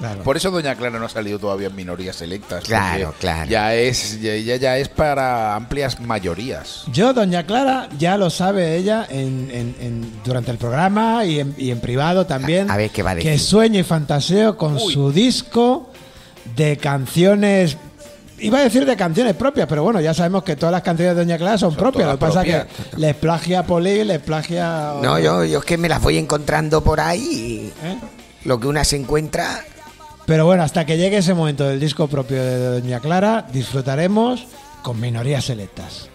Claro. 0.00 0.22
Por 0.22 0.36
eso 0.36 0.50
Doña 0.50 0.74
Clara 0.76 0.98
no 0.98 1.04
ha 1.04 1.08
salido 1.10 1.38
todavía 1.38 1.66
en 1.68 1.76
minorías 1.76 2.16
selectas. 2.16 2.64
Claro, 2.64 3.14
claro. 3.20 3.50
Ya 3.50 3.74
es, 3.74 4.20
ya, 4.20 4.34
ya- 4.36 4.56
ya 4.56 4.78
es 4.78 4.88
para 4.88 5.54
amplias 5.54 6.00
mayorías. 6.00 6.84
Yo, 6.92 7.12
doña 7.12 7.44
Clara, 7.44 7.88
ya 7.98 8.16
lo 8.16 8.30
sabe 8.30 8.76
ella 8.76 9.06
en, 9.10 9.50
en- 9.52 9.76
en- 9.80 10.12
durante 10.24 10.50
el 10.50 10.56
programa 10.58 11.24
y 11.26 11.40
en, 11.40 11.54
y 11.58 11.70
en 11.70 11.80
privado 11.90 12.24
también. 12.26 12.70
A- 12.70 12.74
a 12.74 12.76
ver 12.76 12.90
qué 12.90 13.02
va 13.02 13.10
a 13.10 13.14
decir. 13.16 13.30
Que 13.32 13.38
sueño 13.38 13.80
y 13.80 13.82
fantaseo 13.82 14.56
con 14.56 14.76
Uy. 14.76 14.92
su 14.92 15.10
disco 15.12 15.90
de 16.56 16.76
canciones. 16.76 17.76
Iba 18.38 18.58
a 18.58 18.62
decir 18.62 18.86
de 18.86 18.96
canciones 18.96 19.34
propias, 19.34 19.66
pero 19.68 19.82
bueno, 19.82 20.00
ya 20.00 20.14
sabemos 20.14 20.44
que 20.44 20.56
todas 20.56 20.72
las 20.72 20.82
canciones 20.82 21.14
de 21.16 21.24
Doña 21.24 21.36
Clara 21.36 21.58
son, 21.58 21.74
propias. 21.74 22.06
Lo 22.06 22.12
que 22.14 22.18
pasa 22.18 22.42
es 22.42 22.46
que 22.66 22.96
les 22.96 23.14
plagia 23.16 23.64
Poli, 23.64 24.04
les 24.04 24.20
plagia. 24.20 24.94
No, 25.02 25.18
yo, 25.18 25.44
yo 25.44 25.58
es 25.58 25.64
que 25.64 25.76
me 25.76 25.88
las 25.88 26.00
voy 26.00 26.16
encontrando 26.16 26.82
por 26.82 27.00
ahí 27.00 27.20
y 27.20 27.86
¿Eh? 27.86 27.98
lo 28.44 28.58
que 28.60 28.66
una 28.68 28.84
se 28.84 28.96
encuentra. 28.96 29.64
Pero 30.26 30.46
bueno, 30.46 30.62
hasta 30.62 30.86
que 30.86 30.96
llegue 30.96 31.18
ese 31.18 31.34
momento 31.34 31.64
del 31.68 31.80
disco 31.80 32.06
propio 32.06 32.42
de 32.42 32.80
Doña 32.80 33.00
Clara, 33.00 33.46
disfrutaremos 33.52 34.46
con 34.82 34.98
minorías 35.00 35.44
selectas. 35.44 36.09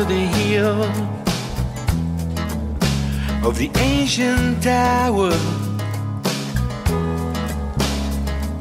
Over 0.00 0.08
the 0.08 0.26
hill 0.38 0.82
of 3.44 3.58
the 3.58 3.70
ancient 3.78 4.62
tower. 4.62 5.32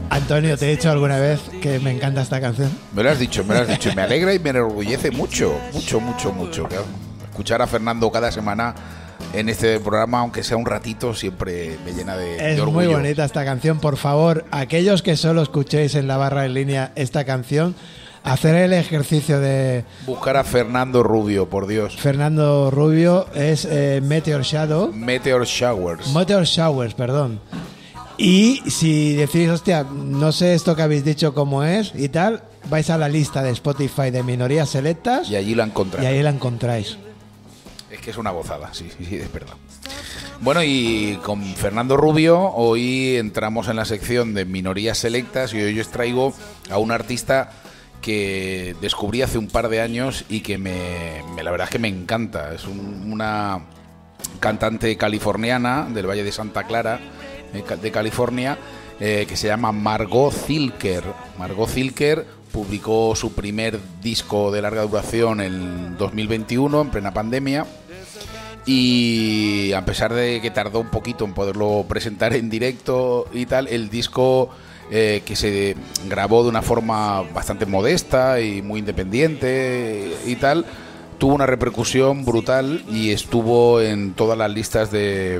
Antonio, 0.10 0.58
te 0.58 0.68
he 0.68 0.72
dicho 0.76 0.90
alguna 0.92 1.18
vez 1.20 1.40
que 1.62 1.80
me 1.80 1.92
encanta 1.92 2.22
esta 2.22 2.42
canción. 2.42 2.70
Me 2.94 3.04
lo 3.04 3.10
has 3.12 3.20
dicho, 3.20 3.44
me 3.46 3.54
lo 3.56 3.62
has 3.62 3.68
dicho. 3.68 3.90
Y 3.90 3.96
me 3.96 4.02
alegra 4.02 4.34
y 4.34 4.40
me 4.40 4.50
enorgullece 4.50 5.12
mucho, 5.12 5.58
mucho, 5.74 6.00
mucho, 6.00 6.34
mucho. 6.34 6.64
Claro. 6.68 6.86
Escuchar 7.30 7.62
a 7.62 7.68
Fernando 7.68 8.12
cada 8.12 8.32
semana 8.32 8.76
en 9.34 9.48
este 9.50 9.80
programa, 9.80 10.20
aunque 10.20 10.44
sea 10.44 10.58
un 10.58 10.66
ratito, 10.66 11.14
siempre 11.14 11.78
me 11.86 11.94
llena 11.94 12.18
de, 12.18 12.36
de 12.38 12.54
Es 12.54 12.60
orgullo. 12.60 12.72
muy 12.88 12.88
bonita 12.88 13.24
esta 13.24 13.46
canción. 13.46 13.80
Por 13.80 13.96
favor, 13.98 14.46
aquellos 14.52 15.02
que 15.02 15.16
solo 15.16 15.42
escuchéis 15.42 15.96
en 15.96 16.08
la 16.08 16.18
barra 16.18 16.46
en 16.46 16.54
línea 16.54 16.92
esta 16.96 17.24
canción, 17.24 17.76
hacer 18.32 18.56
el 18.56 18.74
ejercicio 18.74 19.40
de 19.40 19.84
Buscar 20.06 20.38
a 20.38 20.44
Fernando 20.44 21.04
Rubio, 21.04 21.50
por 21.50 21.68
Dios. 21.68 21.96
Fernando 21.98 22.70
Rubio 22.72 23.28
es 23.34 23.66
eh, 23.66 24.02
Meteor 24.04 24.44
Shadow. 24.44 24.92
Meteor 24.94 25.46
Showers. 25.46 26.14
Meteor 26.14 26.44
Showers, 26.46 26.94
perdón. 26.94 27.40
Y 28.18 28.62
si 28.70 29.14
decís, 29.16 29.50
hostia, 29.50 29.84
no 29.84 30.32
sé 30.32 30.54
esto 30.54 30.76
que 30.76 30.82
habéis 30.82 31.06
dicho 31.06 31.34
cómo 31.34 31.64
es 31.64 31.94
y 31.96 32.10
tal, 32.10 32.44
vais 32.70 32.90
a 32.90 32.98
la 32.98 33.08
lista 33.08 33.42
de 33.42 33.52
Spotify 33.52 34.12
de 34.12 34.24
minorías 34.24 34.70
selectas 34.70 35.30
Y 35.30 35.38
allí 35.38 35.56
la 35.56 35.64
encontré. 35.64 36.04
y 36.04 36.06
ahí 36.06 36.22
la 36.22 36.30
encontráis. 36.30 36.98
Es 37.90 38.02
que 38.02 38.12
es 38.12 38.18
una 38.18 38.32
gozada, 38.32 38.74
sí, 38.74 38.90
sí, 38.98 39.06
sí, 39.06 39.16
es 39.16 39.32
verdad. 39.32 39.54
Bueno, 40.42 40.62
y 40.64 41.18
con 41.24 41.44
Fernando 41.44 41.98
Rubio 41.98 42.40
hoy 42.40 43.16
entramos 43.18 43.68
en 43.68 43.76
la 43.78 43.86
sección 43.86 44.34
de 44.34 44.46
minorías 44.46 44.98
selectas 44.98 45.54
y 45.54 45.62
hoy 45.62 45.80
os 45.80 45.90
traigo 45.90 46.34
a 46.70 46.78
un 46.78 46.92
artista 46.92 47.52
que 48.02 48.76
descubrí 48.82 49.22
hace 49.22 49.38
un 49.38 49.48
par 49.48 49.70
de 49.70 49.82
años 49.82 50.26
y 50.30 50.42
que 50.42 50.58
me, 50.58 51.22
la 51.42 51.52
verdad 51.52 51.66
es 51.68 51.72
que 51.72 51.80
me 51.80 51.88
encanta. 51.88 52.54
Es 52.54 52.66
un- 52.66 53.12
una 53.12 53.66
cantante 54.40 54.96
californiana 54.98 55.88
del 55.94 56.08
Valle 56.08 56.24
de 56.24 56.32
Santa 56.32 56.64
Clara, 56.64 57.00
eh, 57.54 57.64
de 57.82 57.92
California, 57.92 58.58
eh, 59.00 59.26
que 59.28 59.36
se 59.38 59.48
llama 59.48 59.72
Margot 59.72 60.34
Zilker. 60.34 61.04
Margot 61.38 61.70
Zilker 61.70 62.26
publicó 62.52 63.16
su 63.16 63.34
primer 63.34 63.80
disco 64.02 64.52
de 64.52 64.62
larga 64.62 64.82
duración 64.84 65.40
en 65.42 65.98
2021, 65.98 66.82
en 66.82 66.90
plena 66.90 67.14
pandemia. 67.14 67.66
Y 68.66 69.72
a 69.74 69.84
pesar 69.86 70.14
de 70.14 70.42
que 70.42 70.52
tardó 70.52 70.80
un 70.82 70.90
poquito 70.90 71.26
en 71.26 71.34
poderlo 71.34 71.86
presentar 71.88 72.34
en 72.34 72.50
directo 72.50 73.28
y 73.34 73.46
tal, 73.46 73.68
el 73.68 73.90
disco 73.90 74.50
eh, 74.92 75.22
que 75.26 75.36
se 75.36 75.76
grabó 76.08 76.44
de 76.44 76.50
una 76.50 76.62
forma 76.62 77.22
bastante 77.34 77.66
modesta 77.66 78.40
y 78.42 78.62
muy 78.62 78.80
independiente 78.80 80.12
y 80.26 80.36
tal, 80.38 80.66
tuvo 81.18 81.36
una 81.36 81.46
repercusión 81.46 82.26
brutal 82.26 82.84
y 82.90 83.12
estuvo 83.12 83.82
en 83.82 84.14
todas 84.14 84.38
las 84.38 84.50
listas 84.52 84.92
de, 84.92 85.40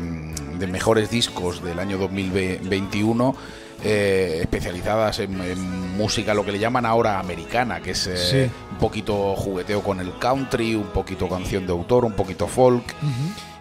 de 0.60 0.68
mejores 0.68 1.10
discos 1.10 1.64
del 1.64 1.80
año 1.80 1.98
2021. 1.98 3.36
eh, 3.82 4.40
especializadas 4.42 5.20
en, 5.20 5.40
en 5.40 5.96
música, 5.96 6.34
lo 6.34 6.44
que 6.44 6.52
le 6.52 6.60
llaman 6.60 6.86
ahora 6.86 7.18
americana, 7.18 7.80
que 7.80 7.92
es 7.92 8.08
eh, 8.08 8.18
Sí. 8.18 8.52
un 8.74 8.78
poquito 8.78 9.36
jugueteo 9.38 9.82
con 9.82 10.02
el 10.02 10.12
country, 10.20 10.76
un 10.76 10.88
poquito 10.88 11.30
canción 11.30 11.66
de 11.66 11.72
autor, 11.72 12.04
un 12.04 12.12
poquito 12.12 12.46
folk. 12.46 12.84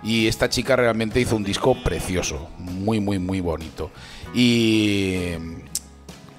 Y 0.03 0.27
esta 0.27 0.49
chica 0.49 0.75
realmente 0.75 1.21
hizo 1.21 1.37
un 1.37 1.45
disco 1.45 1.77
precioso, 1.85 2.49
muy, 2.59 2.99
muy, 2.99 3.21
muy 3.21 3.39
bonito. 3.41 3.93
Y 4.35 5.35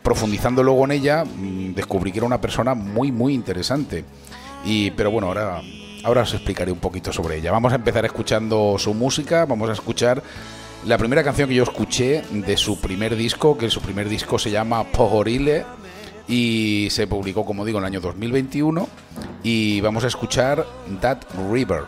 profundizando 0.10 0.64
luego 0.64 0.86
en 0.86 0.92
ella, 0.94 1.24
mm, 1.24 1.76
descubrí 1.76 2.12
que 2.12 2.18
era 2.18 2.26
una 2.26 2.42
persona 2.42 2.74
muy, 2.74 3.12
muy 3.12 3.36
interesante. 3.36 4.04
Y, 4.66 4.90
pero 4.90 5.12
bueno, 5.12 5.28
ahora, 5.28 5.62
ahora 6.04 6.24
os 6.24 6.34
explicaré 6.34 6.72
un 6.72 6.80
poquito 6.80 7.14
sobre 7.14 7.38
ella. 7.38 7.52
Vamos 7.52 7.74
a 7.74 7.76
empezar 7.76 8.06
escuchando 8.06 8.78
su 8.80 8.96
música, 8.96 9.46
vamos 9.46 9.70
a 9.70 9.74
escuchar 9.74 10.24
la 10.88 10.98
primera 10.98 11.24
canción 11.24 11.48
que 11.48 11.54
yo 11.54 11.62
escuché 11.62 12.24
de 12.32 12.58
su 12.58 12.82
primer 12.82 13.16
disco, 13.16 13.56
que 13.56 13.70
su 13.70 13.82
primer 13.82 14.10
disco 14.10 14.40
se 14.40 14.50
llama 14.50 14.84
Pogorile 14.84 15.64
y 16.28 16.88
se 16.90 17.06
publicó, 17.06 17.46
como 17.46 17.64
digo, 17.64 17.78
en 17.78 17.84
el 17.84 17.90
año 17.90 18.02
2021. 18.02 18.90
Y 19.44 19.80
vamos 19.82 20.06
a 20.06 20.08
escuchar 20.08 20.66
That 21.02 21.20
River. 21.52 21.84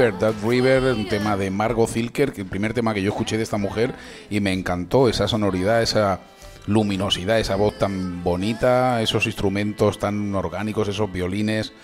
River, 0.00 0.18
That 0.18 0.34
River, 0.42 0.82
un 0.94 1.08
tema 1.08 1.36
de 1.36 1.50
Margot 1.50 1.86
Zilker, 1.86 2.32
que 2.32 2.40
el 2.40 2.46
primer 2.46 2.72
tema 2.72 2.94
que 2.94 3.02
yo 3.02 3.10
escuché 3.10 3.36
de 3.36 3.42
esta 3.42 3.58
mujer 3.58 3.94
y 4.30 4.40
me 4.40 4.50
encantó 4.50 5.10
esa 5.10 5.28
sonoridad, 5.28 5.82
esa 5.82 6.20
luminosidad, 6.66 7.38
esa 7.38 7.56
voz 7.56 7.76
tan 7.76 8.24
bonita, 8.24 9.02
esos 9.02 9.26
instrumentos 9.26 9.98
tan 9.98 10.34
orgánicos, 10.34 10.88
esos 10.88 11.12
violines. 11.12 11.74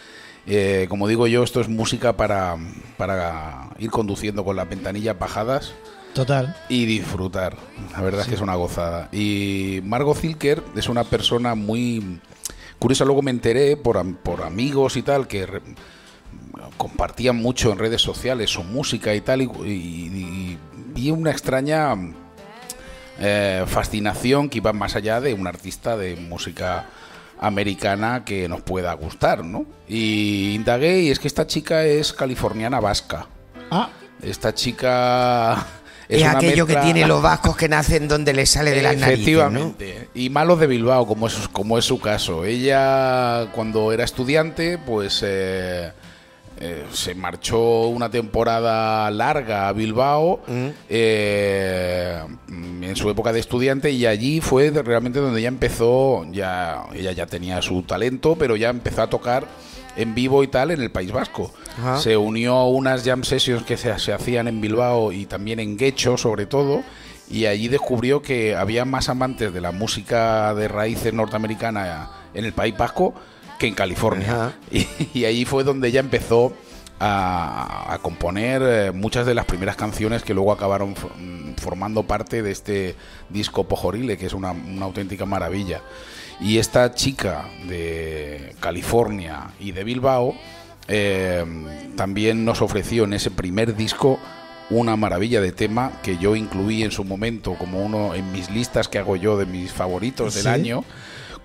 Eh, 0.47 0.87
como 0.89 1.09
digo 1.09 1.27
yo, 1.27 1.43
esto 1.43 1.61
es 1.61 1.69
música 1.69 2.17
para, 2.17 2.57
para 2.97 3.69
ir 3.79 3.91
conduciendo 3.91 4.47
con 4.47 4.57
las 4.57 4.67
ventanillas 4.67 5.19
bajadas 5.19 5.75
Total. 6.15 6.57
y 6.71 6.87
disfrutar. 6.87 7.59
La 7.93 8.01
verdad 8.01 8.23
es 8.23 8.29
que 8.29 8.37
es 8.37 8.41
una 8.41 8.55
gozada. 8.55 9.11
Y 9.13 9.81
Margot 9.85 10.17
Zilker 10.17 10.63
es 10.75 10.89
una 10.89 11.05
persona 11.05 11.55
muy 11.55 12.19
curiosa. 12.79 13.05
Luego 13.05 13.21
me 13.21 13.31
enteré 13.31 13.77
por, 13.77 14.03
por 14.21 14.43
amigos 14.43 14.97
y 14.97 15.03
tal 15.03 15.29
que 15.29 15.47
compartían 16.77 17.37
mucho 17.37 17.73
en 17.73 17.79
redes 17.79 18.03
sociales 18.03 18.51
su 18.51 18.63
música 18.65 19.15
y 19.15 19.21
tal. 19.21 19.43
Y, 19.43 19.45
y- 19.65 19.69
y 19.69 20.59
vi 20.95 21.11
una 21.11 21.31
extraña 21.31 21.95
eh, 23.19 23.65
fascinación 23.67 24.49
que 24.49 24.59
iba 24.59 24.73
más 24.73 24.95
allá 24.97 25.21
de 25.21 25.33
un 25.35 25.47
artista 25.47 25.97
de 25.97 26.17
música 26.17 26.87
americana 27.39 28.25
que 28.25 28.49
nos 28.49 28.63
pueda 28.63 28.93
gustar, 28.95 29.45
¿no? 29.45 29.67
Y 29.89 30.55
indagué 30.55 31.01
y 31.03 31.11
es 31.11 31.19
que 31.19 31.29
esta 31.29 31.47
chica 31.47 31.85
es 31.85 32.13
californiana 32.13 32.81
vasca. 32.81 33.27
Ah, 33.71 33.89
Esta 34.23 34.55
chica 34.55 35.67
Es, 36.09 36.23
aquello 36.25 36.67
que 36.69 36.77
tiene 36.77 37.05
los 37.05 37.21
vascos 37.21 37.57
que 37.57 37.69
nacen 37.69 38.07
donde 38.07 38.33
les 38.33 38.51
sale 38.51 38.71
de 38.71 38.81
las 38.81 38.97
narices, 38.97 39.27
¿no? 39.35 39.41
Efectivamente. 39.43 40.09
Y 40.15 40.31
malos 40.31 40.61
de 40.61 40.69
Bilbao, 40.69 41.05
como 41.05 41.27
es, 41.27 41.49
como 41.49 41.79
es 41.79 41.85
su 41.85 41.99
caso. 41.99 42.45
Ella, 42.45 43.49
cuando 43.53 43.91
era 43.93 44.05
estudiante, 44.05 44.79
pues 44.79 45.21
eh, 45.27 45.91
eh, 46.59 46.85
se 46.93 47.15
marchó 47.15 47.89
una 47.89 48.11
temporada 48.11 49.11
larga 49.11 49.69
a 49.69 49.73
Bilbao 49.73 50.41
Mm. 50.47 50.69
eh, 50.89 52.23
en 52.49 52.97
su 52.97 53.11
época 53.11 53.33
de 53.33 53.41
estudiante 53.41 53.91
y 53.91 54.07
allí 54.07 54.41
fue 54.41 54.71
realmente 54.71 55.19
donde 55.19 55.41
ella 55.41 55.49
empezó, 55.49 56.25
ya 56.33 56.85
ella 56.95 57.13
ya 57.13 57.27
tenía 57.27 57.61
su 57.63 57.83
talento, 57.83 58.37
pero 58.39 58.57
ya 58.57 58.71
empezó 58.71 59.03
a 59.03 59.07
tocar 59.11 59.47
en 59.97 60.15
vivo 60.15 60.43
y 60.45 60.49
tal 60.49 60.71
en 60.71 60.81
el 60.83 60.91
País 60.91 61.11
Vasco. 61.13 61.53
Ajá. 61.79 61.99
Se 61.99 62.17
unió 62.17 62.55
a 62.57 62.69
unas 62.69 63.03
jam 63.05 63.25
sessions 63.25 63.65
que 63.65 63.77
se, 63.77 63.99
se 63.99 64.13
hacían 64.13 64.47
en 64.49 64.61
Bilbao 64.61 65.13
y 65.13 65.27
también 65.27 65.59
en 65.61 65.77
Guecho 65.77 66.17
sobre 66.17 66.47
todo 66.47 66.83
y 67.29 67.47
allí 67.47 67.67
descubrió 67.69 68.23
que 68.23 68.55
había 68.55 68.85
más 68.85 69.09
amantes 69.09 69.53
de 69.53 69.61
la 69.61 69.73
música 69.73 70.55
de 70.55 70.69
raíces 70.69 71.13
norteamericana 71.13 72.11
en 72.35 72.45
el 72.45 72.53
País 72.53 72.77
Vasco 72.77 73.15
que 73.57 73.67
en 73.67 73.75
California. 73.75 74.57
Y, 74.71 74.87
y 75.15 75.25
allí 75.25 75.45
fue 75.45 75.65
donde 75.65 75.89
ella 75.89 76.01
empezó 76.01 76.53
a, 76.99 77.93
a 77.93 77.99
componer 77.99 78.63
eh, 78.65 78.93
muchas 78.93 79.27
de 79.27 79.35
las 79.35 79.45
primeras 79.45 79.77
canciones 79.77 80.23
que 80.23 80.35
luego 80.35 80.53
acabaron 80.53 80.91
mm, 80.93 81.55
formando 81.61 82.05
parte 82.05 82.43
de 82.43 82.51
este 82.51 82.95
disco 83.29 83.65
Pojorile, 83.65 84.17
que 84.17 84.27
es 84.27 84.33
una, 84.33 84.53
una 84.53 84.87
auténtica 84.87 85.27
maravilla. 85.27 85.83
Y 86.41 86.59
esta 86.59 86.95
chica 86.95 87.47
de 87.69 88.55
California 88.61 89.51
y 89.59 89.73
de 89.73 89.85
Bilbao 89.85 90.35
eh, 90.89 91.45
también 91.97 92.45
nos 92.45 92.63
ofreció 92.63 93.05
en 93.05 93.15
ese 93.15 93.31
primer 93.31 93.75
disco 93.75 94.19
una 94.69 94.97
maravilla 94.97 95.41
de 95.41 95.53
tema 95.53 95.93
que 96.03 96.19
yo 96.19 96.37
incluí 96.37 96.83
en 96.83 96.91
su 96.91 97.05
momento 97.05 97.55
como 97.55 97.81
uno 97.81 98.15
en 98.15 98.33
mis 98.33 98.51
listas 98.51 98.89
que 98.89 98.99
hago 98.99 99.17
yo 99.17 99.39
de 99.39 99.47
mis 99.47 99.73
favoritos 99.73 100.35
del 100.35 100.49
año 100.49 100.85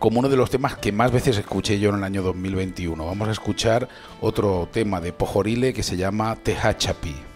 como 0.02 0.20
uno 0.20 0.30
de 0.30 0.36
los 0.36 0.50
temas 0.50 0.76
que 0.78 0.92
más 0.92 1.12
veces 1.12 1.38
escuché 1.38 1.78
yo 1.80 1.90
en 1.92 1.98
el 1.98 2.04
año 2.04 2.24
2021. 2.24 3.06
Vamos 3.06 3.28
a 3.28 3.32
escuchar 3.32 3.88
otro 4.20 4.68
tema 4.72 5.00
de 5.00 5.14
Pojorile 5.14 5.74
que 5.74 5.84
se 5.84 5.96
llama 5.96 6.36
Tehachapi. 6.42 7.31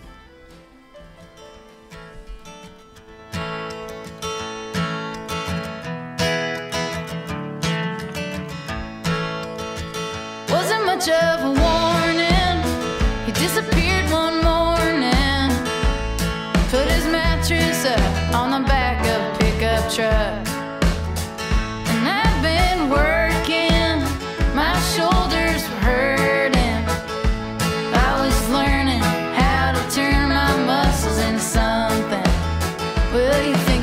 Will 33.15 33.47
you 33.47 33.74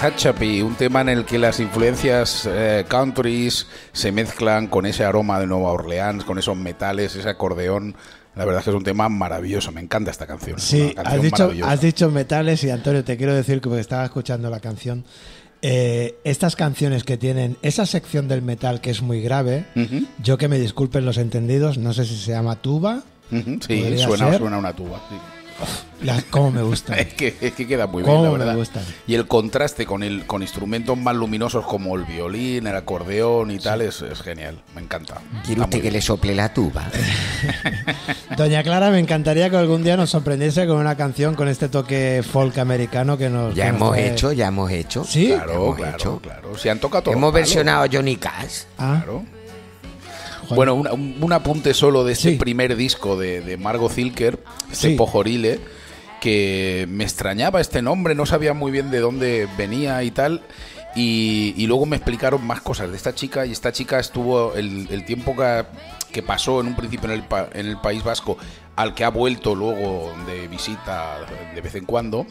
Hatchapi, 0.00 0.62
un 0.62 0.76
tema 0.76 1.02
en 1.02 1.10
el 1.10 1.26
que 1.26 1.38
las 1.38 1.60
influencias 1.60 2.48
eh, 2.50 2.86
countries 2.88 3.66
se 3.92 4.10
mezclan 4.12 4.66
con 4.66 4.86
ese 4.86 5.04
aroma 5.04 5.38
de 5.38 5.46
Nueva 5.46 5.72
Orleans, 5.72 6.24
con 6.24 6.38
esos 6.38 6.56
metales, 6.56 7.14
ese 7.16 7.28
acordeón. 7.28 7.94
La 8.34 8.46
verdad 8.46 8.60
es 8.60 8.64
que 8.64 8.70
es 8.70 8.76
un 8.76 8.82
tema 8.82 9.10
maravilloso, 9.10 9.72
me 9.72 9.82
encanta 9.82 10.10
esta 10.10 10.26
canción. 10.26 10.58
Sí, 10.58 10.94
canción 10.94 11.06
has 11.06 11.22
dicho, 11.22 11.42
maravillosa. 11.42 11.70
has 11.70 11.80
dicho 11.82 12.10
metales 12.10 12.64
y 12.64 12.70
Antonio, 12.70 13.04
te 13.04 13.18
quiero 13.18 13.34
decir 13.34 13.60
que 13.60 13.68
porque 13.68 13.82
estaba 13.82 14.06
escuchando 14.06 14.48
la 14.48 14.60
canción, 14.60 15.04
eh, 15.60 16.14
estas 16.24 16.56
canciones 16.56 17.04
que 17.04 17.18
tienen 17.18 17.58
esa 17.60 17.84
sección 17.84 18.26
del 18.26 18.40
metal 18.40 18.80
que 18.80 18.90
es 18.90 19.02
muy 19.02 19.20
grave, 19.20 19.66
yo 20.22 20.38
que 20.38 20.48
me 20.48 20.58
disculpen 20.58 21.04
los 21.04 21.18
entendidos, 21.18 21.76
no 21.76 21.92
sé 21.92 22.06
si 22.06 22.16
se 22.16 22.30
llama 22.32 22.56
tuba, 22.56 23.02
sí, 23.30 23.98
suena, 23.98 24.30
ser. 24.30 24.38
suena 24.38 24.56
una 24.56 24.72
tuba. 24.72 24.98
sí. 25.10 25.39
La, 26.02 26.22
cómo 26.30 26.50
me 26.50 26.62
gusta. 26.62 26.94
Es 26.98 27.14
que, 27.14 27.36
es 27.40 27.52
que 27.52 27.66
queda 27.66 27.86
muy 27.86 28.02
bien, 28.02 28.22
la 28.22 28.30
me 28.30 28.38
verdad. 28.38 28.56
gustan. 28.56 28.82
Y 29.06 29.14
el 29.14 29.26
contraste 29.26 29.84
con 29.86 30.02
el 30.02 30.26
con 30.26 30.42
instrumentos 30.42 30.96
más 30.96 31.14
luminosos 31.14 31.64
como 31.66 31.94
el 31.96 32.04
violín, 32.04 32.66
el 32.66 32.74
acordeón 32.76 33.50
y 33.50 33.58
tal 33.58 33.82
es, 33.82 34.02
es 34.02 34.20
genial. 34.22 34.60
Me 34.74 34.80
encanta. 34.80 35.20
¿Quiere 35.44 35.60
usted 35.62 35.78
que 35.78 35.82
bien. 35.82 35.92
le 35.94 36.00
sople 36.02 36.34
la 36.34 36.52
tuba? 36.54 36.88
Doña 38.36 38.62
Clara, 38.62 38.90
me 38.90 38.98
encantaría 38.98 39.50
que 39.50 39.56
algún 39.56 39.82
día 39.82 39.96
nos 39.96 40.10
sorprendiese 40.10 40.66
con 40.66 40.76
una 40.78 40.96
canción 40.96 41.34
con 41.34 41.48
este 41.48 41.68
toque 41.68 42.22
folk 42.28 42.56
americano 42.58 43.18
que 43.18 43.28
nos... 43.28 43.54
Ya 43.54 43.66
que 43.66 43.72
nos 43.72 43.80
hemos 43.80 43.92
trae. 43.94 44.10
hecho, 44.12 44.32
ya 44.32 44.46
hemos 44.48 44.70
hecho. 44.70 45.04
¿Sí? 45.04 45.28
Claro, 45.28 45.52
hemos 45.52 45.76
claro, 45.76 45.96
hecho. 45.96 46.18
claro. 46.22 46.58
Si 46.58 46.68
han 46.68 46.78
tocado 46.78 47.02
todos 47.04 47.16
Hemos 47.16 47.32
versionado 47.32 47.82
a 47.84 47.88
Johnny 47.90 48.16
Cash. 48.16 48.62
Ah, 48.78 49.00
Claro. 49.04 49.24
Bueno, 50.54 50.74
una- 50.74 50.92
un, 50.92 51.16
un 51.20 51.32
apunte 51.32 51.74
solo 51.74 52.04
de 52.04 52.12
este 52.12 52.30
Sí. 52.32 52.36
primer 52.36 52.76
disco 52.76 53.16
de, 53.18 53.40
de 53.40 53.56
Margot 53.56 53.90
Zilker, 53.92 54.38
este 54.70 54.90
Sí. 54.90 54.94
Pojorile, 54.96 55.60
que 56.20 56.86
me 56.90 57.04
extrañaba 57.04 57.60
este 57.60 57.82
nombre, 57.82 58.14
no 58.14 58.26
sabía 58.26 58.52
muy 58.54 58.70
bien 58.70 58.90
de 58.90 59.00
dónde 59.00 59.48
venía 59.56 60.02
y 60.02 60.10
tal. 60.10 60.42
Y, 60.96 61.54
y 61.56 61.68
luego 61.68 61.86
me 61.86 61.94
explicaron 61.94 62.44
más 62.44 62.60
cosas 62.62 62.90
de 62.90 62.96
esta 62.96 63.14
chica 63.14 63.46
y 63.46 63.52
esta 63.52 63.70
chica 63.70 64.00
estuvo 64.00 64.54
el, 64.54 64.88
el 64.90 65.04
tiempo 65.04 65.36
que, 65.36 65.64
que 66.12 66.20
pasó 66.20 66.60
en 66.60 66.66
un 66.66 66.74
principio 66.74 67.08
en 67.08 67.14
el, 67.14 67.22
pa- 67.22 67.48
en 67.54 67.66
el 67.66 67.76
País 67.80 68.02
Vasco 68.02 68.36
al 68.74 68.92
que 68.94 69.04
ha 69.04 69.08
vuelto 69.10 69.54
luego 69.54 70.12
de 70.26 70.48
visita 70.48 71.18
de 71.54 71.60
vez 71.60 71.76
en 71.76 71.84
cuando, 71.84 72.26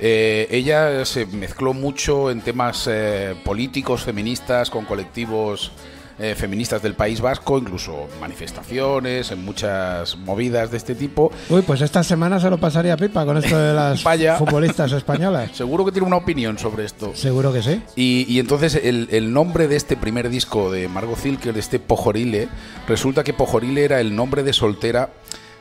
eh, 0.00 0.46
ella 0.50 1.04
se 1.04 1.26
mezcló 1.26 1.74
mucho 1.74 2.30
en 2.30 2.40
temas 2.40 2.86
eh, 2.90 3.34
políticos, 3.44 4.04
feministas, 4.04 4.70
con 4.70 4.84
colectivos 4.86 5.72
eh, 6.18 6.34
feministas 6.34 6.82
del 6.82 6.94
País 6.94 7.20
Vasco, 7.20 7.58
incluso 7.58 8.08
manifestaciones, 8.20 9.30
en 9.30 9.44
muchas 9.44 10.16
movidas 10.16 10.70
de 10.70 10.76
este 10.76 10.94
tipo. 10.94 11.30
Uy, 11.48 11.62
pues 11.62 11.80
esta 11.80 12.02
semana 12.02 12.40
se 12.40 12.50
lo 12.50 12.58
pasaría 12.58 12.96
pipa 12.96 13.24
con 13.24 13.36
esto 13.36 13.56
de 13.56 13.72
las 13.74 14.02
Vaya. 14.04 14.36
futbolistas 14.36 14.92
españolas. 14.92 15.50
Seguro 15.56 15.84
que 15.84 15.92
tiene 15.92 16.06
una 16.06 16.16
opinión 16.16 16.58
sobre 16.58 16.84
esto. 16.84 17.12
Seguro 17.14 17.52
que 17.52 17.62
sí. 17.62 17.82
Y, 17.96 18.26
y 18.28 18.38
entonces 18.40 18.74
el, 18.74 19.08
el 19.10 19.32
nombre 19.32 19.68
de 19.68 19.76
este 19.76 19.96
primer 19.96 20.28
disco 20.28 20.70
de 20.70 20.88
Margot 20.88 21.18
Zilker, 21.18 21.54
de 21.54 21.60
este 21.60 21.78
Pojorile, 21.78 22.48
resulta 22.86 23.24
que 23.24 23.32
Pojorile 23.32 23.84
era 23.84 24.00
el 24.00 24.14
nombre 24.16 24.42
de 24.42 24.52
soltera 24.52 25.10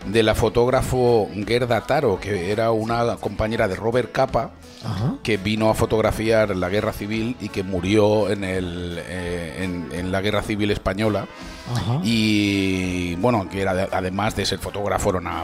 de 0.05 0.23
la 0.23 0.35
fotógrafo 0.35 1.27
Gerda 1.45 1.81
Taro, 1.81 2.19
que 2.19 2.51
era 2.51 2.71
una 2.71 3.17
compañera 3.17 3.67
de 3.67 3.75
Robert 3.75 4.11
Capa, 4.11 4.51
Ajá. 4.85 5.15
que 5.23 5.37
vino 5.37 5.69
a 5.69 5.73
fotografiar 5.73 6.55
la 6.55 6.69
guerra 6.69 6.93
civil 6.93 7.35
y 7.41 7.49
que 7.49 7.63
murió 7.63 8.29
en, 8.29 8.43
el, 8.43 8.99
eh, 9.05 9.63
en, 9.63 9.89
en 9.91 10.11
la 10.11 10.21
guerra 10.21 10.43
civil 10.43 10.71
española. 10.71 11.27
Ajá. 11.75 11.99
Y 12.03 13.15
bueno, 13.15 13.49
que 13.49 13.61
era 13.61 13.73
de- 13.73 13.89
además 13.91 14.35
de 14.35 14.45
ser 14.45 14.59
fotógrafo, 14.59 15.09
era 15.09 15.19
una 15.19 15.43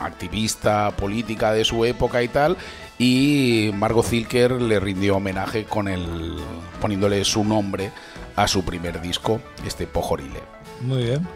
activista 0.00 0.90
política 0.90 1.52
de 1.52 1.64
su 1.64 1.84
época 1.84 2.22
y 2.22 2.28
tal. 2.28 2.56
Y 2.98 3.70
Margot 3.74 4.04
Zilker 4.04 4.52
le 4.52 4.80
rindió 4.80 5.16
homenaje 5.16 5.64
con 5.64 5.88
el 5.88 6.36
poniéndole 6.80 7.24
su 7.24 7.44
nombre 7.44 7.92
a 8.36 8.46
su 8.48 8.64
primer 8.64 9.00
disco, 9.00 9.40
este 9.66 9.86
Pojorile. 9.86 10.40
Muy 10.82 11.04
bien. 11.04 11.26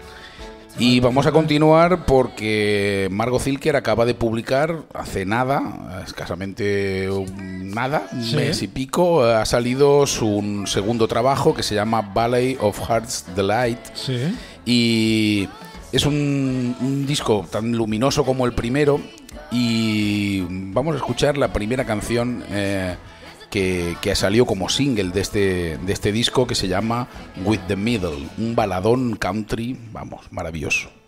Y 0.78 1.00
vamos 1.00 1.26
a 1.26 1.32
continuar 1.32 2.06
porque 2.06 3.08
Margot 3.10 3.42
Zilker 3.42 3.76
acaba 3.76 4.06
de 4.06 4.14
publicar 4.14 4.76
hace 4.94 5.26
nada, 5.26 6.02
escasamente 6.06 7.08
nada, 7.36 8.06
un 8.12 8.24
Sí. 8.24 8.36
mes 8.36 8.62
y 8.62 8.68
pico, 8.68 9.22
ha 9.24 9.44
salido 9.44 10.06
su 10.06 10.64
segundo 10.66 11.06
trabajo 11.06 11.52
que 11.52 11.62
se 11.62 11.74
llama 11.74 12.00
Ballet 12.14 12.56
of 12.60 12.78
Heart's 12.88 13.26
Delight. 13.36 13.78
Sí. 13.94 14.34
Y 14.64 15.48
es 15.92 16.06
un, 16.06 16.74
un 16.80 17.04
disco 17.06 17.46
tan 17.50 17.72
luminoso 17.72 18.24
como 18.24 18.46
el 18.46 18.52
primero. 18.52 19.00
Y 19.52 20.42
vamos 20.72 20.94
a 20.94 20.98
escuchar 20.98 21.36
la 21.36 21.52
primera 21.52 21.84
canción 21.84 22.44
eh, 22.50 22.94
que, 23.50 23.96
que 24.00 24.14
salió 24.14 24.46
como 24.46 24.68
single 24.68 25.10
de 25.10 25.20
este, 25.20 25.78
de 25.78 25.92
este 25.92 26.12
disco 26.12 26.46
que 26.46 26.54
se 26.54 26.68
llama 26.68 27.08
With 27.44 27.60
the 27.68 27.76
Middle, 27.76 28.28
un 28.38 28.54
baladón 28.54 29.16
country, 29.16 29.76
vamos, 29.92 30.26
maravilloso. 30.30 30.99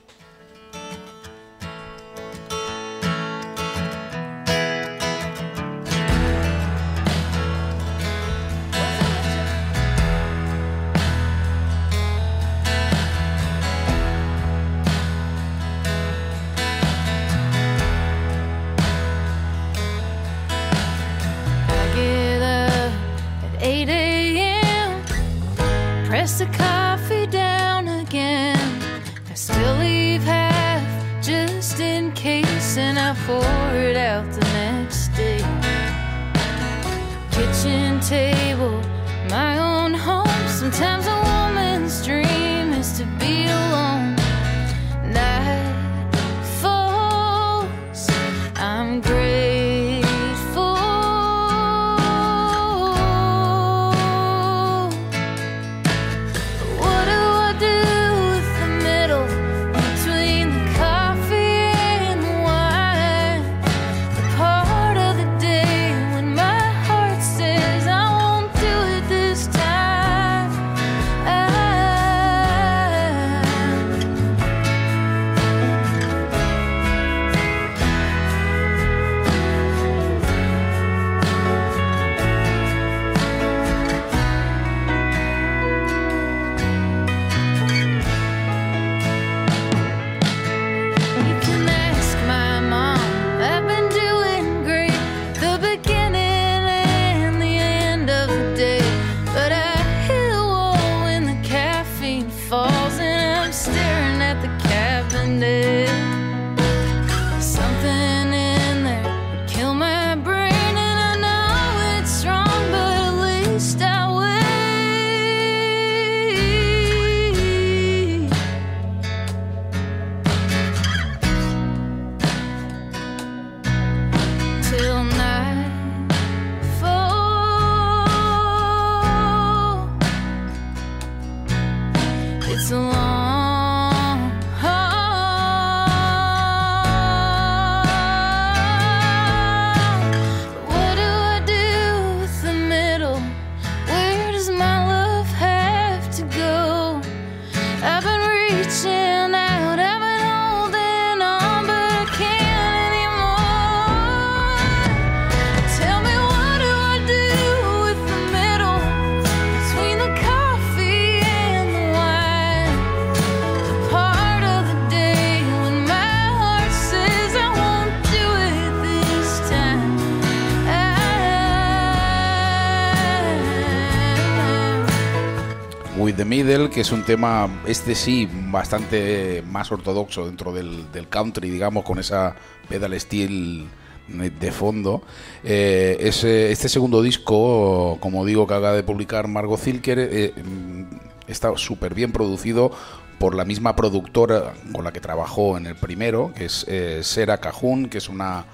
Middle, 176.32 176.70
que 176.70 176.80
es 176.80 176.92
un 176.92 177.02
tema, 177.02 177.60
este 177.66 177.94
sí, 177.94 178.26
bastante 178.50 179.44
más 179.50 179.70
ortodoxo 179.70 180.24
dentro 180.24 180.50
del, 180.50 181.06
country, 181.10 181.50
digamos, 181.50 181.84
con 181.84 181.98
esa 181.98 182.34
pedal 182.70 182.98
steel 182.98 183.66
de 184.08 184.50
fondo. 184.50 185.02
Eh, 185.44 185.98
este 186.00 186.70
segundo 186.70 187.02
disco, 187.02 187.98
como 188.00 188.24
digo, 188.24 188.46
que 188.46 188.54
acaba 188.54 188.72
de 188.72 188.82
publicar 188.82 189.28
Margot 189.28 189.60
Zilker, 189.60 189.98
eh, 189.98 190.32
mm, 190.42 190.84
está 191.28 191.54
súper 191.58 191.94
bien 191.94 192.12
producido 192.12 192.72
por 193.18 193.34
la 193.34 193.44
misma 193.44 193.76
productora 193.76 194.54
con 194.72 194.84
la 194.84 194.92
que 194.92 195.00
trabajó 195.00 195.58
en 195.58 195.66
el 195.66 195.74
primero, 195.74 196.32
que 196.34 196.46
es 196.46 196.64
eh, 196.66 197.00
Sera 197.02 197.36
Cajun, 197.36 197.90
que 197.90 197.98
es 197.98 198.08
una 198.08 198.46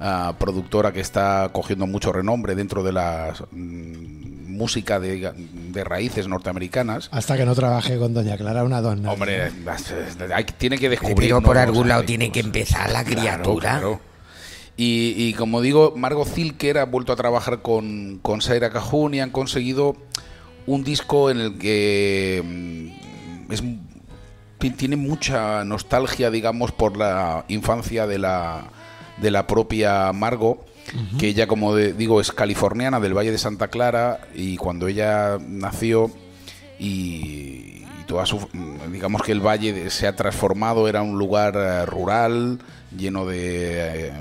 ah, 0.00 0.34
productora 0.38 0.92
que 0.92 1.00
está 1.00 1.50
cogiendo 1.52 1.86
mucho 1.86 2.12
renombre 2.12 2.54
dentro 2.54 2.82
de 2.82 2.92
la 2.92 3.34
mm, 3.50 4.54
música 4.56 4.98
de, 5.00 5.32
de 5.36 5.84
raíces 5.84 6.28
norteamericanas. 6.28 7.08
Hasta 7.12 7.36
que 7.36 7.44
no 7.44 7.54
trabaje 7.54 7.98
con 7.98 8.14
Doña 8.14 8.36
Clara, 8.36 8.64
una 8.64 8.80
donna. 8.80 9.12
Hombre, 9.12 9.50
hay- 10.34 10.44
tiene 10.58 10.78
que 10.78 10.88
descubrir. 10.88 11.16
Pero 11.30 11.42
por 11.42 11.58
algún 11.58 11.88
lado 11.88 12.04
tiene 12.04 12.32
que 12.32 12.40
empezar 12.40 12.90
la 12.90 13.04
criatura. 13.04 13.70
claro. 13.78 14.00
Y, 14.78 15.14
y 15.16 15.32
como 15.34 15.62
digo, 15.62 15.94
Margot 15.96 16.28
Zilker 16.28 16.76
ha 16.78 16.84
vuelto 16.84 17.10
a 17.12 17.16
trabajar 17.16 17.62
con, 17.62 18.18
con 18.20 18.42
Saira 18.42 18.68
Cajun 18.70 19.14
y 19.14 19.20
han 19.20 19.30
conseguido 19.30 19.96
un 20.66 20.84
disco 20.84 21.30
en 21.30 21.40
el 21.40 21.56
que 21.58 22.42
mm, 22.44 23.52
es, 23.52 23.62
ti- 24.58 24.70
tiene 24.72 24.96
mucha 24.96 25.64
nostalgia, 25.64 26.30
digamos, 26.30 26.72
por 26.72 26.96
la 26.98 27.46
infancia 27.48 28.06
de 28.06 28.18
la, 28.18 28.64
de 29.18 29.30
la 29.30 29.46
propia 29.46 30.12
Margot, 30.12 30.58
que 31.18 31.28
ella, 31.28 31.46
como 31.46 31.74
de- 31.74 31.92
digo, 31.92 32.20
es 32.20 32.30
californiana 32.32 33.00
del 33.00 33.14
Valle 33.16 33.32
de 33.32 33.38
Santa 33.38 33.68
Clara 33.68 34.20
y 34.34 34.56
cuando 34.56 34.86
ella 34.88 35.36
nació 35.40 36.10
y, 36.78 37.82
y 38.00 38.04
toda 38.06 38.26
su 38.26 38.46
digamos 38.92 39.22
que 39.22 39.32
el 39.32 39.40
valle 39.40 39.90
se 39.90 40.06
ha 40.06 40.14
transformado 40.14 40.88
era 40.88 41.02
un 41.02 41.18
lugar 41.18 41.54
eh, 41.56 41.86
rural 41.86 42.58
lleno 42.96 43.26
de 43.26 44.08
eh, 44.08 44.12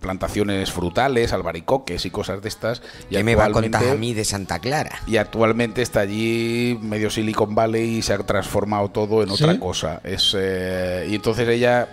plantaciones 0.00 0.70
frutales 0.70 1.32
albaricoques 1.32 2.04
y 2.06 2.10
cosas 2.10 2.42
de 2.42 2.48
estas 2.48 2.82
y 3.10 3.16
¿Qué 3.16 3.24
me 3.24 3.34
va 3.34 3.44
a 3.44 3.46
actualmente- 3.46 3.78
contar 3.78 3.96
a 3.96 3.98
mí 3.98 4.14
de 4.14 4.24
Santa 4.24 4.58
Clara? 4.60 5.00
y 5.06 5.16
actualmente 5.16 5.82
está 5.82 6.00
allí 6.00 6.78
medio 6.82 7.10
Silicon 7.10 7.54
Valley 7.54 7.96
y 7.98 8.02
se 8.02 8.12
ha 8.14 8.18
transformado 8.18 8.88
todo 8.90 9.22
en 9.22 9.30
otra 9.30 9.58
cosa. 9.58 10.00
Es 10.04 10.34
eh, 10.38 11.06
y 11.10 11.14
entonces 11.16 11.48
ella 11.48 11.88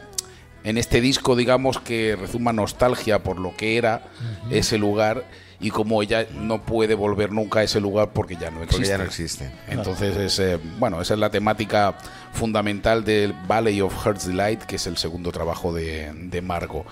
en 0.64 0.78
este 0.78 1.02
disco 1.02 1.36
digamos 1.36 1.80
que 1.80 2.16
rezuma 2.16 2.54
nostalgia 2.54 3.24
por 3.24 3.40
lo 3.40 3.56
que 3.56 3.78
era 3.78 4.04
ese 4.50 4.78
lugar 4.78 5.26
y 5.62 5.70
como 5.70 6.02
ella 6.02 6.26
no 6.34 6.64
puede 6.64 6.96
volver 6.96 7.32
nunca 7.32 7.60
a 7.60 7.64
ese 7.64 7.80
lugar 7.80 8.12
porque 8.14 8.36
ya 8.36 8.50
no 8.50 8.64
existe. 8.64 8.78
Porque 8.78 8.90
ya 8.90 8.98
no 8.98 9.04
existe. 9.04 9.52
Entonces, 9.68 10.18
es, 10.18 10.40
eh, 10.40 10.60
bueno, 10.80 11.00
esa 11.00 11.14
es 11.14 11.20
la 11.20 11.30
temática 11.30 11.96
fundamental 12.34 13.04
del 13.04 13.34
Valley 13.48 13.80
of 13.80 13.94
Heart's 14.04 14.26
Delight, 14.26 14.64
que 14.64 14.78
es 14.78 14.88
el 14.88 14.98
segundo 14.98 15.32
trabajo 15.32 15.72
de, 15.72 16.12
de 16.16 16.42
Margo. 16.42 16.86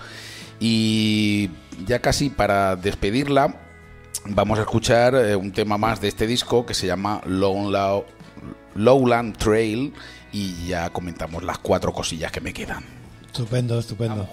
Y 0.60 1.50
ya 1.84 1.98
casi 1.98 2.30
para 2.30 2.76
despedirla, 2.76 3.56
vamos 4.26 4.58
a 4.60 4.62
escuchar 4.62 5.16
eh, 5.16 5.34
un 5.34 5.50
tema 5.50 5.76
más 5.76 6.00
de 6.00 6.06
este 6.06 6.28
disco 6.28 6.64
que 6.64 6.74
se 6.74 6.86
llama 6.86 7.20
Lowland, 7.26 8.04
Lowland 8.76 9.36
Trail 9.36 9.92
y 10.32 10.68
ya 10.68 10.90
comentamos 10.90 11.42
las 11.42 11.58
cuatro 11.58 11.92
cosillas 11.92 12.30
que 12.30 12.40
me 12.40 12.52
quedan. 12.52 12.99
Estupendo, 13.32 13.78
estupendo. 13.78 14.28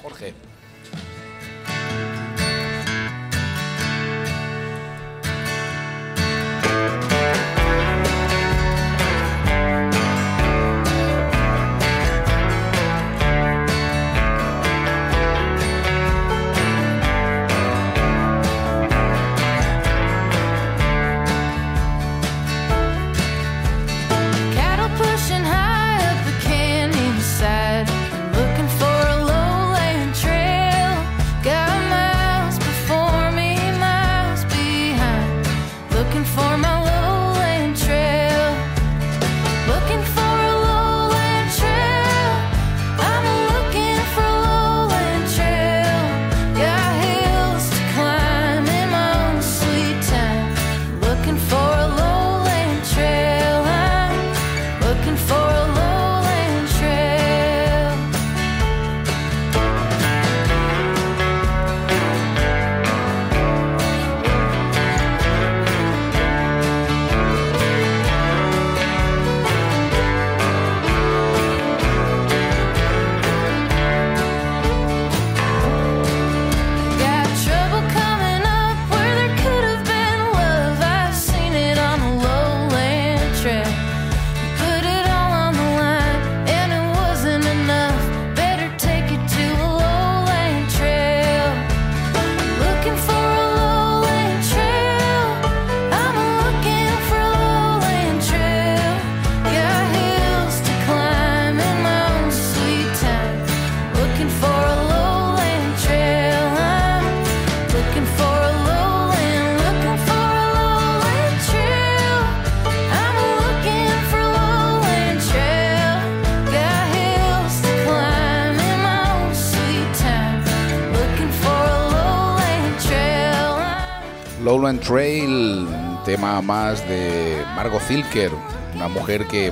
Trail, 124.79 125.67
un 125.67 125.99
tema 126.05 126.41
más 126.41 126.87
de 126.87 127.43
Margot 127.55 127.81
Zilker, 127.81 128.31
una 128.75 128.87
mujer 128.87 129.25
que 129.27 129.51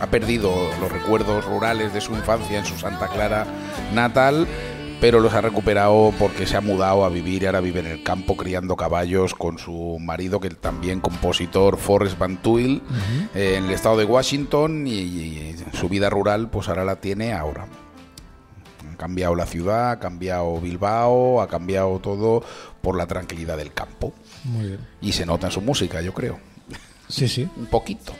ha 0.00 0.06
perdido 0.06 0.52
los 0.80 0.90
recuerdos 0.90 1.44
rurales 1.44 1.92
de 1.94 2.00
su 2.00 2.12
infancia 2.12 2.58
en 2.58 2.64
su 2.64 2.76
Santa 2.78 3.08
Clara 3.08 3.46
natal, 3.94 4.46
pero 5.00 5.20
los 5.20 5.32
ha 5.34 5.40
recuperado 5.40 6.12
porque 6.18 6.46
se 6.46 6.56
ha 6.56 6.60
mudado 6.60 7.04
a 7.04 7.08
vivir 7.08 7.42
y 7.42 7.46
ahora 7.46 7.60
vive 7.60 7.80
en 7.80 7.86
el 7.86 8.02
campo 8.02 8.36
criando 8.36 8.76
caballos 8.76 9.34
con 9.34 9.58
su 9.58 9.98
marido, 10.00 10.40
que 10.40 10.48
es 10.48 10.56
también 10.56 11.00
compositor 11.00 11.76
Forrest 11.76 12.18
Van 12.18 12.40
Tuyl, 12.42 12.82
eh, 13.34 13.56
en 13.58 13.64
el 13.64 13.70
estado 13.70 13.96
de 13.96 14.04
Washington 14.04 14.86
y, 14.86 14.92
y 14.92 15.56
su 15.72 15.88
vida 15.88 16.10
rural 16.10 16.48
pues 16.50 16.68
ahora 16.68 16.84
la 16.84 16.96
tiene 16.96 17.32
ahora. 17.32 17.66
Ha 18.92 18.96
cambiado 18.96 19.34
la 19.34 19.46
ciudad, 19.46 19.90
ha 19.90 19.98
cambiado 19.98 20.60
Bilbao, 20.60 21.40
ha 21.40 21.48
cambiado 21.48 21.98
todo 21.98 22.42
por 22.80 22.96
la 22.96 23.06
tranquilidad 23.06 23.56
del 23.56 23.72
campo. 23.72 24.12
Muy 24.44 24.66
bien. 24.68 24.80
Y 25.00 25.12
se 25.12 25.26
nota 25.26 25.46
en 25.46 25.52
su 25.52 25.60
música, 25.60 26.00
yo 26.00 26.12
creo. 26.12 26.38
Sí, 27.08 27.28
sí. 27.28 27.48
Un 27.56 27.66
poquito. 27.66 28.12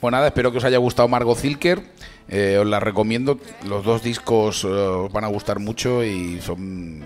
Pues 0.00 0.12
nada, 0.12 0.28
espero 0.28 0.50
que 0.50 0.58
os 0.58 0.64
haya 0.64 0.78
gustado 0.78 1.08
Margot 1.08 1.38
Zilker. 1.38 1.82
Eh, 2.28 2.58
os 2.60 2.66
la 2.66 2.80
recomiendo. 2.80 3.38
Los 3.66 3.84
dos 3.84 4.02
discos 4.02 4.64
eh, 4.64 4.68
os 4.68 5.12
van 5.12 5.24
a 5.24 5.28
gustar 5.28 5.58
mucho 5.58 6.04
y 6.04 6.40
son 6.40 7.02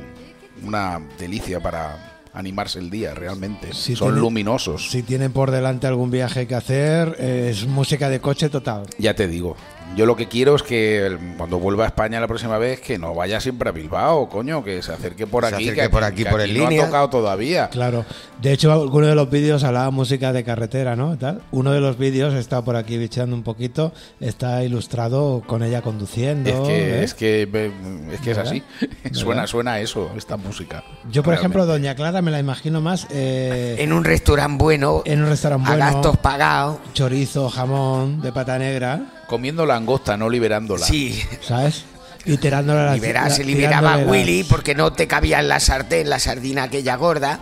una 0.62 1.00
delicia 1.18 1.60
para 1.60 2.20
animarse 2.32 2.78
el 2.78 2.90
día, 2.90 3.14
realmente. 3.14 3.72
Si 3.72 3.96
son 3.96 4.18
luminosos. 4.18 4.90
Si 4.90 5.02
tienen 5.02 5.32
por 5.32 5.50
delante 5.50 5.86
algún 5.86 6.10
viaje 6.10 6.46
que 6.46 6.54
hacer, 6.54 7.16
eh, 7.18 7.48
es 7.50 7.66
música 7.66 8.08
de 8.08 8.20
coche 8.20 8.48
total. 8.48 8.86
Ya 8.98 9.14
te 9.14 9.28
digo, 9.28 9.56
Yo 9.96 10.06
lo 10.06 10.16
que 10.16 10.26
quiero 10.26 10.56
es 10.56 10.62
que 10.64 11.06
el- 11.06 11.18
cuando 11.36 11.60
vuelva 11.60 11.84
a 11.84 11.86
España 11.86 12.18
la 12.18 12.26
próxima 12.26 12.58
vez, 12.58 12.80
que 12.80 12.98
no 12.98 13.14
vaya 13.14 13.40
siempre 13.40 13.68
a 13.68 13.72
Bilbao, 13.72 14.28
coño, 14.28 14.64
que 14.64 14.82
se 14.82 14.92
acerque 14.92 15.24
por 15.26 15.44
Se 15.46 15.54
aquí. 15.54 15.64
acerque 15.64 15.82
que 15.82 15.88
por 15.88 16.02
aquí- 16.02 16.24
que 16.24 16.30
por 16.30 16.40
aquí 16.40 16.50
en 16.50 16.56
no 16.58 16.68
línea. 16.70 16.82
ha 16.82 16.86
tocado 16.86 17.10
todavía. 17.10 17.68
Claro. 17.68 18.04
De 18.42 18.52
hecho, 18.52 18.72
alguno 18.72 19.06
de 19.06 19.14
los 19.14 19.30
vídeos 19.30 19.62
hablaba 19.62 19.90
música 19.92 20.32
de 20.32 20.42
carretera, 20.42 20.96
¿no? 20.96 21.16
Tal. 21.16 21.42
Uno 21.52 21.70
de 21.70 21.80
los 21.80 21.96
vídeos 21.96 22.34
está 22.34 22.62
por 22.62 22.74
aquí 22.74 22.98
bicheando 22.98 23.36
un 23.36 23.44
poquito, 23.44 23.92
está 24.18 24.64
ilustrado 24.64 25.42
con 25.46 25.62
ella 25.62 25.80
conduciendo. 25.80 26.50
Es 26.50 26.58
que, 26.68 26.76
¿eh? 27.00 27.04
es 27.04 27.14
que, 27.14 27.46
ve- 27.46 27.72
es 28.12 28.20
que 28.20 28.30
es 28.32 28.38
así. 28.38 28.62
Suena, 29.12 29.46
suena 29.46 29.74
a 29.74 29.80
eso, 29.80 30.10
esta 30.16 30.36
música. 30.36 30.82
Yo, 31.10 31.22
por 31.22 31.34
ejemplo. 31.34 31.66
Doña 31.66 31.94
Clara 31.94 32.20
me 32.20 32.30
la 32.32 32.40
imagino 32.40 32.80
más 32.80 33.06
eh, 33.10 33.76
En 33.78 33.92
un 33.92 34.02
restaurante 34.04 34.62
bueno, 34.62 35.02
en 35.04 35.22
un 35.22 35.28
restaurante 35.28 35.70
a 35.70 35.76
bueno, 35.76 35.92
gastos 35.92 36.16
pagados. 36.18 36.78
chorizo, 36.94 37.48
jamón 37.48 38.20
de 38.20 38.32
pata 38.32 38.58
negra, 38.58 39.00
Comiendo 39.26 39.66
langosta, 39.66 40.16
no 40.16 40.28
liberándola. 40.28 40.84
Sí. 40.86 41.22
¿sabes? 41.40 41.84
Y 42.26 42.36
tirándole 42.38 42.80
a 42.80 42.84
la 42.84 42.96
la- 42.96 43.30
se 43.30 43.44
liberaba 43.44 43.90
a 43.90 43.96
tirándole 43.96 44.10
Willy 44.22 44.44
porque 44.44 44.74
no 44.74 44.92
te 44.92 45.06
cabía 45.06 45.40
en 45.40 45.48
la 45.48 45.60
sartén 45.60 46.08
la 46.08 46.18
sardina 46.18 46.62
aquella 46.64 46.96
gorda, 46.96 47.40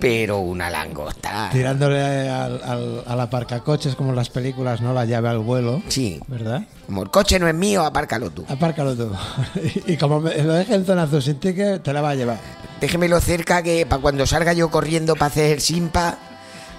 pero 0.00 0.40
una 0.40 0.68
langosta. 0.70 1.48
Tirándole 1.52 2.28
al, 2.28 2.60
al- 2.64 3.04
a 3.06 3.14
la 3.14 3.30
parcacoches 3.30 3.94
como 3.94 4.10
en 4.10 4.16
las 4.16 4.28
películas, 4.30 4.80
¿no? 4.80 4.92
La 4.92 5.04
llave 5.04 5.28
al 5.28 5.38
vuelo. 5.38 5.80
Sí. 5.86 6.18
¿Verdad? 6.26 6.62
Como 6.86 7.04
el 7.04 7.10
coche 7.10 7.38
no 7.38 7.46
es 7.46 7.54
mío, 7.54 7.84
apárcalo 7.84 8.30
tú. 8.30 8.44
Apárcalo 8.48 8.96
tú. 8.96 9.12
y 9.86 9.96
como 9.96 10.20
me 10.20 10.36
lo 10.42 10.54
deje 10.54 10.74
en 10.74 10.84
zona 10.84 11.04
azul 11.04 11.22
sin 11.22 11.38
ticket, 11.38 11.80
te 11.84 11.92
la 11.92 12.00
va 12.02 12.10
a 12.10 12.14
llevar. 12.16 12.38
Déjemelo 12.80 13.20
cerca 13.20 13.62
que 13.62 13.86
para 13.86 14.02
cuando 14.02 14.26
salga 14.26 14.52
yo 14.52 14.68
corriendo 14.72 15.14
para 15.14 15.26
hacer 15.26 15.52
el 15.52 15.60
simpa, 15.60 16.18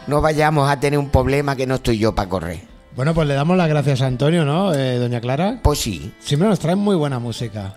no 0.08 0.20
vayamos 0.20 0.70
a 0.70 0.78
tener 0.82 1.00
un 1.00 1.10
problema 1.10 1.56
que 1.56 1.66
no 1.66 1.76
estoy 1.76 1.98
yo 2.00 2.14
para 2.14 2.28
correr. 2.28 2.73
Bueno, 2.96 3.14
pues 3.14 3.28
le 3.28 3.34
damos 3.34 3.58
las 3.58 3.68
gracias 3.70 4.02
a 4.02 4.06
Antonio, 4.08 4.46
¿no, 4.46 4.74
eh, 4.74 4.98
doña 4.98 5.20
Clara? 5.20 5.60
Pues 5.64 5.80
sí. 5.80 6.14
Siempre 6.20 6.48
nos 6.48 6.60
trae 6.60 6.76
muy 6.76 6.96
buena 6.96 7.18
música. 7.20 7.76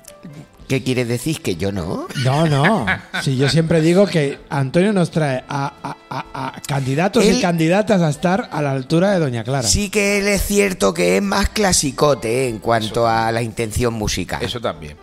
¿Qué 0.69 0.83
quiere 0.83 1.05
decir? 1.05 1.41
Que 1.43 1.55
yo 1.57 1.71
no. 1.73 2.07
No, 2.25 2.47
no. 2.49 2.85
Si 3.23 3.37
yo 3.37 3.49
siempre 3.49 3.81
digo 3.81 4.07
que 4.07 4.41
Antonio 4.51 4.93
nos 4.93 5.11
trae 5.12 5.45
a, 5.49 5.73
a- 5.83 5.97
a- 6.11 6.47
a 6.57 6.61
candidatos 6.67 7.25
y 7.25 7.41
candidatas 7.41 8.03
a 8.03 8.11
estar 8.11 8.49
a 8.53 8.61
la 8.61 8.73
altura 8.73 9.12
de 9.12 9.21
doña 9.21 9.45
Clara. 9.45 9.67
Sí 9.67 9.89
que 9.91 10.19
él 10.19 10.27
es 10.27 10.43
cierto 10.43 10.93
que 10.93 11.17
es 11.19 11.23
más 11.23 11.49
clasicote 11.51 12.47
eh, 12.47 12.49
en 12.49 12.59
cuanto 12.59 13.07
a 13.07 13.31
la 13.33 13.43
intención 13.43 13.95
musical. 13.95 14.43
Eso 14.43 14.61
también. 14.61 14.97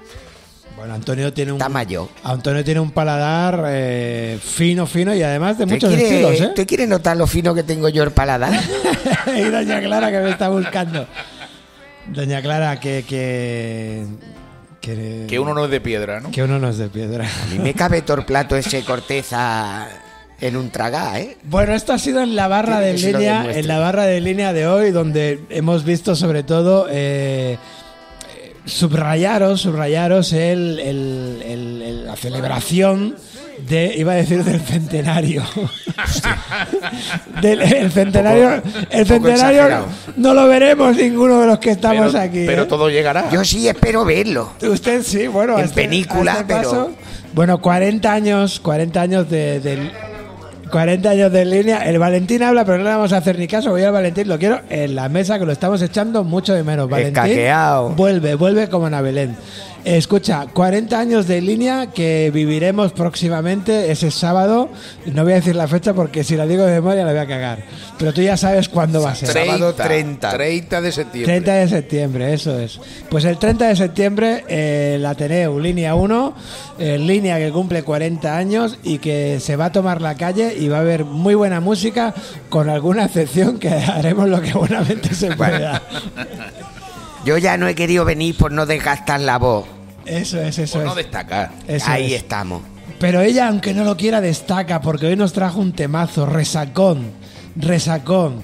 Bueno, 0.83 0.95
Antonio 0.95 1.31
tiene 1.31 1.53
un. 1.53 1.61
Antonio 2.25 2.61
tiene 2.61 2.81
un 2.81 2.91
paladar 2.91 3.67
eh, 3.69 4.37
fino, 4.43 4.85
fino 4.85 5.15
y 5.15 5.23
además 5.23 5.57
de 5.57 5.65
¿Te 5.65 5.75
muchos 5.75 5.93
quiere, 5.93 6.03
estilos, 6.03 6.41
¿eh? 6.41 6.51
¿Te 6.53 6.65
quiere 6.65 6.87
notar 6.87 7.15
lo 7.15 7.25
fino 7.25 7.55
que 7.55 7.63
tengo 7.63 7.87
yo 7.87 8.03
el 8.03 8.11
paladar? 8.11 8.51
y 9.33 9.43
doña 9.43 9.79
Clara 9.79 10.11
que 10.11 10.19
me 10.19 10.31
está 10.31 10.49
buscando. 10.49 11.07
Doña 12.07 12.41
Clara, 12.41 12.81
que 12.81 13.05
que 13.07 14.05
que, 14.81 15.25
Que 15.29 15.39
uno 15.39 15.53
no 15.53 15.63
es 15.63 15.71
de 15.71 15.79
piedra, 15.79 16.19
¿no? 16.19 16.31
que 16.31 16.43
uno 16.43 16.59
no 16.59 16.67
es 16.67 16.77
de 16.77 16.89
piedra. 16.89 17.29
A 17.43 17.45
mí 17.45 17.59
me 17.59 17.73
cabe 17.73 18.01
todo 18.01 18.17
el 18.17 18.25
plato 18.25 18.57
ese 18.57 18.83
corteza 18.83 19.87
en 20.41 20.57
un 20.57 20.69
tragá, 20.69 21.17
¿eh? 21.21 21.37
Bueno, 21.43 21.75
esto 21.75 21.93
ha 21.93 21.97
sido 21.97 22.21
en 22.21 22.35
la 22.35 22.49
barra 22.49 22.81
de 22.81 22.95
línea, 22.95 23.49
en 23.49 23.69
la 23.69 23.79
barra 23.79 24.03
de 24.03 24.19
línea 24.19 24.51
de 24.51 24.67
hoy, 24.67 24.91
donde 24.91 25.45
hemos 25.49 25.85
visto 25.85 26.13
sobre 26.17 26.43
todo 26.43 26.87
eh, 26.89 27.57
subrayaros, 28.65 29.61
subrayaros 29.61 30.33
el, 30.33 30.79
el- 30.79 31.41
el- 31.45 31.81
el- 31.81 32.05
la 32.07 32.15
celebración 32.15 33.15
de, 33.67 33.93
iba 33.97 34.13
a 34.13 34.15
decir 34.15 34.43
del 34.43 34.59
centenario. 34.61 35.43
Del, 37.41 37.61
el 37.61 37.91
centenario, 37.91 38.61
el 38.89 39.05
centenario 39.07 39.85
no 40.17 40.33
lo 40.33 40.47
veremos 40.47 40.95
ninguno 40.95 41.41
de 41.41 41.47
los 41.47 41.59
que 41.59 41.71
estamos 41.71 42.11
pero, 42.13 42.23
aquí. 42.23 42.43
pero 42.45 42.63
¿eh? 42.63 42.65
todo 42.65 42.89
llegará. 42.89 43.29
Yo 43.31 43.43
sí 43.43 43.67
espero 43.67 44.05
verlo. 44.05 44.51
Usted 44.61 45.03
sí, 45.03 45.27
bueno, 45.27 45.57
En 45.59 45.65
este- 45.65 45.83
película, 45.83 46.31
este 46.33 46.45
pero- 46.45 46.61
paso- 46.69 46.91
Bueno, 47.33 47.59
40 47.61 48.13
años, 48.13 48.59
40 48.59 49.01
años 49.01 49.29
de, 49.29 49.59
de- 49.59 49.91
40 50.73 51.07
años 51.07 51.31
de 51.31 51.45
línea. 51.45 51.87
El 51.87 51.99
Valentín 51.99 52.41
habla, 52.41 52.65
pero 52.65 52.79
no 52.79 52.83
le 52.85 52.89
vamos 52.89 53.13
a 53.13 53.17
hacer 53.17 53.37
ni 53.37 53.47
caso. 53.47 53.69
Voy 53.69 53.83
al 53.83 53.91
Valentín, 53.91 54.27
lo 54.27 54.39
quiero 54.39 54.59
en 54.71 54.95
la 54.95 55.07
mesa, 55.07 55.37
que 55.37 55.45
lo 55.45 55.51
estamos 55.51 55.79
echando 55.83 56.23
mucho 56.23 56.51
de 56.55 56.63
menos. 56.63 56.89
Valentín, 56.89 57.15
Escaqueado. 57.23 57.89
vuelve, 57.91 58.33
vuelve 58.33 58.67
como 58.69 58.87
en 58.87 59.03
Belén. 59.03 59.35
Escucha, 59.85 60.47
40 60.53 60.97
años 60.97 61.27
de 61.27 61.41
línea 61.41 61.87
que 61.87 62.31
viviremos 62.33 62.93
próximamente 62.93 63.91
ese 63.91 64.11
sábado. 64.11 64.69
No 65.05 65.23
voy 65.23 65.33
a 65.33 65.35
decir 65.35 65.57
la 65.57 65.67
fecha 65.67 65.93
porque 65.93 66.23
si 66.23 66.37
la 66.37 66.47
digo 66.47 66.63
de 66.63 66.71
memoria 66.71 67.03
la 67.03 67.11
voy 67.11 67.19
a 67.19 67.27
cagar. 67.27 67.63
Pero 67.99 68.13
tú 68.13 68.21
ya 68.21 68.37
sabes 68.37 68.69
cuándo 68.69 69.01
va 69.01 69.11
a 69.11 69.15
ser. 69.15 69.29
Sábado 69.29 69.73
30. 69.73 70.29
30 70.29 70.81
de 70.81 70.91
septiembre. 70.91 71.33
30 71.33 71.53
de 71.53 71.67
septiembre, 71.67 72.33
eso 72.33 72.57
es. 72.57 72.79
Pues 73.09 73.25
el 73.25 73.37
30 73.37 73.67
de 73.67 73.75
septiembre, 73.75 74.45
eh, 74.47 74.93
el 74.95 75.05
Ateneo, 75.05 75.59
línea 75.59 75.95
1, 75.95 76.33
eh, 76.79 76.97
línea 76.97 77.37
que 77.37 77.51
cumple 77.51 77.83
40 77.83 78.37
años 78.37 78.79
y 78.83 78.99
que 78.99 79.41
se 79.41 79.57
va 79.57 79.65
a 79.65 79.71
tomar 79.73 80.01
la 80.01 80.15
calle 80.15 80.55
y 80.57 80.69
va 80.69 80.77
a 80.77 80.81
haber 80.81 81.03
muy 81.03 81.35
buena 81.35 81.59
música, 81.59 82.13
con 82.47 82.69
alguna 82.69 83.05
excepción 83.05 83.59
que 83.59 83.69
haremos 83.69 84.29
lo 84.29 84.41
que 84.41 84.53
buenamente 84.53 85.13
se 85.13 85.35
pueda. 85.35 85.81
Yo 87.25 87.37
ya 87.37 87.57
no 87.57 87.67
he 87.67 87.75
querido 87.75 88.05
venir 88.05 88.35
por 88.37 88.51
no 88.51 88.65
desgastar 88.65 89.19
la 89.21 89.37
voz. 89.37 89.72
Eso 90.05 90.39
es, 90.41 90.57
eso 90.59 90.77
Por 90.79 90.85
no 90.85 90.91
es. 90.91 90.97
destacar. 90.97 91.51
Eso 91.67 91.85
Ahí 91.89 92.13
es. 92.13 92.21
estamos. 92.23 92.61
Pero 92.99 93.21
ella, 93.21 93.47
aunque 93.47 93.73
no 93.73 93.83
lo 93.83 93.97
quiera, 93.97 94.21
destaca 94.21 94.79
porque 94.81 95.07
hoy 95.07 95.15
nos 95.15 95.33
trajo 95.33 95.59
un 95.59 95.73
temazo, 95.73 96.25
resacón, 96.25 97.11
resacón. 97.55 98.41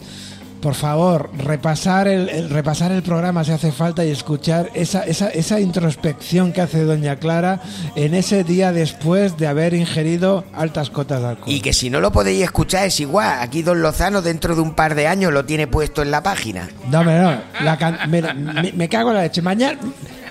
Por 0.61 0.73
favor, 0.73 1.31
repasar 1.37 2.09
el, 2.09 2.27
el- 2.27 2.49
repasar 2.49 2.91
el 2.91 3.01
programa 3.01 3.45
si 3.45 3.53
hace 3.53 3.71
falta 3.71 4.03
y 4.03 4.11
escuchar 4.11 4.69
esa, 4.73 5.05
esa, 5.05 5.29
esa 5.29 5.61
introspección 5.61 6.51
que 6.51 6.59
hace 6.59 6.83
Doña 6.83 7.15
Clara 7.15 7.61
en 7.95 8.13
ese 8.13 8.43
día 8.43 8.73
después 8.73 9.37
de 9.37 9.47
haber 9.47 9.73
ingerido 9.73 10.43
altas 10.53 10.89
cotas 10.89 11.21
de 11.21 11.27
alcohol. 11.29 11.49
Y 11.53 11.61
que 11.61 11.71
si 11.71 11.89
no 11.89 12.01
lo 12.01 12.11
podéis 12.11 12.43
escuchar 12.43 12.85
es 12.87 12.99
igual. 12.99 13.37
Aquí 13.39 13.61
Don 13.61 13.81
Lozano 13.81 14.21
dentro 14.21 14.53
de 14.53 14.59
un 14.59 14.73
par 14.75 14.95
de 14.95 15.07
años 15.07 15.31
lo 15.31 15.45
tiene 15.45 15.65
puesto 15.67 16.01
en 16.01 16.11
la 16.11 16.21
página. 16.23 16.67
No, 16.91 17.05
no. 17.05 17.37
La 17.61 17.77
can- 17.77 17.97
mira, 18.09 18.33
me, 18.33 18.73
me 18.73 18.89
cago 18.89 19.11
en 19.11 19.15
la 19.15 19.21
leche. 19.21 19.41
Mañana, 19.41 19.79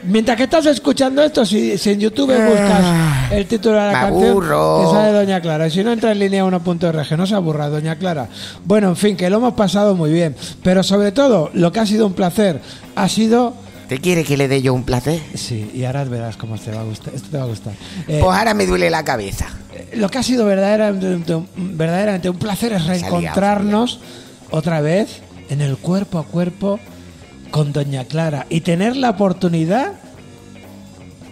mientras 0.05 0.37
que 0.37 0.45
estás 0.45 0.67
escuchando 0.67 1.23
esto, 1.23 1.45
si, 1.45 1.77
si 1.79 1.91
en 1.91 2.01
YouTube 2.01 2.33
buscas 2.33 3.31
el 3.33 3.47
título 3.47 3.75
de 3.77 3.81
la 3.81 3.87
Me 3.89 3.93
canción, 3.93 4.31
aburro. 4.31 4.81
te 4.85 4.93
sale 4.97 5.13
Doña 5.13 5.41
Clara. 5.41 5.67
Y 5.67 5.71
si 5.71 5.85
no, 5.85 5.93
entra 5.93 6.13
en 6.13 6.19
línea 6.19 6.45
1.rg. 6.45 7.17
No 7.17 7.27
se 7.27 7.35
aburra, 7.35 7.69
Doña 7.69 7.97
Clara. 7.97 8.29
Bueno, 8.65 8.89
en 8.89 8.97
fin, 8.97 9.17
que 9.17 9.29
lo 9.31 9.37
hemos 9.39 9.55
pasado 9.55 9.95
muy 9.95 10.11
bien. 10.13 10.35
Pero 10.63 10.83
sobre 10.83 11.13
todo, 11.13 11.51
lo 11.55 11.73
que 11.73 11.81
ha 11.81 11.87
sido 11.87 12.07
un 12.07 12.15
placer 12.15 12.61
ha 12.95 13.09
sido. 13.09 13.55
¿Te 13.89 13.99
quiere 13.99 14.23
que 14.23 14.37
le 14.37 14.49
dé 14.49 14.61
yo 14.61 14.75
un 14.75 14.85
placer? 14.85 15.19
Sí, 15.35 15.71
y 15.75 15.85
ahora 15.85 16.05
verás 16.05 16.37
cómo 16.37 16.59
te 16.59 16.71
va 16.73 16.81
a 16.81 16.85
gustar. 16.85 17.15
Esto 17.15 17.29
te 17.31 17.39
va 17.39 17.45
a 17.45 17.47
gustar. 17.47 17.73
Eh, 18.07 18.21
Pues 18.23 18.37
ahora 18.39 18.53
me 18.53 18.67
duele 18.67 18.91
la 18.91 19.03
cabeza. 19.03 19.47
lo 19.95 20.11
que 20.11 20.19
ha 20.19 20.23
sido 20.23 20.45
verdaderamente, 20.45 21.43
verdaderamente 21.57 22.29
un 22.29 22.37
placer 22.39 22.75
es 22.75 22.85
reencontrarnos 22.85 24.01
otra 24.51 24.81
vez 24.83 25.21
en 25.49 25.63
el 25.63 25.79
cuerpo 25.79 26.19
a 26.19 26.25
cuerpo 26.25 26.79
con 27.51 27.73
Doña 27.73 28.05
Clara 28.05 28.47
y 28.49 28.61
tener 28.63 28.97
la 28.97 29.11
oportunidad 29.11 29.93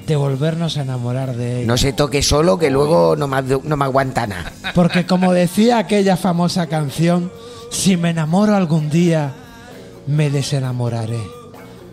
de 0.07 0.17
volvernos 0.17 0.77
a 0.79 0.83
enamorar 0.83 1.37
de 1.37 1.59
ella. 1.59 1.67
No 1.67 1.77
se 1.77 1.93
toque 1.93 2.23
solo 2.23 2.59
que 2.59 2.71
luego 2.71 3.17
no 3.17 3.27
me, 3.27 3.43
no 3.43 3.77
me 3.77 3.85
aguanta 3.85 4.27
nada. 4.27 4.53
Porque 4.75 5.05
como 5.07 5.33
decía 5.33 5.79
aquella 5.79 6.17
famosa 6.17 6.69
canción, 6.69 7.33
si 7.71 7.97
me 7.97 8.11
enamoro 8.11 8.55
algún 8.55 8.89
día, 8.89 9.33
me 10.07 10.31
desenamoraré 10.31 11.21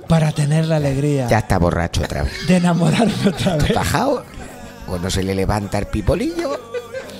para 0.08 0.32
tener 0.32 0.66
la 0.68 0.76
alegría 0.76 1.28
Ya 1.28 1.40
está 1.40 1.58
borracho 1.58 2.02
otra 2.04 2.24
vez. 2.24 2.46
de 2.48 2.58
enamorarme 2.58 3.14
otra 3.28 3.56
vez. 3.58 3.74
Bajado, 3.74 4.24
cuando 4.86 5.10
se 5.10 5.24
le 5.24 5.34
levanta 5.34 5.80
el 5.80 5.88
pipolillo 5.88 6.60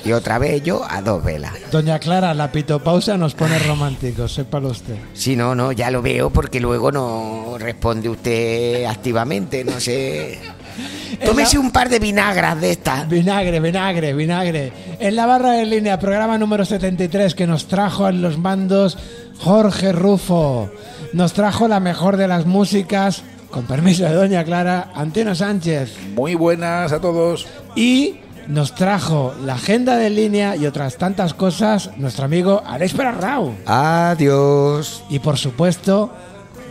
y 0.06 0.12
otra 0.12 0.38
vez 0.38 0.64
yo 0.64 0.84
a 0.90 1.02
dos 1.02 1.24
velas. 1.24 1.54
Doña 1.72 2.00
Clara, 2.00 2.34
la 2.34 2.52
pitopausa 2.52 3.18
nos 3.18 3.34
pone 3.36 3.58
románticos, 3.60 4.34
sépalo 4.34 4.70
usted. 4.70 4.96
Si 5.14 5.36
no, 5.36 5.56
no, 5.56 5.72
ya 5.72 5.92
lo 5.92 6.02
veo 6.02 6.30
porque 6.30 6.60
luego 6.60 6.92
no 6.92 7.56
responde 7.58 8.10
usted 8.10 8.86
activamente, 8.86 9.64
no 9.64 9.80
sé. 9.80 10.40
Tómese 11.26 11.58
un 11.58 11.72
par 11.72 11.90
de 11.90 12.00
vinagras 12.00 12.60
de 12.60 12.72
estas. 12.72 13.08
Vinagre, 13.08 13.60
vinagre, 13.60 14.14
vinagre. 14.14 14.74
En 15.00 15.16
la 15.16 15.26
barra 15.26 15.52
de 15.52 15.66
línea, 15.66 16.00
programa 16.00 16.38
número 16.38 16.66
73 16.66 17.36
que 17.36 17.48
nos 17.48 17.68
trajo 17.68 18.10
en 18.10 18.22
los 18.22 18.38
mandos 18.38 18.98
Jorge 19.40 19.92
Rufo. 19.92 20.70
Nos 21.14 21.34
trajo 21.34 21.68
la 21.68 21.80
mejor 21.80 22.18
de 22.18 22.28
las 22.28 22.46
músicas, 22.46 23.24
con 23.52 23.66
permiso 23.66 24.04
de 24.04 24.14
Doña 24.14 24.44
Clara, 24.44 24.92
Antonio 24.96 25.36
Sánchez. 25.36 25.96
Muy 26.16 26.34
buenas 26.36 26.92
a 26.92 27.00
todos. 27.00 27.46
Y 27.76 28.16
nos 28.48 28.76
trajo 28.76 29.34
la 29.44 29.56
agenda 29.56 29.98
de 29.98 30.10
línea 30.10 30.56
y 30.56 30.66
otras 30.66 30.98
tantas 30.98 31.34
cosas 31.34 31.92
nuestro 31.98 32.26
amigo 32.26 32.64
Alex 32.66 32.94
Perarrau. 32.94 33.56
Adiós. 33.66 35.04
Y 35.10 35.20
por 35.20 35.38
supuesto, 35.38 36.12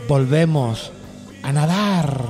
volvemos 0.07 0.91
a 1.43 1.51
nadar 1.51 2.21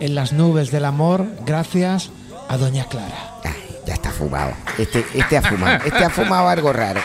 en 0.00 0.14
las 0.14 0.32
nubes 0.32 0.70
del 0.70 0.84
amor 0.84 1.26
gracias 1.44 2.10
a 2.48 2.56
Doña 2.56 2.86
Clara. 2.86 3.34
Ay, 3.44 3.78
ya 3.86 3.94
está 3.94 4.10
fumado. 4.10 4.52
Este, 4.78 5.04
este 5.14 5.36
ha 5.36 5.42
fumado. 5.42 5.84
Este 5.84 6.04
ha 6.04 6.10
fumado 6.10 6.48
algo 6.48 6.72
raro. 6.72 7.00